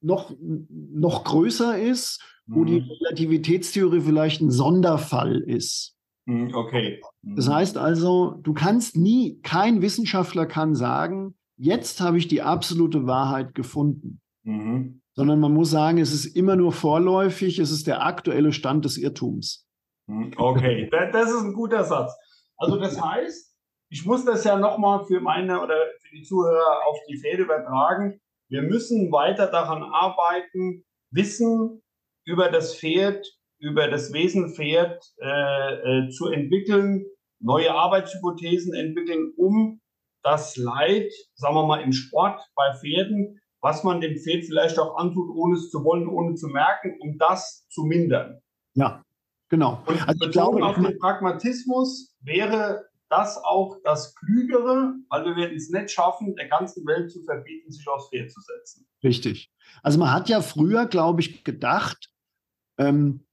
noch, 0.02 0.32
noch 0.40 1.24
größer 1.24 1.80
ist, 1.80 2.22
mhm. 2.46 2.56
wo 2.56 2.64
die 2.66 2.82
mhm. 2.82 2.90
Relativitätstheorie 2.90 4.02
vielleicht 4.02 4.42
ein 4.42 4.52
Sonderfall 4.52 5.42
ist. 5.42 5.96
Mhm, 6.26 6.54
okay. 6.54 7.02
Das 7.24 7.50
heißt 7.50 7.78
also, 7.78 8.32
du 8.44 8.54
kannst 8.54 8.96
nie, 8.96 9.40
kein 9.42 9.82
Wissenschaftler 9.82 10.46
kann 10.46 10.76
sagen, 10.76 11.36
jetzt 11.58 12.02
habe 12.02 12.18
ich 12.18 12.28
die 12.28 12.42
absolute 12.42 13.08
Wahrheit 13.08 13.56
gefunden. 13.56 14.22
Mhm. 14.44 15.02
Sondern 15.14 15.40
man 15.40 15.54
muss 15.54 15.72
sagen, 15.72 15.98
es 15.98 16.14
ist 16.14 16.26
immer 16.26 16.56
nur 16.56 16.72
vorläufig, 16.72 17.60
es 17.60 17.72
ist 17.72 17.88
der 17.88 18.06
aktuelle 18.06 18.54
Stand 18.54 18.86
des 18.86 18.98
Irrtums. 18.98 19.66
Mhm. 20.08 20.34
Okay, 20.38 20.90
das 21.12 21.32
ist 21.32 21.42
ein 21.42 21.54
guter 21.54 21.84
Satz. 21.84 22.14
Also 22.58 22.78
das 22.78 23.02
heißt, 23.02 23.56
ich 23.90 24.06
muss 24.06 24.26
das 24.26 24.44
ja 24.44 24.58
nochmal 24.58 25.06
für 25.06 25.22
meine 25.22 25.62
oder 25.62 25.78
für 26.08 26.16
die 26.16 26.24
Zuhörer 26.24 26.86
auf 26.88 26.98
die 27.10 27.18
Fäde 27.18 27.44
übertragen. 27.44 28.20
Wir 28.50 28.62
müssen 28.62 29.12
weiter 29.12 29.48
daran 29.48 29.84
arbeiten, 29.84 30.86
Wissen 31.12 31.82
über 32.26 32.50
das 32.50 32.76
Pferd, 32.76 33.26
über 33.60 33.88
das 33.88 34.14
Wesen 34.14 34.54
Pferd 34.54 35.04
äh, 35.22 35.74
äh, 35.74 36.10
zu 36.10 36.28
entwickeln, 36.28 37.06
neue 37.40 37.74
Arbeitshypothesen 37.74 38.74
entwickeln, 38.74 39.34
um 39.38 39.80
das 40.24 40.58
Leid, 40.58 41.12
sagen 41.36 41.56
wir 41.56 41.66
mal, 41.66 41.82
im 41.82 41.94
Sport 41.94 42.42
bei 42.56 42.74
Pferden, 42.80 43.40
was 43.62 43.84
man 43.84 44.02
dem 44.02 44.18
Pferd 44.18 44.46
vielleicht 44.46 44.78
auch 44.80 44.98
antut, 44.98 45.30
ohne 45.36 45.56
es 45.56 45.70
zu 45.70 45.84
wollen, 45.84 46.08
ohne 46.08 46.36
zu 46.36 46.48
merken, 46.48 46.98
um 47.02 47.18
das 47.18 47.66
zu 47.70 47.84
mindern. 47.84 48.40
Ja, 48.76 49.04
genau. 49.50 49.82
Und 49.86 50.08
also 50.08 50.26
ich 50.26 50.32
glaube, 50.32 50.64
auf 50.64 50.76
den 50.76 50.98
Pragmatismus 51.00 52.16
wäre 52.22 52.86
das 53.10 53.38
auch 53.38 53.78
das 53.84 54.16
Klügere, 54.16 54.96
weil 55.10 55.26
wir 55.26 55.36
werden 55.36 55.56
es 55.56 55.70
nicht 55.70 55.92
schaffen, 55.92 56.36
der 56.36 56.48
ganzen 56.48 56.86
Welt 56.86 57.12
zu 57.12 57.24
verbieten, 57.24 57.72
sich 57.72 57.88
aufs 57.88 58.10
Pferd 58.10 58.32
zu 58.32 58.42
setzen. 58.42 58.88
Richtig. 59.04 59.52
Also 59.84 60.00
man 60.00 60.12
hat 60.12 60.30
ja 60.30 60.42
früher, 60.42 60.86
glaube 60.86 61.22
ich, 61.22 61.44
gedacht, 61.44 62.10
ähm, 62.78 63.26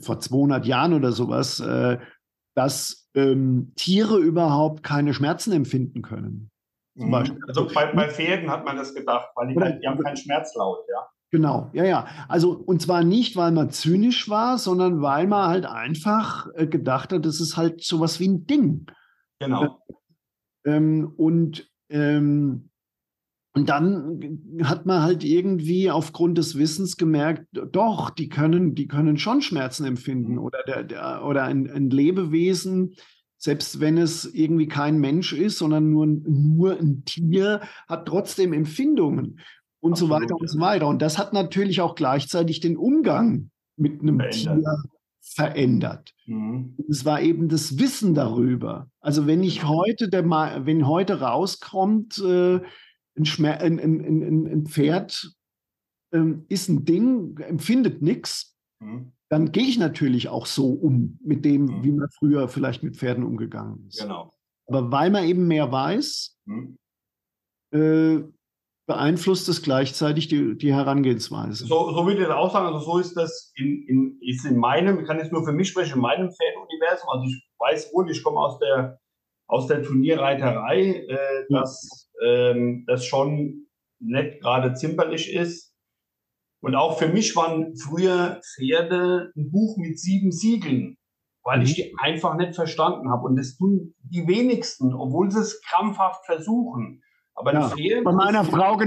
vor 0.00 0.20
200 0.20 0.66
Jahren 0.66 0.92
oder 0.92 1.12
sowas, 1.12 1.60
äh, 1.60 1.98
dass 2.54 3.08
ähm, 3.14 3.72
Tiere 3.76 4.18
überhaupt 4.18 4.82
keine 4.82 5.14
Schmerzen 5.14 5.52
empfinden 5.52 6.02
können. 6.02 6.50
Zum 6.96 7.06
mhm. 7.06 7.12
Beispiel. 7.12 7.40
Also 7.48 7.68
bei, 7.68 7.92
bei, 7.92 8.08
Pferden 8.10 8.50
hat 8.50 8.64
man 8.64 8.76
das 8.76 8.94
gedacht, 8.94 9.30
weil 9.34 9.48
die, 9.48 9.56
oder, 9.56 9.72
die 9.72 9.86
haben 9.86 10.02
keinen 10.02 10.16
Schmerzlaut, 10.16 10.84
ja. 10.90 11.08
Genau, 11.32 11.70
ja, 11.72 11.84
ja. 11.84 12.06
Also, 12.28 12.52
und 12.52 12.82
zwar 12.82 13.02
nicht, 13.04 13.36
weil 13.36 13.52
man 13.52 13.70
zynisch 13.70 14.28
war, 14.28 14.58
sondern 14.58 15.00
weil 15.00 15.26
man 15.26 15.48
halt 15.48 15.64
einfach 15.64 16.46
äh, 16.54 16.66
gedacht 16.66 17.10
hat, 17.10 17.24
das 17.24 17.40
ist 17.40 17.56
halt 17.56 17.82
sowas 17.82 18.20
wie 18.20 18.28
ein 18.28 18.46
Ding. 18.46 18.86
Genau. 19.40 19.82
Ähm, 20.66 21.10
und 21.16 21.70
ähm, 21.88 22.68
und 23.54 23.68
dann 23.68 24.58
hat 24.62 24.86
man 24.86 25.02
halt 25.02 25.24
irgendwie 25.24 25.90
aufgrund 25.90 26.38
des 26.38 26.56
Wissens 26.56 26.96
gemerkt, 26.96 27.46
doch, 27.52 28.08
die 28.08 28.30
können, 28.30 28.74
die 28.74 28.86
können 28.86 29.18
schon 29.18 29.42
Schmerzen 29.42 29.84
empfinden 29.84 30.38
oder, 30.38 30.62
der, 30.66 30.84
der, 30.84 31.24
oder 31.24 31.44
ein, 31.44 31.70
ein 31.70 31.90
Lebewesen, 31.90 32.94
selbst 33.36 33.80
wenn 33.80 33.98
es 33.98 34.24
irgendwie 34.24 34.68
kein 34.68 34.98
Mensch 35.00 35.34
ist, 35.34 35.58
sondern 35.58 35.90
nur, 35.90 36.06
nur 36.06 36.78
ein 36.78 37.04
Tier, 37.04 37.60
hat 37.88 38.06
trotzdem 38.06 38.54
Empfindungen 38.54 39.38
und 39.82 39.92
Absolut, 39.92 40.10
so 40.10 40.22
weiter 40.22 40.34
und 40.36 40.50
so 40.50 40.60
weiter. 40.60 40.86
Und 40.88 41.02
das 41.02 41.18
hat 41.18 41.32
natürlich 41.32 41.80
auch 41.80 41.94
gleichzeitig 41.94 42.60
den 42.60 42.76
Umgang 42.76 43.50
mit 43.76 44.00
einem 44.00 44.18
verändert. 44.18 44.32
Tier 44.32 44.92
verändert. 45.22 46.14
Mhm. 46.26 46.76
Es 46.88 47.04
war 47.04 47.20
eben 47.20 47.48
das 47.48 47.78
Wissen 47.78 48.14
darüber. 48.14 48.90
Also 49.00 49.26
wenn 49.26 49.42
ich 49.42 49.64
heute, 49.64 50.08
der, 50.08 50.24
wenn 50.24 50.86
heute 50.86 51.20
rauskommt, 51.20 52.18
äh, 52.18 52.60
ein, 53.16 53.24
Schmer 53.24 53.60
ein, 53.60 53.78
ein, 53.78 54.46
ein 54.46 54.66
Pferd 54.66 55.32
ähm, 56.12 56.44
ist 56.48 56.68
ein 56.68 56.84
Ding, 56.84 57.38
empfindet 57.38 58.02
nichts, 58.02 58.56
mhm. 58.80 59.12
dann 59.28 59.52
gehe 59.52 59.64
ich 59.64 59.78
natürlich 59.78 60.28
auch 60.28 60.46
so 60.46 60.70
um 60.70 61.18
mit 61.22 61.44
dem, 61.44 61.66
mhm. 61.66 61.84
wie 61.84 61.92
man 61.92 62.08
früher 62.10 62.48
vielleicht 62.48 62.82
mit 62.82 62.96
Pferden 62.96 63.24
umgegangen 63.24 63.86
ist. 63.86 64.00
Genau. 64.00 64.32
Aber 64.66 64.90
weil 64.90 65.10
man 65.10 65.24
eben 65.24 65.46
mehr 65.46 65.70
weiß, 65.70 66.38
mhm. 66.46 66.78
äh, 67.72 68.20
beeinflusst 68.86 69.48
es 69.48 69.62
gleichzeitig 69.62 70.28
die, 70.28 70.56
die 70.56 70.74
Herangehensweise. 70.74 71.66
So, 71.66 71.92
so 71.92 72.04
würde 72.06 72.20
ich 72.20 72.26
das 72.26 72.34
auch 72.34 72.52
sagen. 72.52 72.66
Also 72.66 72.80
so 72.80 72.98
ist 72.98 73.16
das 73.16 73.52
in, 73.54 73.84
in, 73.86 74.18
ist 74.20 74.44
in 74.44 74.56
meinem, 74.56 75.00
ich 75.00 75.06
kann 75.06 75.18
jetzt 75.18 75.32
nur 75.32 75.44
für 75.44 75.52
mich 75.52 75.68
sprechen, 75.68 75.94
in 75.94 76.00
meinem 76.00 76.30
Pferduniversum. 76.30 77.08
Also 77.10 77.24
ich 77.26 77.48
weiß 77.58 77.92
wohl, 77.94 78.10
ich 78.10 78.22
komme 78.22 78.40
aus 78.40 78.58
der, 78.58 78.98
aus 79.46 79.66
der 79.68 79.82
Turnierreiterei, 79.82 81.04
äh, 81.08 81.44
dass 81.50 82.10
ähm, 82.24 82.84
das 82.86 83.04
schon 83.04 83.66
nicht 84.00 84.40
gerade 84.40 84.74
zimperlich 84.74 85.32
ist. 85.32 85.72
Und 86.60 86.74
auch 86.74 86.98
für 86.98 87.08
mich 87.08 87.34
waren 87.36 87.76
früher 87.76 88.40
Pferde 88.54 89.32
ein 89.36 89.50
Buch 89.50 89.76
mit 89.76 89.98
sieben 89.98 90.32
Siegeln, 90.32 90.96
weil 91.44 91.58
mhm. 91.58 91.64
ich 91.64 91.74
die 91.74 91.94
einfach 91.98 92.36
nicht 92.36 92.54
verstanden 92.56 93.10
habe. 93.10 93.26
Und 93.26 93.36
das 93.36 93.56
tun 93.56 93.94
die 94.00 94.26
wenigsten, 94.26 94.92
obwohl 94.92 95.30
sie 95.30 95.40
es 95.40 95.60
krampfhaft 95.62 96.24
versuchen. 96.26 97.02
Aber 97.34 97.52
ja, 97.52 97.68
Pferd 97.68 98.04
bei 98.04 98.12
meiner 98.12 98.44
Frau 98.44 98.78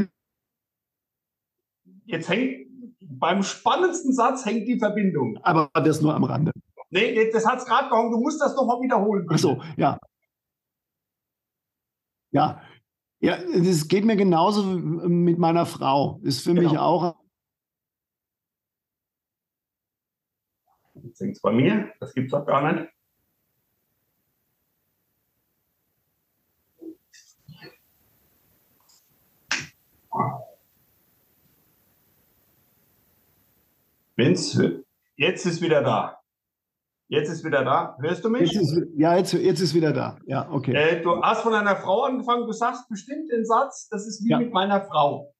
jetzt 2.05 2.29
hängt 2.29 2.65
beim 3.01 3.43
spannendsten 3.43 4.13
Satz 4.13 4.45
hängt 4.45 4.67
die 4.67 4.79
Verbindung. 4.79 5.37
Aber 5.43 5.69
das 5.73 6.01
nur 6.01 6.13
am 6.13 6.23
Rande. 6.23 6.51
Nee, 6.89 7.29
das 7.31 7.45
hat 7.45 7.59
es 7.59 7.65
gerade 7.65 7.89
gehauen. 7.89 8.11
Du 8.11 8.19
musst 8.19 8.41
das 8.41 8.55
nochmal 8.55 8.81
wiederholen. 8.81 9.27
Ach 9.29 9.37
so, 9.37 9.61
ja. 9.77 9.97
Ja, 12.31 12.61
ja, 13.19 13.37
es 13.37 13.87
geht 13.87 14.05
mir 14.05 14.15
genauso 14.15 14.63
mit 14.63 15.39
meiner 15.39 15.65
Frau. 15.65 16.19
Ist 16.23 16.43
für 16.43 16.53
genau. 16.53 16.69
mich 16.69 16.77
auch. 16.77 17.15
Jetzt 20.93 21.19
hängt 21.21 21.35
es 21.35 21.41
bei 21.41 21.51
mir. 21.51 21.91
Das 21.99 22.13
gibt 22.13 22.27
es 22.27 22.31
doch 22.31 22.45
gar 22.45 22.71
nicht. 22.71 22.94
Vince, 34.15 34.85
jetzt 35.17 35.45
ist 35.45 35.61
wieder 35.61 35.81
da. 35.81 36.19
Jetzt 37.07 37.29
ist 37.29 37.43
wieder 37.43 37.63
da. 37.63 37.97
Hörst 38.01 38.25
du 38.25 38.29
mich? 38.29 38.51
Jetzt 38.51 38.55
ist, 38.55 38.87
ja, 38.97 39.15
jetzt, 39.15 39.33
jetzt 39.33 39.59
ist 39.59 39.75
wieder 39.75 39.93
da. 39.93 40.17
Ja, 40.25 40.49
okay. 40.49 40.73
Äh, 40.73 41.01
du 41.03 41.21
hast 41.21 41.41
von 41.41 41.53
einer 41.53 41.75
Frau 41.75 42.03
angefangen, 42.03 42.47
du 42.47 42.51
sagst 42.51 42.89
bestimmt 42.89 43.29
den 43.31 43.45
Satz, 43.45 43.87
das 43.89 44.07
ist 44.07 44.23
wie 44.25 44.31
ja. 44.31 44.39
mit 44.39 44.51
meiner 44.51 44.81
Frau. 44.81 45.33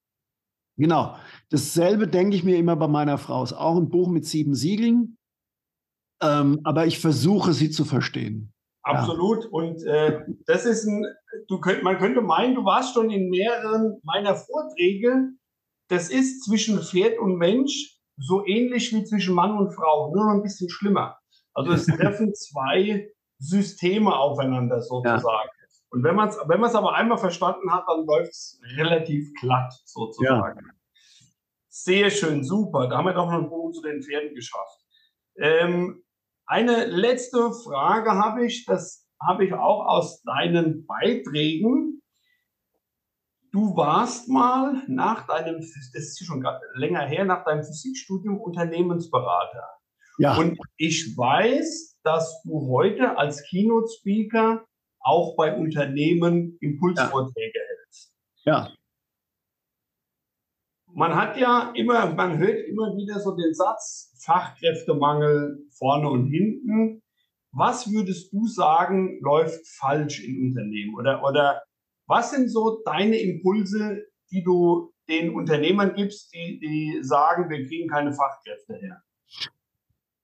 Genau. 0.76 1.16
Dasselbe 1.50 2.06
denke 2.06 2.36
ich 2.36 2.44
mir 2.44 2.56
immer 2.56 2.76
bei 2.76 2.86
meiner 2.86 3.18
Frau. 3.18 3.42
Ist 3.42 3.54
auch 3.54 3.76
ein 3.76 3.88
Buch 3.88 4.08
mit 4.08 4.26
sieben 4.26 4.54
Siegeln. 4.54 5.16
Ähm, 6.22 6.60
aber 6.64 6.86
ich 6.86 7.00
versuche 7.00 7.52
sie 7.52 7.70
zu 7.70 7.84
verstehen. 7.84 8.52
Absolut. 8.82 9.44
Ja. 9.44 9.50
Und 9.50 9.82
äh, 9.84 10.20
das 10.46 10.66
ist 10.66 10.86
ein, 10.86 11.04
du 11.48 11.58
könnt, 11.60 11.82
man 11.82 11.98
könnte 11.98 12.20
meinen, 12.20 12.54
du 12.54 12.64
warst 12.64 12.94
schon 12.94 13.10
in 13.10 13.28
mehreren 13.28 14.00
meiner 14.04 14.36
Vorträge. 14.36 15.30
Das 15.88 16.10
ist 16.10 16.44
zwischen 16.44 16.80
Pferd 16.80 17.18
und 17.18 17.36
Mensch 17.36 17.95
so 18.16 18.44
ähnlich 18.46 18.92
wie 18.92 19.04
zwischen 19.04 19.34
Mann 19.34 19.56
und 19.56 19.72
Frau, 19.72 20.12
nur 20.14 20.26
noch 20.26 20.34
ein 20.34 20.42
bisschen 20.42 20.70
schlimmer. 20.70 21.18
Also 21.54 21.72
es 21.72 21.86
treffen 21.86 22.34
zwei 22.34 23.10
Systeme 23.38 24.16
aufeinander 24.16 24.80
sozusagen. 24.80 25.22
Ja. 25.24 25.66
Und 25.90 26.02
wenn 26.02 26.14
man 26.14 26.28
es 26.28 26.36
wenn 26.46 26.62
aber 26.64 26.94
einmal 26.94 27.18
verstanden 27.18 27.72
hat, 27.72 27.84
dann 27.88 28.04
läuft 28.06 28.30
es 28.30 28.60
relativ 28.76 29.32
glatt 29.40 29.72
sozusagen. 29.84 30.60
Ja. 30.66 30.72
Sehr 31.68 32.10
schön, 32.10 32.42
super. 32.42 32.88
Da 32.88 32.98
haben 32.98 33.04
wir 33.04 33.12
doch 33.12 33.26
noch 33.26 33.38
einen 33.38 33.48
Bogen 33.48 33.72
zu 33.72 33.82
den 33.82 34.02
Pferden 34.02 34.34
geschafft. 34.34 34.80
Ähm, 35.38 36.02
eine 36.46 36.86
letzte 36.86 37.52
Frage 37.52 38.12
habe 38.12 38.46
ich, 38.46 38.64
das 38.64 39.06
habe 39.20 39.44
ich 39.44 39.52
auch 39.52 39.86
aus 39.86 40.22
deinen 40.22 40.86
Beiträgen. 40.86 41.95
Du 43.56 43.74
warst 43.74 44.28
mal 44.28 44.82
nach 44.86 45.26
deinem, 45.26 45.60
das 45.60 45.94
ist 45.94 46.26
schon 46.26 46.46
länger 46.74 47.06
her, 47.06 47.24
nach 47.24 47.42
deinem 47.46 47.64
Physikstudium 47.64 48.38
Unternehmensberater. 48.38 49.66
Ja. 50.18 50.36
Und 50.36 50.58
ich 50.76 51.16
weiß, 51.16 51.98
dass 52.02 52.42
du 52.42 52.68
heute 52.68 53.16
als 53.16 53.42
Keynote-Speaker 53.48 54.62
auch 55.00 55.36
bei 55.36 55.56
Unternehmen 55.56 56.58
Impulsvorträge 56.60 57.58
ja. 57.58 57.64
hältst. 57.66 58.12
Ja 58.44 58.68
man 60.92 61.14
hat 61.14 61.38
ja 61.38 61.72
immer, 61.74 62.12
man 62.14 62.38
hört 62.38 62.58
immer 62.68 62.96
wieder 62.96 63.20
so 63.20 63.36
den 63.36 63.52
Satz, 63.52 64.14
Fachkräftemangel 64.24 65.66
vorne 65.78 66.08
und 66.08 66.26
hinten. 66.26 67.02
Was 67.52 67.90
würdest 67.90 68.32
du 68.32 68.46
sagen, 68.46 69.18
läuft 69.22 69.66
falsch 69.78 70.22
in 70.22 70.48
Unternehmen? 70.48 70.94
Oder, 70.94 71.22
oder 71.22 71.62
was 72.06 72.30
sind 72.30 72.48
so 72.48 72.82
deine 72.84 73.16
Impulse, 73.18 74.02
die 74.30 74.42
du 74.42 74.92
den 75.08 75.34
Unternehmern 75.34 75.94
gibst, 75.94 76.34
die, 76.34 76.58
die 76.58 76.98
sagen, 77.02 77.48
wir 77.48 77.66
kriegen 77.66 77.88
keine 77.88 78.12
Fachkräfte 78.12 78.74
her? 78.74 79.02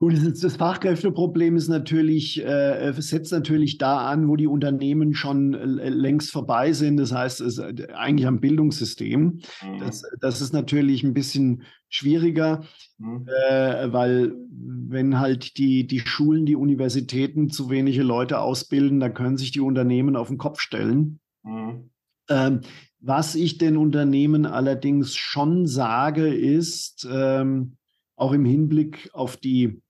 Gut, 0.02 0.14
das 0.42 0.56
Fachkräfteproblem 0.56 1.54
ist 1.54 1.68
natürlich, 1.68 2.44
äh, 2.44 2.92
setzt 2.98 3.30
natürlich 3.30 3.78
da 3.78 3.98
an, 3.98 4.26
wo 4.26 4.34
die 4.34 4.48
Unternehmen 4.48 5.14
schon 5.14 5.54
äh, 5.54 5.90
längst 5.90 6.32
vorbei 6.32 6.72
sind. 6.72 6.96
Das 6.96 7.12
heißt, 7.12 7.40
es 7.40 7.58
ist 7.58 7.78
äh, 7.78 7.92
eigentlich 7.92 8.26
am 8.26 8.40
Bildungssystem. 8.40 9.38
Mhm. 9.62 9.78
Das, 9.78 10.02
das, 10.20 10.40
ist 10.40 10.52
natürlich 10.52 11.04
ein 11.04 11.14
bisschen 11.14 11.62
schwieriger, 11.88 12.64
mhm. 12.98 13.28
äh, 13.48 13.92
weil 13.92 14.34
wenn 14.50 15.20
halt 15.20 15.56
die, 15.56 15.86
die 15.86 16.00
Schulen, 16.00 16.46
die 16.46 16.56
Universitäten 16.56 17.48
zu 17.48 17.70
wenige 17.70 18.02
Leute 18.02 18.40
ausbilden, 18.40 18.98
dann 18.98 19.14
können 19.14 19.36
sich 19.36 19.52
die 19.52 19.60
Unternehmen 19.60 20.16
auf 20.16 20.26
den 20.26 20.38
Kopf 20.38 20.58
stellen. 20.58 21.20
Mhm. 21.42 21.90
Ähm, 22.28 22.60
was 23.00 23.34
ich 23.34 23.58
den 23.58 23.76
Unternehmen 23.76 24.46
allerdings 24.46 25.16
schon 25.16 25.66
sage, 25.66 26.32
ist, 26.32 27.06
ähm, 27.10 27.76
auch 28.16 28.32
im 28.32 28.44
Hinblick 28.44 29.10
auf 29.12 29.36
die 29.36 29.82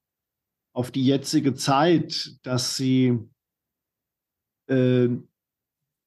auf 0.73 0.91
die 0.91 1.05
jetzige 1.05 1.55
Zeit, 1.55 2.39
dass 2.43 2.77
sie, 2.77 3.19
äh, 4.69 5.09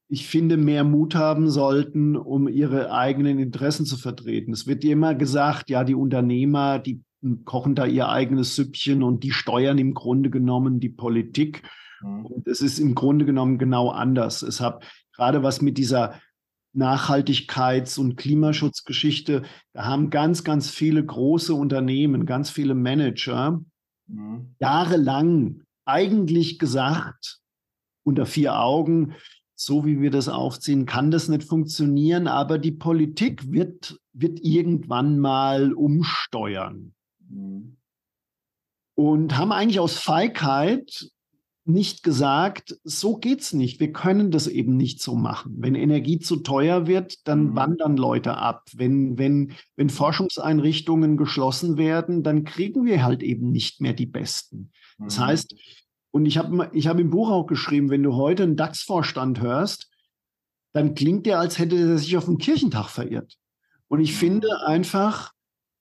ich 0.08 0.28
finde, 0.28 0.58
mehr 0.58 0.84
Mut 0.84 1.16
haben 1.16 1.50
sollten, 1.50 2.16
um 2.16 2.48
ihre 2.48 2.92
eigenen 2.92 3.40
Interessen 3.40 3.86
zu 3.86 3.98
vertreten. 3.98 4.54
Es 4.54 4.68
wird 4.68 4.84
immer 4.84 5.16
gesagt, 5.16 5.70
ja, 5.70 5.84
die 5.84 5.96
Unternehmer, 5.96 6.80
die 6.80 7.04
kochen 7.44 7.74
da 7.74 7.86
ihr 7.86 8.10
eigenes 8.10 8.56
Süppchen 8.56 9.02
und 9.02 9.24
die 9.24 9.32
steuern 9.32 9.78
im 9.78 9.94
Grunde 9.94 10.30
genommen 10.30 10.80
die 10.80 10.90
Politik. 10.90 11.64
Mhm. 12.02 12.26
Und 12.26 12.48
es 12.48 12.62
ist 12.62 12.80
im 12.80 12.96
Grunde 12.96 13.26
genommen 13.26 13.58
genau 13.58 13.90
anders. 13.90 14.42
Es 14.42 14.62
hat 14.62 14.84
gerade 15.16 15.44
was 15.44 15.62
mit 15.62 15.78
dieser 15.78 16.20
Nachhaltigkeits- 16.76 17.98
und 17.98 18.18
Klimaschutzgeschichte, 18.18 19.44
da 19.74 19.86
haben 19.86 20.10
ganz, 20.10 20.44
ganz 20.44 20.70
viele 20.70 21.04
große 21.04 21.54
Unternehmen, 21.54 22.26
ganz 22.26 22.50
viele 22.50 22.76
Manager 22.76 23.62
mhm. 24.08 24.56
jahrelang 24.60 25.64
eigentlich 25.86 26.60
gesagt, 26.60 27.40
unter 28.04 28.26
vier 28.26 28.60
Augen, 28.60 29.16
so 29.56 29.86
wie 29.86 30.02
wir 30.02 30.12
das 30.12 30.28
aufziehen, 30.28 30.86
kann 30.86 31.12
das 31.12 31.30
nicht 31.30 31.44
funktionieren, 31.44 32.28
aber 32.28 32.60
die 32.60 32.74
Politik 32.74 33.52
wird, 33.52 33.98
wird 34.14 34.40
irgendwann 34.42 35.20
mal 35.20 35.74
umsteuern. 35.74 36.94
Mhm. 37.20 37.78
Und 38.98 39.38
haben 39.38 39.52
eigentlich 39.52 39.80
aus 39.80 39.98
Feigheit 39.98 41.10
nicht 41.66 42.04
gesagt, 42.04 42.78
so 42.84 43.18
geht's 43.18 43.52
nicht. 43.52 43.80
Wir 43.80 43.92
können 43.92 44.30
das 44.30 44.48
eben 44.48 44.78
nicht 44.78 45.02
so 45.02 45.16
machen. 45.16 45.56
Wenn 45.58 45.74
Energie 45.74 46.20
zu 46.20 46.38
teuer 46.38 46.86
wird, 46.86 47.28
dann 47.28 47.50
mhm. 47.50 47.56
wandern 47.56 47.98
Leute 47.98 48.38
ab. 48.38 48.70
Wenn, 48.74 49.18
wenn, 49.18 49.54
wenn 49.76 49.90
Forschungseinrichtungen 49.90 51.18
geschlossen 51.18 51.78
werden, 51.78 52.22
dann 52.22 52.44
kriegen 52.44 52.86
wir 52.86 53.04
halt 53.04 53.24
eben 53.24 53.52
nicht 53.52 53.82
mehr 53.82 53.94
die 53.94 54.06
Besten. 54.06 54.72
Das 55.00 55.18
mhm. 55.18 55.26
heißt, 55.26 55.56
und 56.12 56.28
ich 56.28 56.38
habe 56.38 56.70
ich 56.72 56.88
hab 56.88 57.00
im 57.00 57.10
Buch 57.10 57.30
auch 57.32 57.48
geschrieben, 57.48 57.90
wenn 57.90 58.04
du 58.04 58.14
heute 58.14 58.44
einen 58.44 58.56
DAX-Vorstand 58.56 59.42
hörst, 59.42 59.90
dann 60.72 60.94
klingt 60.94 61.26
der, 61.26 61.40
als 61.40 61.58
hätte 61.58 61.78
er 61.78 61.98
sich 61.98 62.16
auf 62.16 62.26
den 62.26 62.38
Kirchentag 62.38 62.90
verirrt. 62.90 63.38
Und 63.88 64.02
ich 64.02 64.12
mhm. 64.14 64.18
finde 64.18 64.48
einfach, 64.68 65.32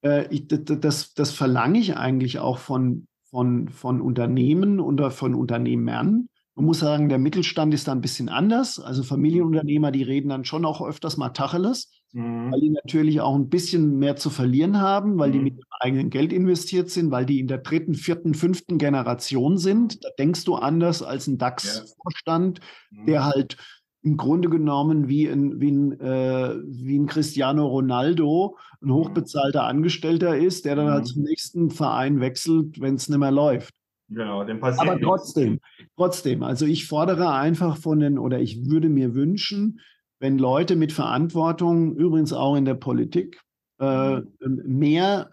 äh, 0.03 0.27
ich, 0.33 0.47
das, 0.47 1.13
das 1.13 1.31
verlange 1.31 1.79
ich 1.79 1.95
eigentlich 1.95 2.39
auch 2.39 2.57
von, 2.57 3.07
von, 3.35 3.67
von 3.67 3.99
Unternehmen 3.99 4.79
oder 4.79 5.11
von 5.11 5.35
Unternehmern. 5.35 6.29
Man 6.55 6.65
muss 6.65 6.79
sagen, 6.79 7.09
der 7.09 7.17
Mittelstand 7.17 7.73
ist 7.73 7.89
da 7.89 7.91
ein 7.91 7.99
bisschen 7.99 8.29
anders. 8.29 8.79
Also 8.79 9.03
Familienunternehmer, 9.03 9.91
die 9.91 10.03
reden 10.03 10.29
dann 10.29 10.45
schon 10.45 10.63
auch 10.63 10.81
öfters 10.81 11.17
mal 11.17 11.31
Tacheles, 11.31 11.91
mhm. 12.13 12.49
weil 12.49 12.61
die 12.61 12.69
natürlich 12.69 13.19
auch 13.19 13.35
ein 13.35 13.49
bisschen 13.49 13.99
mehr 13.99 14.15
zu 14.15 14.29
verlieren 14.29 14.79
haben, 14.79 15.19
weil 15.19 15.27
mhm. 15.29 15.33
die 15.33 15.39
mit 15.39 15.53
ihrem 15.55 15.67
eigenen 15.81 16.09
Geld 16.09 16.31
investiert 16.31 16.89
sind, 16.89 17.11
weil 17.11 17.25
die 17.25 17.41
in 17.41 17.47
der 17.47 17.57
dritten, 17.57 17.93
vierten, 17.93 18.35
fünften 18.35 18.77
Generation 18.77 19.57
sind. 19.57 20.05
Da 20.05 20.09
denkst 20.17 20.45
du 20.45 20.55
anders 20.55 21.03
als 21.03 21.27
ein 21.27 21.37
DAX-Vorstand, 21.37 22.59
ja. 22.59 23.01
mhm. 23.01 23.05
der 23.05 23.25
halt 23.25 23.57
im 24.05 24.17
Grunde 24.17 24.49
genommen 24.49 25.07
wie 25.07 25.27
ein, 25.27 25.59
wie 25.59 25.71
ein, 25.71 25.99
äh, 25.99 26.55
wie 26.63 26.99
ein 26.99 27.07
Cristiano 27.07 27.65
Ronaldo 27.65 28.55
ein 28.79 28.89
mhm. 28.89 28.93
hochbezahlter 28.93 29.63
Angestellter 29.63 30.37
ist, 30.37 30.65
der 30.65 30.75
dann 30.75 30.85
halt 30.85 30.93
mhm. 30.93 30.97
halt 30.97 31.07
zum 31.07 31.23
nächsten 31.23 31.71
Verein 31.71 32.19
wechselt, 32.19 32.79
wenn 32.79 32.95
es 32.95 33.09
nicht 33.09 33.17
mehr 33.17 33.31
läuft. 33.31 33.73
Genau, 34.07 34.43
dem 34.43 34.59
passiert 34.59 34.87
Aber 34.87 35.01
trotzdem, 35.01 35.53
nichts. 35.53 35.93
trotzdem, 35.97 36.43
also 36.43 36.67
ich 36.67 36.87
fordere 36.87 37.33
einfach 37.33 37.77
von 37.77 37.99
den, 37.99 38.19
oder 38.19 38.39
ich 38.39 38.69
würde 38.69 38.89
mir 38.89 39.15
wünschen, 39.15 39.79
wenn 40.19 40.37
Leute 40.37 40.75
mit 40.75 40.93
Verantwortung, 40.93 41.95
übrigens 41.95 42.31
auch 42.31 42.55
in 42.55 42.65
der 42.65 42.75
Politik, 42.75 43.41
äh, 43.79 44.17
mhm. 44.17 44.61
mehr 44.67 45.31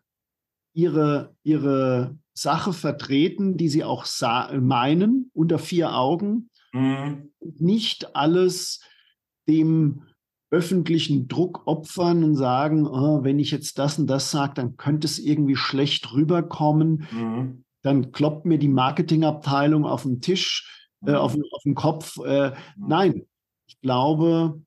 ihre, 0.73 1.37
ihre 1.43 2.16
Sache 2.33 2.73
vertreten, 2.73 3.59
die 3.59 3.68
sie 3.68 3.85
auch 3.85 4.07
meinen, 4.59 5.31
unter 5.35 5.59
vier 5.59 5.95
Augen, 5.95 6.49
mhm. 6.73 7.31
nicht 7.41 8.14
alles 8.16 8.81
dem 9.49 10.03
öffentlichen 10.51 11.29
Druck 11.29 11.66
opfern 11.66 12.23
und 12.23 12.37
sagen, 12.37 12.87
oh, 12.87 13.25
wenn 13.25 13.39
ich 13.39 13.51
jetzt 13.51 13.79
das 13.79 13.99
und 13.99 14.07
das 14.07 14.31
sage, 14.31 14.53
dann 14.55 14.77
könnte 14.77 15.07
es 15.07 15.18
irgendwie 15.18 15.57
schlecht 15.57 16.12
rüberkommen. 16.12 17.07
Mhm. 17.11 17.64
Dann 17.83 18.12
kloppt 18.12 18.45
mir 18.45 18.59
die 18.59 18.68
Marketingabteilung 18.68 19.87
auf 19.87 20.03
den 20.03 20.20
Tisch, 20.20 20.91
äh, 21.07 21.12
mhm. 21.12 21.16
auf, 21.16 21.35
auf, 21.35 21.62
den 21.64 21.75
Kopf. 21.75 22.18
Äh, 22.18 22.51
mhm. 22.51 22.55
Nein, 22.87 23.27
ich 23.66 23.81
glaube, 23.81 24.61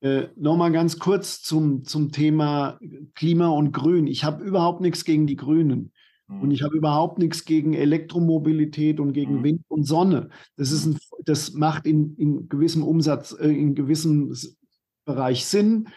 äh, 0.00 0.28
Nochmal 0.36 0.72
ganz 0.72 0.98
kurz 0.98 1.42
zum, 1.42 1.84
zum 1.84 2.12
Thema 2.12 2.78
Klima 3.14 3.48
und 3.48 3.72
Grün. 3.72 4.06
Ich 4.06 4.24
habe 4.24 4.44
überhaupt 4.44 4.80
nichts 4.80 5.04
gegen 5.04 5.26
die 5.26 5.36
Grünen. 5.36 5.92
Und 6.28 6.50
ich 6.50 6.60
mhm. 6.60 6.64
habe 6.64 6.76
überhaupt 6.76 7.18
nichts 7.18 7.44
gegen 7.44 7.74
Elektromobilität 7.74 8.98
und 8.98 9.12
gegen 9.12 9.38
mhm. 9.38 9.44
Wind 9.44 9.64
und 9.68 9.84
Sonne. 9.84 10.28
Das, 10.56 10.72
ist 10.72 10.86
ein, 10.86 10.98
das 11.24 11.52
macht 11.52 11.86
in, 11.86 12.16
in 12.16 12.48
gewissem 12.48 12.82
Umsatz, 12.82 13.32
äh, 13.38 13.48
in 13.48 13.74
gewissem 13.74 14.34
Bereich 15.04 15.46
Sinn. 15.46 15.88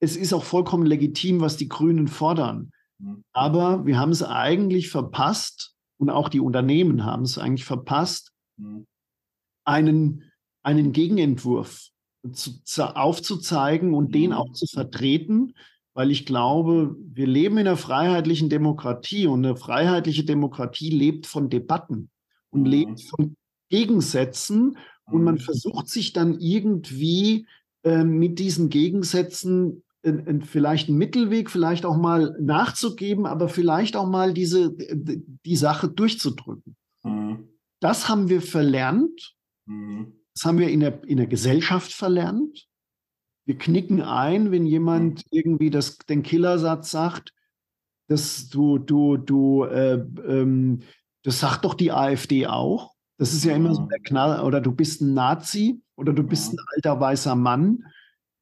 Es 0.00 0.16
ist 0.16 0.32
auch 0.32 0.44
vollkommen 0.44 0.86
legitim, 0.86 1.40
was 1.40 1.56
die 1.56 1.68
Grünen 1.68 2.06
fordern. 2.06 2.70
Mhm. 2.98 3.24
Aber 3.32 3.84
wir 3.86 3.98
haben 3.98 4.12
es 4.12 4.22
eigentlich 4.22 4.90
verpasst, 4.90 5.72
und 5.96 6.10
auch 6.10 6.28
die 6.28 6.40
Unternehmen 6.40 7.04
haben 7.04 7.22
es 7.22 7.38
eigentlich 7.38 7.64
verpasst, 7.64 8.32
einen, 9.64 10.30
einen 10.62 10.92
Gegenentwurf 10.92 11.88
zu, 12.32 12.62
zu, 12.64 12.96
aufzuzeigen 12.96 13.94
und 13.94 14.14
den 14.14 14.32
auch 14.32 14.52
zu 14.52 14.66
vertreten 14.66 15.54
weil 15.94 16.10
ich 16.10 16.26
glaube, 16.26 16.96
wir 16.98 17.26
leben 17.26 17.58
in 17.58 17.66
einer 17.66 17.76
freiheitlichen 17.76 18.48
Demokratie 18.48 19.26
und 19.26 19.44
eine 19.44 19.56
freiheitliche 19.56 20.24
Demokratie 20.24 20.90
lebt 20.90 21.26
von 21.26 21.48
Debatten 21.48 22.10
und 22.50 22.62
mhm. 22.62 22.66
lebt 22.66 23.02
von 23.02 23.36
Gegensätzen 23.70 24.76
und 25.06 25.22
man 25.22 25.36
mhm. 25.36 25.40
versucht 25.40 25.88
sich 25.88 26.12
dann 26.12 26.38
irgendwie 26.40 27.46
äh, 27.84 28.04
mit 28.04 28.38
diesen 28.38 28.68
Gegensätzen 28.68 29.82
vielleicht 30.42 30.88
einen 30.88 30.98
Mittelweg, 30.98 31.50
vielleicht 31.50 31.86
auch 31.86 31.96
mal 31.96 32.36
nachzugeben, 32.38 33.24
aber 33.24 33.48
vielleicht 33.48 33.96
auch 33.96 34.06
mal 34.06 34.34
diese, 34.34 34.74
die 34.76 35.56
Sache 35.56 35.88
durchzudrücken. 35.88 36.76
Mhm. 37.02 37.48
Das 37.80 38.08
haben 38.08 38.28
wir 38.28 38.42
verlernt. 38.42 39.34
Mhm. 39.66 40.12
Das 40.34 40.44
haben 40.44 40.58
wir 40.58 40.68
in 40.68 40.80
der, 40.80 41.02
in 41.04 41.16
der 41.16 41.26
Gesellschaft 41.26 41.92
verlernt. 41.92 42.66
Wir 43.46 43.58
knicken 43.58 44.00
ein, 44.00 44.50
wenn 44.50 44.66
jemand 44.66 45.18
mhm. 45.18 45.28
irgendwie 45.30 45.70
das, 45.70 45.98
den 45.98 46.22
Killersatz 46.22 46.90
sagt, 46.90 47.32
dass 48.08 48.48
du, 48.48 48.78
du, 48.78 49.16
du, 49.16 49.64
äh, 49.64 49.94
ähm, 50.26 50.80
das 51.22 51.40
sagt 51.40 51.64
doch 51.64 51.74
die 51.74 51.92
AfD 51.92 52.46
auch. 52.46 52.94
Das 53.18 53.32
ist 53.32 53.44
ja 53.44 53.54
immer 53.54 53.74
so 53.74 53.82
mhm. 53.82 53.88
der 53.88 54.00
Knall, 54.00 54.40
oder 54.44 54.60
du 54.60 54.72
bist 54.72 55.00
ein 55.00 55.14
Nazi 55.14 55.82
oder 55.96 56.12
du 56.12 56.22
bist 56.22 56.52
mhm. 56.52 56.58
ein 56.58 56.64
alter 56.76 57.00
weißer 57.00 57.34
Mann. 57.34 57.84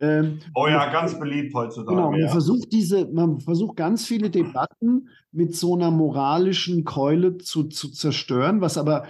Ähm, 0.00 0.40
oh 0.54 0.66
ja, 0.66 0.90
ganz 0.90 1.18
beliebt 1.18 1.54
heutzutage. 1.54 1.94
Genau, 1.94 2.10
man 2.10 2.20
ja. 2.20 2.28
versucht 2.28 2.72
diese, 2.72 3.06
man 3.06 3.40
versucht 3.40 3.76
ganz 3.76 4.04
viele 4.04 4.30
Debatten 4.30 5.08
mit 5.30 5.54
so 5.54 5.74
einer 5.74 5.92
moralischen 5.92 6.84
Keule 6.84 7.38
zu, 7.38 7.64
zu 7.64 7.88
zerstören, 7.88 8.60
was 8.60 8.78
aber 8.78 9.06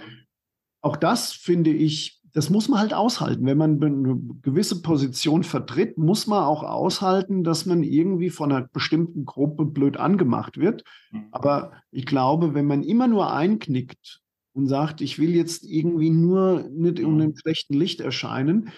auch 0.81 0.97
das 0.97 1.31
finde 1.31 1.71
ich, 1.71 2.21
das 2.33 2.49
muss 2.49 2.67
man 2.67 2.79
halt 2.79 2.93
aushalten. 2.93 3.45
Wenn 3.45 3.57
man 3.57 3.81
eine 3.81 4.19
gewisse 4.41 4.81
Position 4.81 5.43
vertritt, 5.43 5.97
muss 5.99 6.25
man 6.25 6.43
auch 6.43 6.63
aushalten, 6.63 7.43
dass 7.43 7.67
man 7.67 7.83
irgendwie 7.83 8.31
von 8.31 8.51
einer 8.51 8.67
bestimmten 8.73 9.23
Gruppe 9.23 9.65
blöd 9.65 9.97
angemacht 9.97 10.57
wird. 10.57 10.83
Mhm. 11.11 11.27
Aber 11.31 11.73
ich 11.91 12.07
glaube, 12.07 12.55
wenn 12.55 12.65
man 12.65 12.81
immer 12.81 13.07
nur 13.07 13.31
einknickt 13.31 14.21
und 14.53 14.67
sagt, 14.67 15.01
ich 15.01 15.19
will 15.19 15.35
jetzt 15.35 15.63
irgendwie 15.63 16.09
nur 16.09 16.67
nicht 16.71 16.97
in 16.97 17.21
einem 17.21 17.35
schlechten 17.35 17.75
Licht 17.75 18.01
erscheinen, 18.01 18.69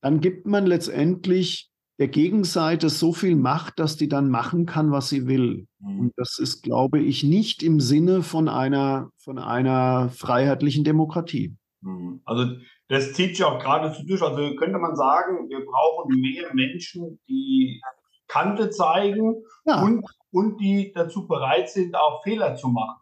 dann 0.00 0.20
gibt 0.20 0.46
man 0.46 0.64
letztendlich 0.66 1.70
der 1.98 2.08
Gegenseite 2.08 2.88
so 2.88 3.12
viel 3.12 3.36
Macht, 3.36 3.78
dass 3.78 3.96
die 3.96 4.08
dann 4.08 4.30
machen 4.30 4.64
kann, 4.64 4.92
was 4.92 5.08
sie 5.08 5.26
will. 5.26 5.66
Mhm. 5.80 6.00
Und 6.00 6.12
das 6.16 6.38
ist, 6.38 6.62
glaube 6.62 7.00
ich, 7.00 7.24
nicht 7.24 7.64
im 7.64 7.80
Sinne 7.80 8.22
von 8.22 8.48
einer, 8.48 9.10
von 9.16 9.38
einer 9.38 10.08
freiheitlichen 10.10 10.84
Demokratie. 10.84 11.56
Mhm. 11.80 12.20
Also 12.24 12.54
das 12.92 13.14
zieht 13.14 13.36
sich 13.36 13.44
auch 13.44 13.58
geradezu 13.58 14.04
durch. 14.04 14.20
Also 14.20 14.54
könnte 14.56 14.78
man 14.78 14.94
sagen, 14.94 15.48
wir 15.48 15.64
brauchen 15.64 16.20
mehr 16.20 16.52
Menschen, 16.52 17.18
die 17.26 17.80
Kante 18.28 18.68
zeigen 18.68 19.42
ja. 19.64 19.82
und, 19.82 20.04
und 20.30 20.60
die 20.60 20.92
dazu 20.94 21.26
bereit 21.26 21.70
sind, 21.70 21.96
auch 21.96 22.22
Fehler 22.22 22.54
zu 22.54 22.68
machen. 22.68 23.00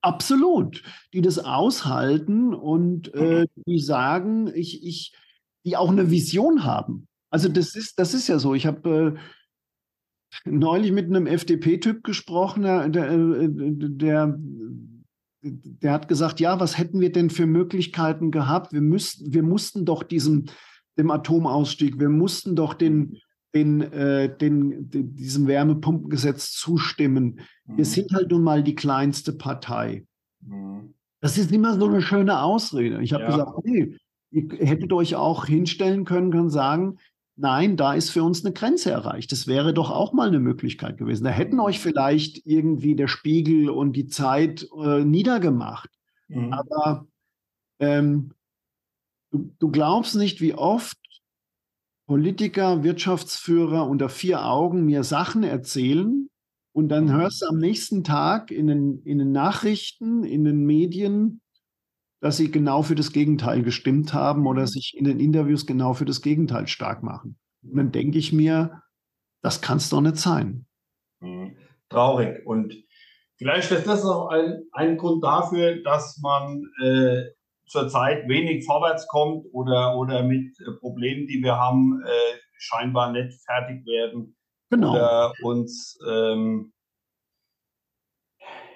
Absolut, 0.00 0.82
die 1.12 1.20
das 1.20 1.38
aushalten 1.38 2.54
und 2.54 3.14
äh, 3.14 3.42
mhm. 3.42 3.62
die 3.66 3.78
sagen, 3.80 4.50
ich, 4.54 4.82
ich, 4.82 5.14
die 5.66 5.76
auch 5.76 5.90
eine 5.90 6.10
Vision 6.10 6.64
haben. 6.64 7.06
Also 7.30 7.50
das 7.50 7.76
ist, 7.76 7.98
das 7.98 8.14
ist 8.14 8.28
ja 8.28 8.38
so. 8.38 8.54
Ich 8.54 8.66
habe 8.66 9.14
äh, 9.14 10.50
neulich 10.50 10.90
mit 10.90 11.04
einem 11.04 11.26
FDP-Typ 11.26 12.02
gesprochen, 12.02 12.62
der, 12.62 12.88
der, 12.88 13.10
der, 13.14 14.38
der, 15.42 15.92
hat 15.92 16.08
gesagt, 16.08 16.40
ja, 16.40 16.60
was 16.60 16.78
hätten 16.78 17.00
wir 17.00 17.12
denn 17.12 17.30
für 17.30 17.46
Möglichkeiten 17.46 18.30
gehabt? 18.30 18.72
Wir, 18.72 18.80
müssten, 18.80 19.32
wir 19.34 19.42
mussten 19.42 19.84
doch 19.84 20.02
diesem, 20.02 20.46
dem 20.98 21.10
Atomausstieg, 21.10 21.98
wir 21.98 22.08
mussten 22.08 22.56
doch 22.56 22.74
den, 22.74 23.18
den, 23.54 23.80
äh, 23.80 24.36
den, 24.36 24.88
den, 24.90 25.14
diesem 25.14 25.46
Wärmepumpengesetz 25.46 26.52
zustimmen. 26.52 27.40
Mhm. 27.66 27.76
Wir 27.76 27.84
sind 27.84 28.12
halt 28.12 28.30
nun 28.30 28.42
mal 28.42 28.62
die 28.62 28.74
kleinste 28.74 29.32
Partei. 29.32 30.06
Mhm. 30.40 30.94
Das 31.20 31.38
ist 31.38 31.52
immer 31.52 31.78
so 31.78 31.86
eine 31.86 32.02
schöne 32.02 32.40
Ausrede. 32.40 33.02
Ich 33.02 33.12
habe 33.12 33.24
ja. 33.24 33.30
gesagt, 33.30 33.64
nee, 33.64 33.96
Ihr 34.32 34.48
hättet 34.66 34.92
euch 34.94 35.14
auch 35.14 35.44
hinstellen 35.44 36.04
können, 36.06 36.30
können 36.30 36.48
sagen, 36.48 36.96
nein, 37.42 37.76
da 37.76 37.92
ist 37.92 38.10
für 38.10 38.22
uns 38.22 38.44
eine 38.44 38.54
Grenze 38.54 38.90
erreicht. 38.90 39.32
Das 39.32 39.46
wäre 39.46 39.74
doch 39.74 39.90
auch 39.90 40.12
mal 40.12 40.28
eine 40.28 40.38
Möglichkeit 40.38 40.96
gewesen. 40.96 41.24
Da 41.24 41.30
hätten 41.30 41.60
euch 41.60 41.80
vielleicht 41.80 42.46
irgendwie 42.46 42.96
der 42.96 43.08
Spiegel 43.08 43.68
und 43.68 43.94
die 43.94 44.06
Zeit 44.06 44.66
äh, 44.80 45.04
niedergemacht. 45.04 45.90
Mhm. 46.28 46.52
Aber 46.52 47.06
ähm, 47.80 48.32
du, 49.32 49.52
du 49.58 49.70
glaubst 49.70 50.14
nicht, 50.14 50.40
wie 50.40 50.54
oft 50.54 50.96
Politiker, 52.06 52.84
Wirtschaftsführer 52.84 53.88
unter 53.88 54.08
vier 54.08 54.46
Augen 54.46 54.86
mir 54.86 55.02
Sachen 55.02 55.42
erzählen 55.42 56.28
und 56.72 56.88
dann 56.88 57.06
mhm. 57.06 57.12
hörst 57.12 57.42
du 57.42 57.46
am 57.46 57.58
nächsten 57.58 58.04
Tag 58.04 58.50
in 58.50 58.68
den, 58.68 59.02
in 59.02 59.18
den 59.18 59.32
Nachrichten, 59.32 60.24
in 60.24 60.44
den 60.44 60.64
Medien, 60.64 61.41
dass 62.22 62.36
sie 62.36 62.52
genau 62.52 62.82
für 62.82 62.94
das 62.94 63.12
Gegenteil 63.12 63.62
gestimmt 63.62 64.14
haben 64.14 64.46
oder 64.46 64.62
mhm. 64.62 64.66
sich 64.68 64.94
in 64.96 65.04
den 65.04 65.18
Interviews 65.18 65.66
genau 65.66 65.92
für 65.92 66.04
das 66.04 66.22
Gegenteil 66.22 66.68
stark 66.68 67.02
machen. 67.02 67.36
Und 67.64 67.76
dann 67.76 67.92
denke 67.92 68.16
ich 68.16 68.32
mir, 68.32 68.80
das 69.42 69.60
kann 69.60 69.78
es 69.78 69.90
doch 69.90 70.00
nicht 70.00 70.16
sein. 70.16 70.66
Mhm. 71.20 71.56
Traurig. 71.88 72.46
Und 72.46 72.74
vielleicht 73.36 73.72
ist 73.72 73.88
das 73.88 74.04
auch 74.04 74.28
ein, 74.28 74.62
ein 74.70 74.96
Grund 74.98 75.24
dafür, 75.24 75.82
dass 75.82 76.20
man 76.22 76.62
äh, 76.84 77.24
zurzeit 77.66 78.28
wenig 78.28 78.64
vorwärts 78.66 79.08
kommt 79.08 79.44
oder, 79.52 79.96
oder 79.96 80.22
mit 80.22 80.54
äh, 80.60 80.78
Problemen, 80.78 81.26
die 81.26 81.42
wir 81.42 81.56
haben, 81.56 82.00
äh, 82.06 82.38
scheinbar 82.56 83.10
nicht 83.10 83.36
fertig 83.44 83.84
werden. 83.84 84.36
Genau. 84.70 84.92
Oder 84.92 85.32
uns 85.42 85.98
ähm, 86.08 86.72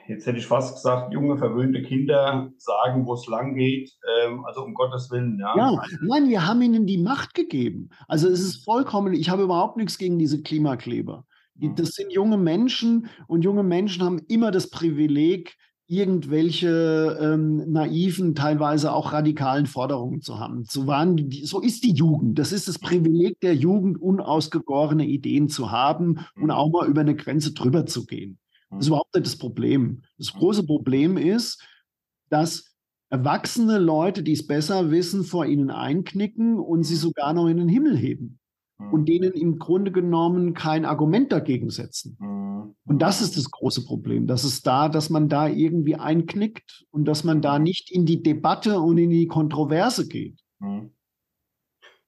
jetzt 0.08 0.26
hätte 0.26 0.38
ich 0.38 0.46
fast 0.46 0.74
gesagt, 0.74 1.12
junge, 1.12 1.36
verwöhnte 1.36 1.82
Kinder 1.82 2.50
sagen, 2.58 3.06
wo 3.06 3.14
es 3.14 3.26
lang 3.26 3.54
geht. 3.54 3.92
Ähm, 4.22 4.44
also 4.44 4.62
um 4.62 4.74
Gottes 4.74 5.10
Willen. 5.10 5.38
Ja. 5.40 5.54
ja, 5.56 5.82
nein, 6.02 6.28
wir 6.28 6.46
haben 6.46 6.62
ihnen 6.62 6.86
die 6.86 6.98
Macht 6.98 7.34
gegeben. 7.34 7.90
Also 8.08 8.28
es 8.28 8.40
ist 8.40 8.64
vollkommen, 8.64 9.14
ich 9.14 9.30
habe 9.30 9.42
überhaupt 9.42 9.76
nichts 9.76 9.98
gegen 9.98 10.18
diese 10.18 10.42
Klimakleber. 10.42 11.24
Die, 11.54 11.74
das 11.74 11.90
sind 11.90 12.12
junge 12.12 12.36
Menschen 12.36 13.08
und 13.28 13.42
junge 13.42 13.62
Menschen 13.62 14.04
haben 14.04 14.20
immer 14.28 14.50
das 14.50 14.68
Privileg, 14.68 15.56
irgendwelche 15.88 17.16
ähm, 17.20 17.70
naiven, 17.70 18.34
teilweise 18.34 18.92
auch 18.92 19.12
radikalen 19.12 19.66
Forderungen 19.66 20.20
zu 20.20 20.38
haben. 20.38 20.64
So, 20.64 20.86
waren, 20.86 21.30
so 21.30 21.60
ist 21.60 21.84
die 21.84 21.92
Jugend. 21.92 22.38
Das 22.38 22.52
ist 22.52 22.66
das 22.66 22.78
Privileg 22.78 23.40
der 23.40 23.54
Jugend, 23.54 24.00
unausgegorene 24.00 25.06
Ideen 25.06 25.48
zu 25.48 25.70
haben 25.70 26.26
und 26.34 26.50
auch 26.50 26.70
mal 26.70 26.88
über 26.88 27.02
eine 27.02 27.14
Grenze 27.14 27.54
drüber 27.54 27.86
zu 27.86 28.04
gehen. 28.04 28.38
Das 28.70 28.80
ist 28.80 28.88
überhaupt 28.88 29.14
nicht 29.14 29.26
das 29.26 29.38
Problem. 29.38 30.02
Das 30.18 30.32
große 30.32 30.64
Problem 30.64 31.16
ist, 31.16 31.62
dass 32.28 32.76
erwachsene 33.10 33.78
Leute, 33.78 34.22
die 34.22 34.32
es 34.32 34.46
besser 34.46 34.90
wissen, 34.90 35.24
vor 35.24 35.46
ihnen 35.46 35.70
einknicken 35.70 36.58
und 36.58 36.82
sie 36.82 36.96
sogar 36.96 37.32
noch 37.32 37.46
in 37.46 37.58
den 37.58 37.68
Himmel 37.68 37.96
heben 37.96 38.40
und 38.78 39.08
denen 39.08 39.32
im 39.32 39.58
Grunde 39.58 39.92
genommen 39.92 40.54
kein 40.54 40.84
Argument 40.84 41.32
dagegen 41.32 41.70
setzen. 41.70 42.18
Und 42.84 43.00
das 43.00 43.20
ist 43.20 43.36
das 43.36 43.50
große 43.50 43.84
Problem, 43.84 44.26
dass 44.26 44.44
es 44.44 44.62
da, 44.62 44.88
dass 44.88 45.10
man 45.10 45.28
da 45.28 45.48
irgendwie 45.48 45.96
einknickt 45.96 46.84
und 46.90 47.04
dass 47.06 47.24
man 47.24 47.40
da 47.40 47.58
nicht 47.58 47.90
in 47.90 48.06
die 48.06 48.22
Debatte 48.22 48.80
und 48.80 48.98
in 48.98 49.10
die 49.10 49.26
Kontroverse 49.26 50.08
geht. 50.08 50.40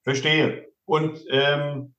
Verstehe. 0.02 0.68
Und 0.84 1.24
ähm, 1.30 1.94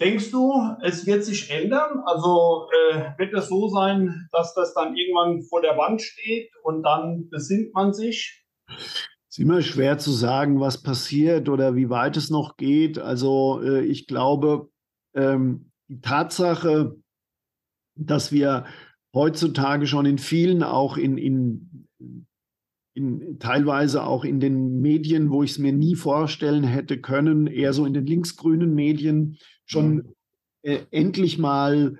Denkst 0.00 0.30
du, 0.30 0.52
es 0.82 1.06
wird 1.06 1.24
sich 1.24 1.50
ändern? 1.50 2.00
Also 2.06 2.68
äh, 2.90 3.18
wird 3.18 3.34
es 3.34 3.48
so 3.48 3.68
sein, 3.68 4.28
dass 4.32 4.54
das 4.54 4.72
dann 4.72 4.96
irgendwann 4.96 5.42
vor 5.42 5.60
der 5.60 5.76
Wand 5.76 6.00
steht 6.00 6.50
und 6.62 6.82
dann 6.82 7.28
besinnt 7.28 7.74
man 7.74 7.92
sich? 7.92 8.42
Es 8.68 9.36
ist 9.36 9.38
immer 9.38 9.60
schwer 9.60 9.98
zu 9.98 10.10
sagen, 10.10 10.58
was 10.58 10.82
passiert 10.82 11.50
oder 11.50 11.76
wie 11.76 11.90
weit 11.90 12.16
es 12.16 12.30
noch 12.30 12.56
geht. 12.56 12.98
Also 12.98 13.60
äh, 13.62 13.84
ich 13.84 14.06
glaube, 14.06 14.70
ähm, 15.14 15.70
die 15.88 16.00
Tatsache, 16.00 16.96
dass 17.94 18.32
wir 18.32 18.64
heutzutage 19.14 19.86
schon 19.86 20.06
in 20.06 20.18
vielen, 20.18 20.62
auch 20.62 20.96
in, 20.96 21.18
in, 21.18 21.88
in 22.94 23.38
teilweise 23.38 24.04
auch 24.04 24.24
in 24.24 24.40
den 24.40 24.80
Medien, 24.80 25.30
wo 25.30 25.42
ich 25.42 25.52
es 25.52 25.58
mir 25.58 25.72
nie 25.72 25.94
vorstellen 25.94 26.64
hätte 26.64 27.00
können, 27.00 27.46
eher 27.46 27.72
so 27.72 27.84
in 27.84 27.92
den 27.92 28.06
linksgrünen 28.06 28.74
Medien, 28.74 29.36
schon 29.70 29.94
mhm. 29.94 30.14
äh, 30.62 30.80
endlich 30.90 31.38
mal 31.38 31.98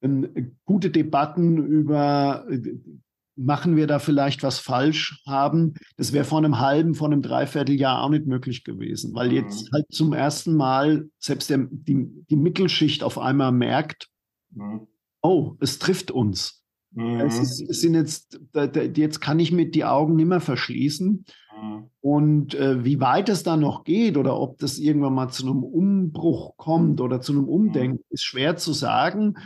äh, 0.00 0.44
gute 0.64 0.90
Debatten 0.90 1.58
über, 1.58 2.46
äh, 2.50 2.60
machen 3.36 3.76
wir 3.76 3.86
da 3.86 3.98
vielleicht 3.98 4.42
was 4.42 4.58
falsch 4.58 5.22
haben. 5.26 5.74
Das 5.96 6.12
wäre 6.12 6.24
vor 6.24 6.38
einem 6.38 6.58
halben, 6.58 6.94
vor 6.94 7.08
einem 7.08 7.22
Dreivierteljahr 7.22 8.02
auch 8.02 8.10
nicht 8.10 8.26
möglich 8.26 8.64
gewesen, 8.64 9.14
weil 9.14 9.32
jetzt 9.32 9.68
mhm. 9.68 9.74
halt 9.74 9.86
zum 9.90 10.12
ersten 10.12 10.54
Mal 10.54 11.08
selbst 11.18 11.50
der, 11.50 11.66
die, 11.70 12.08
die 12.28 12.36
Mittelschicht 12.36 13.02
auf 13.02 13.18
einmal 13.18 13.52
merkt, 13.52 14.08
mhm. 14.50 14.86
oh, 15.22 15.56
es 15.60 15.78
trifft 15.78 16.10
uns. 16.10 16.64
Mhm. 16.92 17.20
Es, 17.20 17.38
ist, 17.38 17.60
es, 17.68 17.80
sind 17.80 17.94
jetzt, 17.94 18.40
jetzt 18.96 19.20
kann 19.20 19.38
ich 19.38 19.52
mit 19.52 19.74
die 19.74 19.84
Augen 19.84 20.16
nicht 20.16 20.26
mehr 20.26 20.40
verschließen. 20.40 21.24
Mhm. 21.60 21.90
Und 22.00 22.54
äh, 22.54 22.84
wie 22.84 23.00
weit 23.00 23.28
es 23.28 23.42
da 23.42 23.56
noch 23.56 23.84
geht 23.84 24.16
oder 24.16 24.38
ob 24.38 24.58
das 24.58 24.78
irgendwann 24.78 25.14
mal 25.14 25.28
zu 25.28 25.44
einem 25.46 25.62
Umbruch 25.62 26.56
kommt 26.56 27.00
oder 27.00 27.20
zu 27.20 27.32
einem 27.32 27.48
Umdenken, 27.48 27.98
mhm. 27.98 28.14
ist 28.14 28.24
schwer 28.24 28.56
zu 28.56 28.72
sagen. 28.72 29.36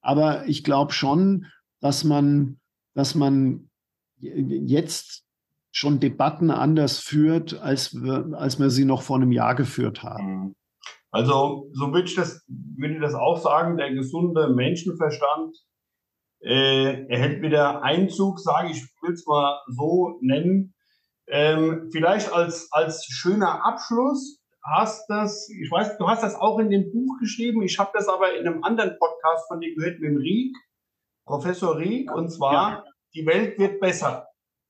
Aber 0.00 0.46
ich 0.46 0.64
glaube 0.64 0.92
schon, 0.92 1.46
dass 1.80 2.04
man, 2.04 2.58
dass 2.94 3.14
man 3.14 3.68
jetzt 4.18 5.24
schon 5.72 5.98
Debatten 5.98 6.50
anders 6.50 7.00
führt, 7.00 7.60
als, 7.60 7.94
wir, 7.94 8.30
als 8.34 8.60
wir 8.60 8.70
sie 8.70 8.84
noch 8.84 9.02
vor 9.02 9.16
einem 9.16 9.32
Jahr 9.32 9.54
geführt 9.54 10.02
haben. 10.02 10.26
Mhm. 10.26 10.54
Also 11.10 11.70
so 11.72 11.92
würde 11.92 12.08
ich 12.08 12.16
das, 12.16 12.44
würde 12.48 12.94
ich 12.94 13.00
das 13.00 13.14
auch 13.14 13.38
sagen, 13.38 13.76
der 13.76 13.94
gesunde 13.94 14.48
Menschenverstand 14.48 15.56
äh, 16.40 17.06
erhält 17.06 17.40
wieder 17.40 17.82
Einzug, 17.82 18.40
sage 18.40 18.70
ich, 18.70 18.82
will 19.00 19.12
es 19.12 19.24
mal 19.26 19.60
so 19.68 20.18
nennen. 20.20 20.73
Ähm, 21.28 21.88
vielleicht 21.92 22.32
als, 22.32 22.68
als 22.72 23.06
schöner 23.06 23.64
Abschluss 23.64 24.40
hast 24.62 25.06
das, 25.08 25.48
ich 25.48 25.70
weiß, 25.70 25.98
du 25.98 26.08
hast 26.08 26.22
das 26.22 26.34
auch 26.34 26.58
in 26.58 26.70
dem 26.70 26.90
Buch 26.92 27.18
geschrieben, 27.20 27.62
ich 27.62 27.78
habe 27.78 27.90
das 27.94 28.08
aber 28.08 28.34
in 28.38 28.46
einem 28.46 28.64
anderen 28.64 28.98
Podcast 28.98 29.46
von 29.48 29.60
dir 29.60 29.74
gehört, 29.74 30.00
mit 30.00 30.10
dem 30.10 30.16
Rieck, 30.16 30.56
Professor 31.26 31.78
Rieck, 31.78 32.12
und 32.12 32.30
zwar, 32.30 32.52
ja. 32.52 32.84
die 33.14 33.26
Welt 33.26 33.58
wird 33.58 33.80
besser. 33.80 34.28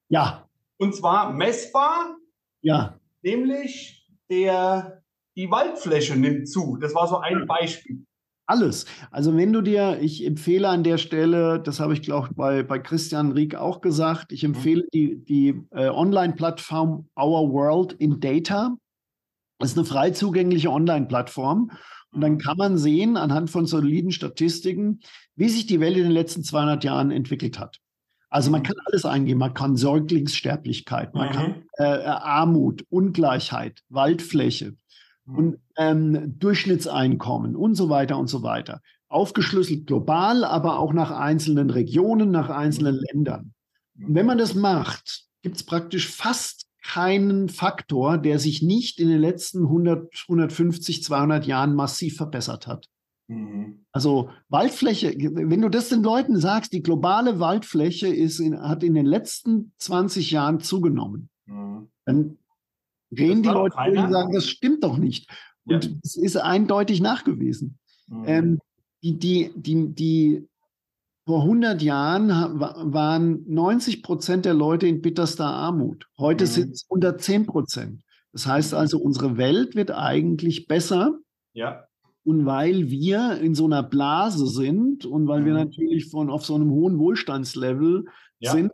Ja. 0.09 0.49
Und 0.79 0.95
zwar 0.95 1.33
messbar. 1.33 2.17
Ja. 2.63 2.99
Nämlich 3.23 4.07
der, 4.31 5.03
die 5.37 5.51
Waldfläche 5.51 6.17
nimmt 6.17 6.49
zu. 6.49 6.77
Das 6.81 6.95
war 6.95 7.07
so 7.07 7.19
ein 7.19 7.47
Beispiel. 7.47 8.05
Alles. 8.47 8.85
Also 9.11 9.35
wenn 9.37 9.53
du 9.53 9.63
dir, 9.63 9.99
ich 10.01 10.25
empfehle 10.25 10.69
an 10.69 10.85
der 10.85 10.99
Stelle, 10.99 11.61
das 11.61 11.81
habe 11.81 11.95
ich 11.95 12.03
glaube 12.03 12.29
bei, 12.35 12.63
bei 12.63 12.79
Christian 12.79 13.33
Rieck 13.33 13.55
auch 13.55 13.81
gesagt, 13.81 14.33
ich 14.33 14.45
empfehle 14.45 14.83
mhm. 14.83 14.89
die, 14.93 15.25
die 15.25 15.63
äh, 15.71 15.89
Online-Plattform 15.89 17.09
Our 17.19 17.53
World 17.53 17.95
in 17.95 18.21
Data. 18.21 18.77
Das 19.59 19.71
ist 19.71 19.79
eine 19.79 19.87
frei 19.87 20.11
zugängliche 20.11 20.71
Online-Plattform. 20.71 21.71
Und 22.13 22.21
dann 22.21 22.39
kann 22.39 22.59
man 22.59 22.77
sehen, 22.77 23.17
anhand 23.17 23.51
von 23.51 23.67
soliden 23.67 24.13
Statistiken, 24.13 25.01
wie 25.37 25.49
sich 25.49 25.67
die 25.67 25.81
Welt 25.81 25.97
in 25.97 26.05
den 26.05 26.13
letzten 26.13 26.45
200 26.45 26.85
Jahren 26.85 27.11
entwickelt 27.11 27.59
hat. 27.59 27.79
Also 28.29 28.51
man 28.51 28.61
mhm. 28.61 28.65
kann 28.65 28.77
alles 28.85 29.07
eingeben. 29.07 29.41
Man 29.41 29.55
kann 29.55 29.77
Säuglingssterblichkeit, 29.77 31.15
man 31.15 31.29
mhm. 31.29 31.33
kann 31.33 31.63
äh, 31.79 32.05
Armut, 32.05 32.85
Ungleichheit, 32.91 33.81
Waldfläche, 33.89 34.67
Mhm. 34.67 34.77
Und 35.27 35.59
ähm, 35.77 36.39
Durchschnittseinkommen 36.39 37.57
und 37.57 37.75
so 37.75 37.89
weiter 37.89 38.19
und 38.19 38.29
so 38.29 38.43
weiter. 38.43 38.81
Aufgeschlüsselt 39.09 39.87
global, 39.87 40.45
aber 40.45 40.79
auch 40.79 40.93
nach 40.93 41.11
einzelnen 41.11 41.71
Regionen, 41.71 42.31
nach 42.31 42.51
einzelnen 42.51 42.97
mhm. 42.97 43.03
Ländern. 43.11 43.55
Und 43.97 44.15
wenn 44.15 44.27
man 44.27 44.39
das 44.39 44.55
macht, 44.55 45.25
gibt 45.43 45.57
es 45.57 45.63
praktisch 45.65 46.09
fast 46.09 46.67
keinen 46.83 47.49
Faktor, 47.49 48.19
der 48.19 48.39
sich 48.39 48.61
nicht 48.61 49.01
in 49.01 49.09
den 49.09 49.21
letzten 49.21 49.65
100, 49.65 50.25
150, 50.29 51.03
200 51.03 51.47
Jahren 51.47 51.75
massiv 51.75 52.17
verbessert 52.17 52.67
hat. 52.67 52.89
Mhm. 53.29 53.87
Also 53.93 54.31
Waldfläche, 54.49 55.15
wenn 55.17 55.63
du 55.63 55.71
das 55.71 55.89
den 55.89 56.03
Leuten 56.03 56.39
sagst, 56.39 56.73
die 56.73 56.83
globale 56.83 57.41
Waldfläche 57.41 58.09
ist 58.09 58.39
in, 58.39 58.61
hat 58.61 58.83
in 58.83 58.95
den 58.95 59.07
letzten 59.07 59.73
20 59.79 60.31
Jahren 60.31 60.61
zugenommen, 60.61 61.31
mhm. 61.47 61.89
dann 62.05 62.39
drehen 63.15 63.43
die 63.43 63.49
Leute 63.49 63.77
und 63.77 64.13
sagen, 64.13 64.33
das 64.33 64.49
stimmt 64.49 64.85
doch 64.85 64.97
nicht. 64.97 65.31
Und 65.65 65.85
ja. 65.85 65.91
es 66.03 66.17
ist 66.17 66.37
eindeutig 66.37 67.01
nachgewiesen. 67.01 67.79
Mhm. 68.09 68.25
Ähm, 68.27 68.59
die, 69.03 69.19
die, 69.19 69.51
die, 69.55 69.95
die, 69.95 70.49
vor 71.27 71.43
100 71.43 71.81
Jahren 71.81 72.29
waren 72.29 73.45
90 73.49 74.03
Prozent 74.03 74.45
der 74.45 74.53
Leute 74.53 74.87
in 74.87 75.01
bitterster 75.01 75.47
Armut. 75.47 76.07
Heute 76.19 76.45
mhm. 76.45 76.49
sind 76.49 76.71
es 76.73 76.87
110 76.91 77.47
Prozent. 77.47 78.03
Das 78.33 78.47
heißt 78.47 78.73
mhm. 78.73 78.79
also, 78.79 78.99
unsere 78.99 79.39
Welt 79.39 79.75
wird 79.75 79.91
eigentlich 79.91 80.67
besser. 80.67 81.19
Ja. 81.55 81.85
Und 82.25 82.45
weil 82.47 82.91
wir 82.91 83.39
in 83.39 83.55
so 83.55 83.65
einer 83.65 83.83
Blase 83.83 84.47
sind 84.47 85.07
und 85.07 85.27
weil 85.27 85.43
mhm. 85.43 85.47
wir 85.47 85.55
natürlich 85.55 86.11
von 86.11 86.31
auf 86.31 86.45
so 86.45 86.55
einem 86.55 86.71
hohen 86.71 86.99
Wohlstandslevel 86.99 88.05
ja. 88.41 88.53
sind, 88.53 88.73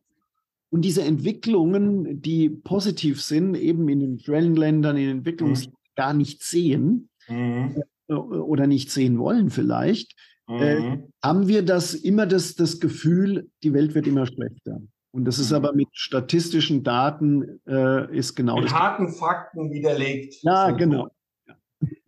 und 0.71 0.85
diese 0.85 1.03
Entwicklungen, 1.03 2.23
die 2.23 2.49
positiv 2.49 3.23
sind, 3.23 3.57
eben 3.57 3.89
in 3.89 4.01
den 4.01 4.19
Schwellenländern, 4.19 4.97
in 4.97 5.03
den 5.09 5.17
Entwicklungsländern 5.19 5.75
mhm. 5.75 5.95
gar 5.97 6.15
nicht 6.15 6.43
sehen 6.43 7.09
mhm. 7.29 7.83
Äh, 8.09 8.15
oder 8.15 8.67
nicht 8.67 8.91
sehen 8.91 9.19
wollen 9.19 9.51
vielleicht, 9.51 10.15
äh, 10.49 10.79
mhm. 10.79 10.93
äh, 10.93 10.99
haben 11.23 11.49
wir 11.49 11.65
das 11.65 11.95
immer 11.95 12.27
das, 12.27 12.55
das 12.55 12.81
Gefühl, 12.81 13.51
die 13.63 13.73
Welt 13.73 13.95
wird 13.95 14.07
immer 14.07 14.27
schlechter. 14.27 14.81
Und 15.13 15.25
das 15.25 15.39
ist 15.39 15.51
mhm. 15.51 15.57
aber 15.57 15.73
mit 15.75 15.89
statistischen 15.93 16.85
Daten 16.85 17.61
äh, 17.67 18.17
ist 18.17 18.37
genau 18.37 18.57
mit 18.57 18.67
das. 18.67 18.73
Mit 18.73 18.81
harten 18.81 19.09
Fakten 19.09 19.73
widerlegt. 19.73 20.37
Ja, 20.43 20.71
genau. 20.71 21.09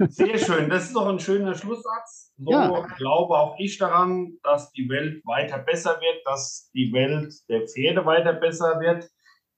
Sehr 0.08 0.38
schön. 0.38 0.68
Das 0.68 0.84
ist 0.84 0.96
doch 0.96 1.06
ein 1.06 1.18
schöner 1.18 1.54
Schlusssatz. 1.54 2.32
So 2.36 2.50
ja. 2.50 2.86
glaube 2.96 3.34
auch 3.34 3.56
ich 3.58 3.78
daran, 3.78 4.38
dass 4.42 4.70
die 4.72 4.88
Welt 4.88 5.22
weiter 5.24 5.58
besser 5.58 5.98
wird, 6.00 6.26
dass 6.26 6.70
die 6.74 6.92
Welt 6.92 7.32
der 7.48 7.66
Pferde 7.66 8.04
weiter 8.04 8.34
besser 8.34 8.80
wird. 8.80 9.08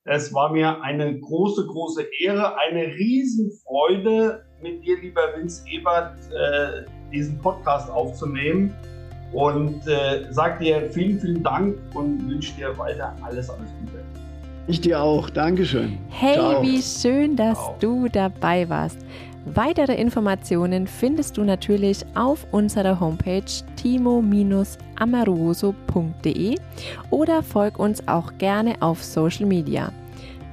Es 0.05 0.35
war 0.35 0.53
mir 0.53 0.83
eine 0.83 1.19
große, 1.19 1.67
große 1.67 2.07
Ehre, 2.21 2.59
eine 2.59 2.95
Riesenfreude, 2.95 4.45
mit 4.61 4.85
dir, 4.85 5.01
lieber 5.01 5.35
Vince 5.37 5.63
Ebert, 5.69 6.17
äh, 6.31 6.85
diesen 7.13 7.39
Podcast 7.41 7.91
aufzunehmen. 7.91 8.75
Und 9.33 9.87
äh, 9.87 10.27
sag 10.31 10.61
dir 10.61 10.91
vielen, 10.91 11.19
vielen 11.21 11.43
Dank 11.43 11.77
und 11.95 12.29
wünsche 12.29 12.53
dir 12.55 12.77
weiter 12.79 13.17
alles, 13.23 13.51
alles 13.51 13.71
Gute. 13.81 14.05
Ich 14.67 14.81
dir 14.81 15.01
auch. 15.03 15.29
Dankeschön. 15.29 15.99
Hey, 16.09 16.35
Ciao. 16.35 16.63
wie 16.63 16.81
schön, 16.81 17.37
dass 17.37 17.59
Ciao. 17.59 17.77
du 17.81 18.09
dabei 18.09 18.69
warst. 18.69 18.99
Weitere 19.47 19.95
Informationen 19.95 20.87
findest 20.87 21.37
du 21.37 21.45
natürlich 21.45 22.03
auf 22.15 22.47
unserer 22.51 22.99
Homepage 22.99 23.45
timo-amoroso.de 23.77 26.59
oder 27.11 27.43
folg 27.43 27.79
uns 27.79 28.09
auch 28.09 28.33
gerne 28.39 28.81
auf 28.81 29.05
Social 29.05 29.45
Media. 29.45 29.93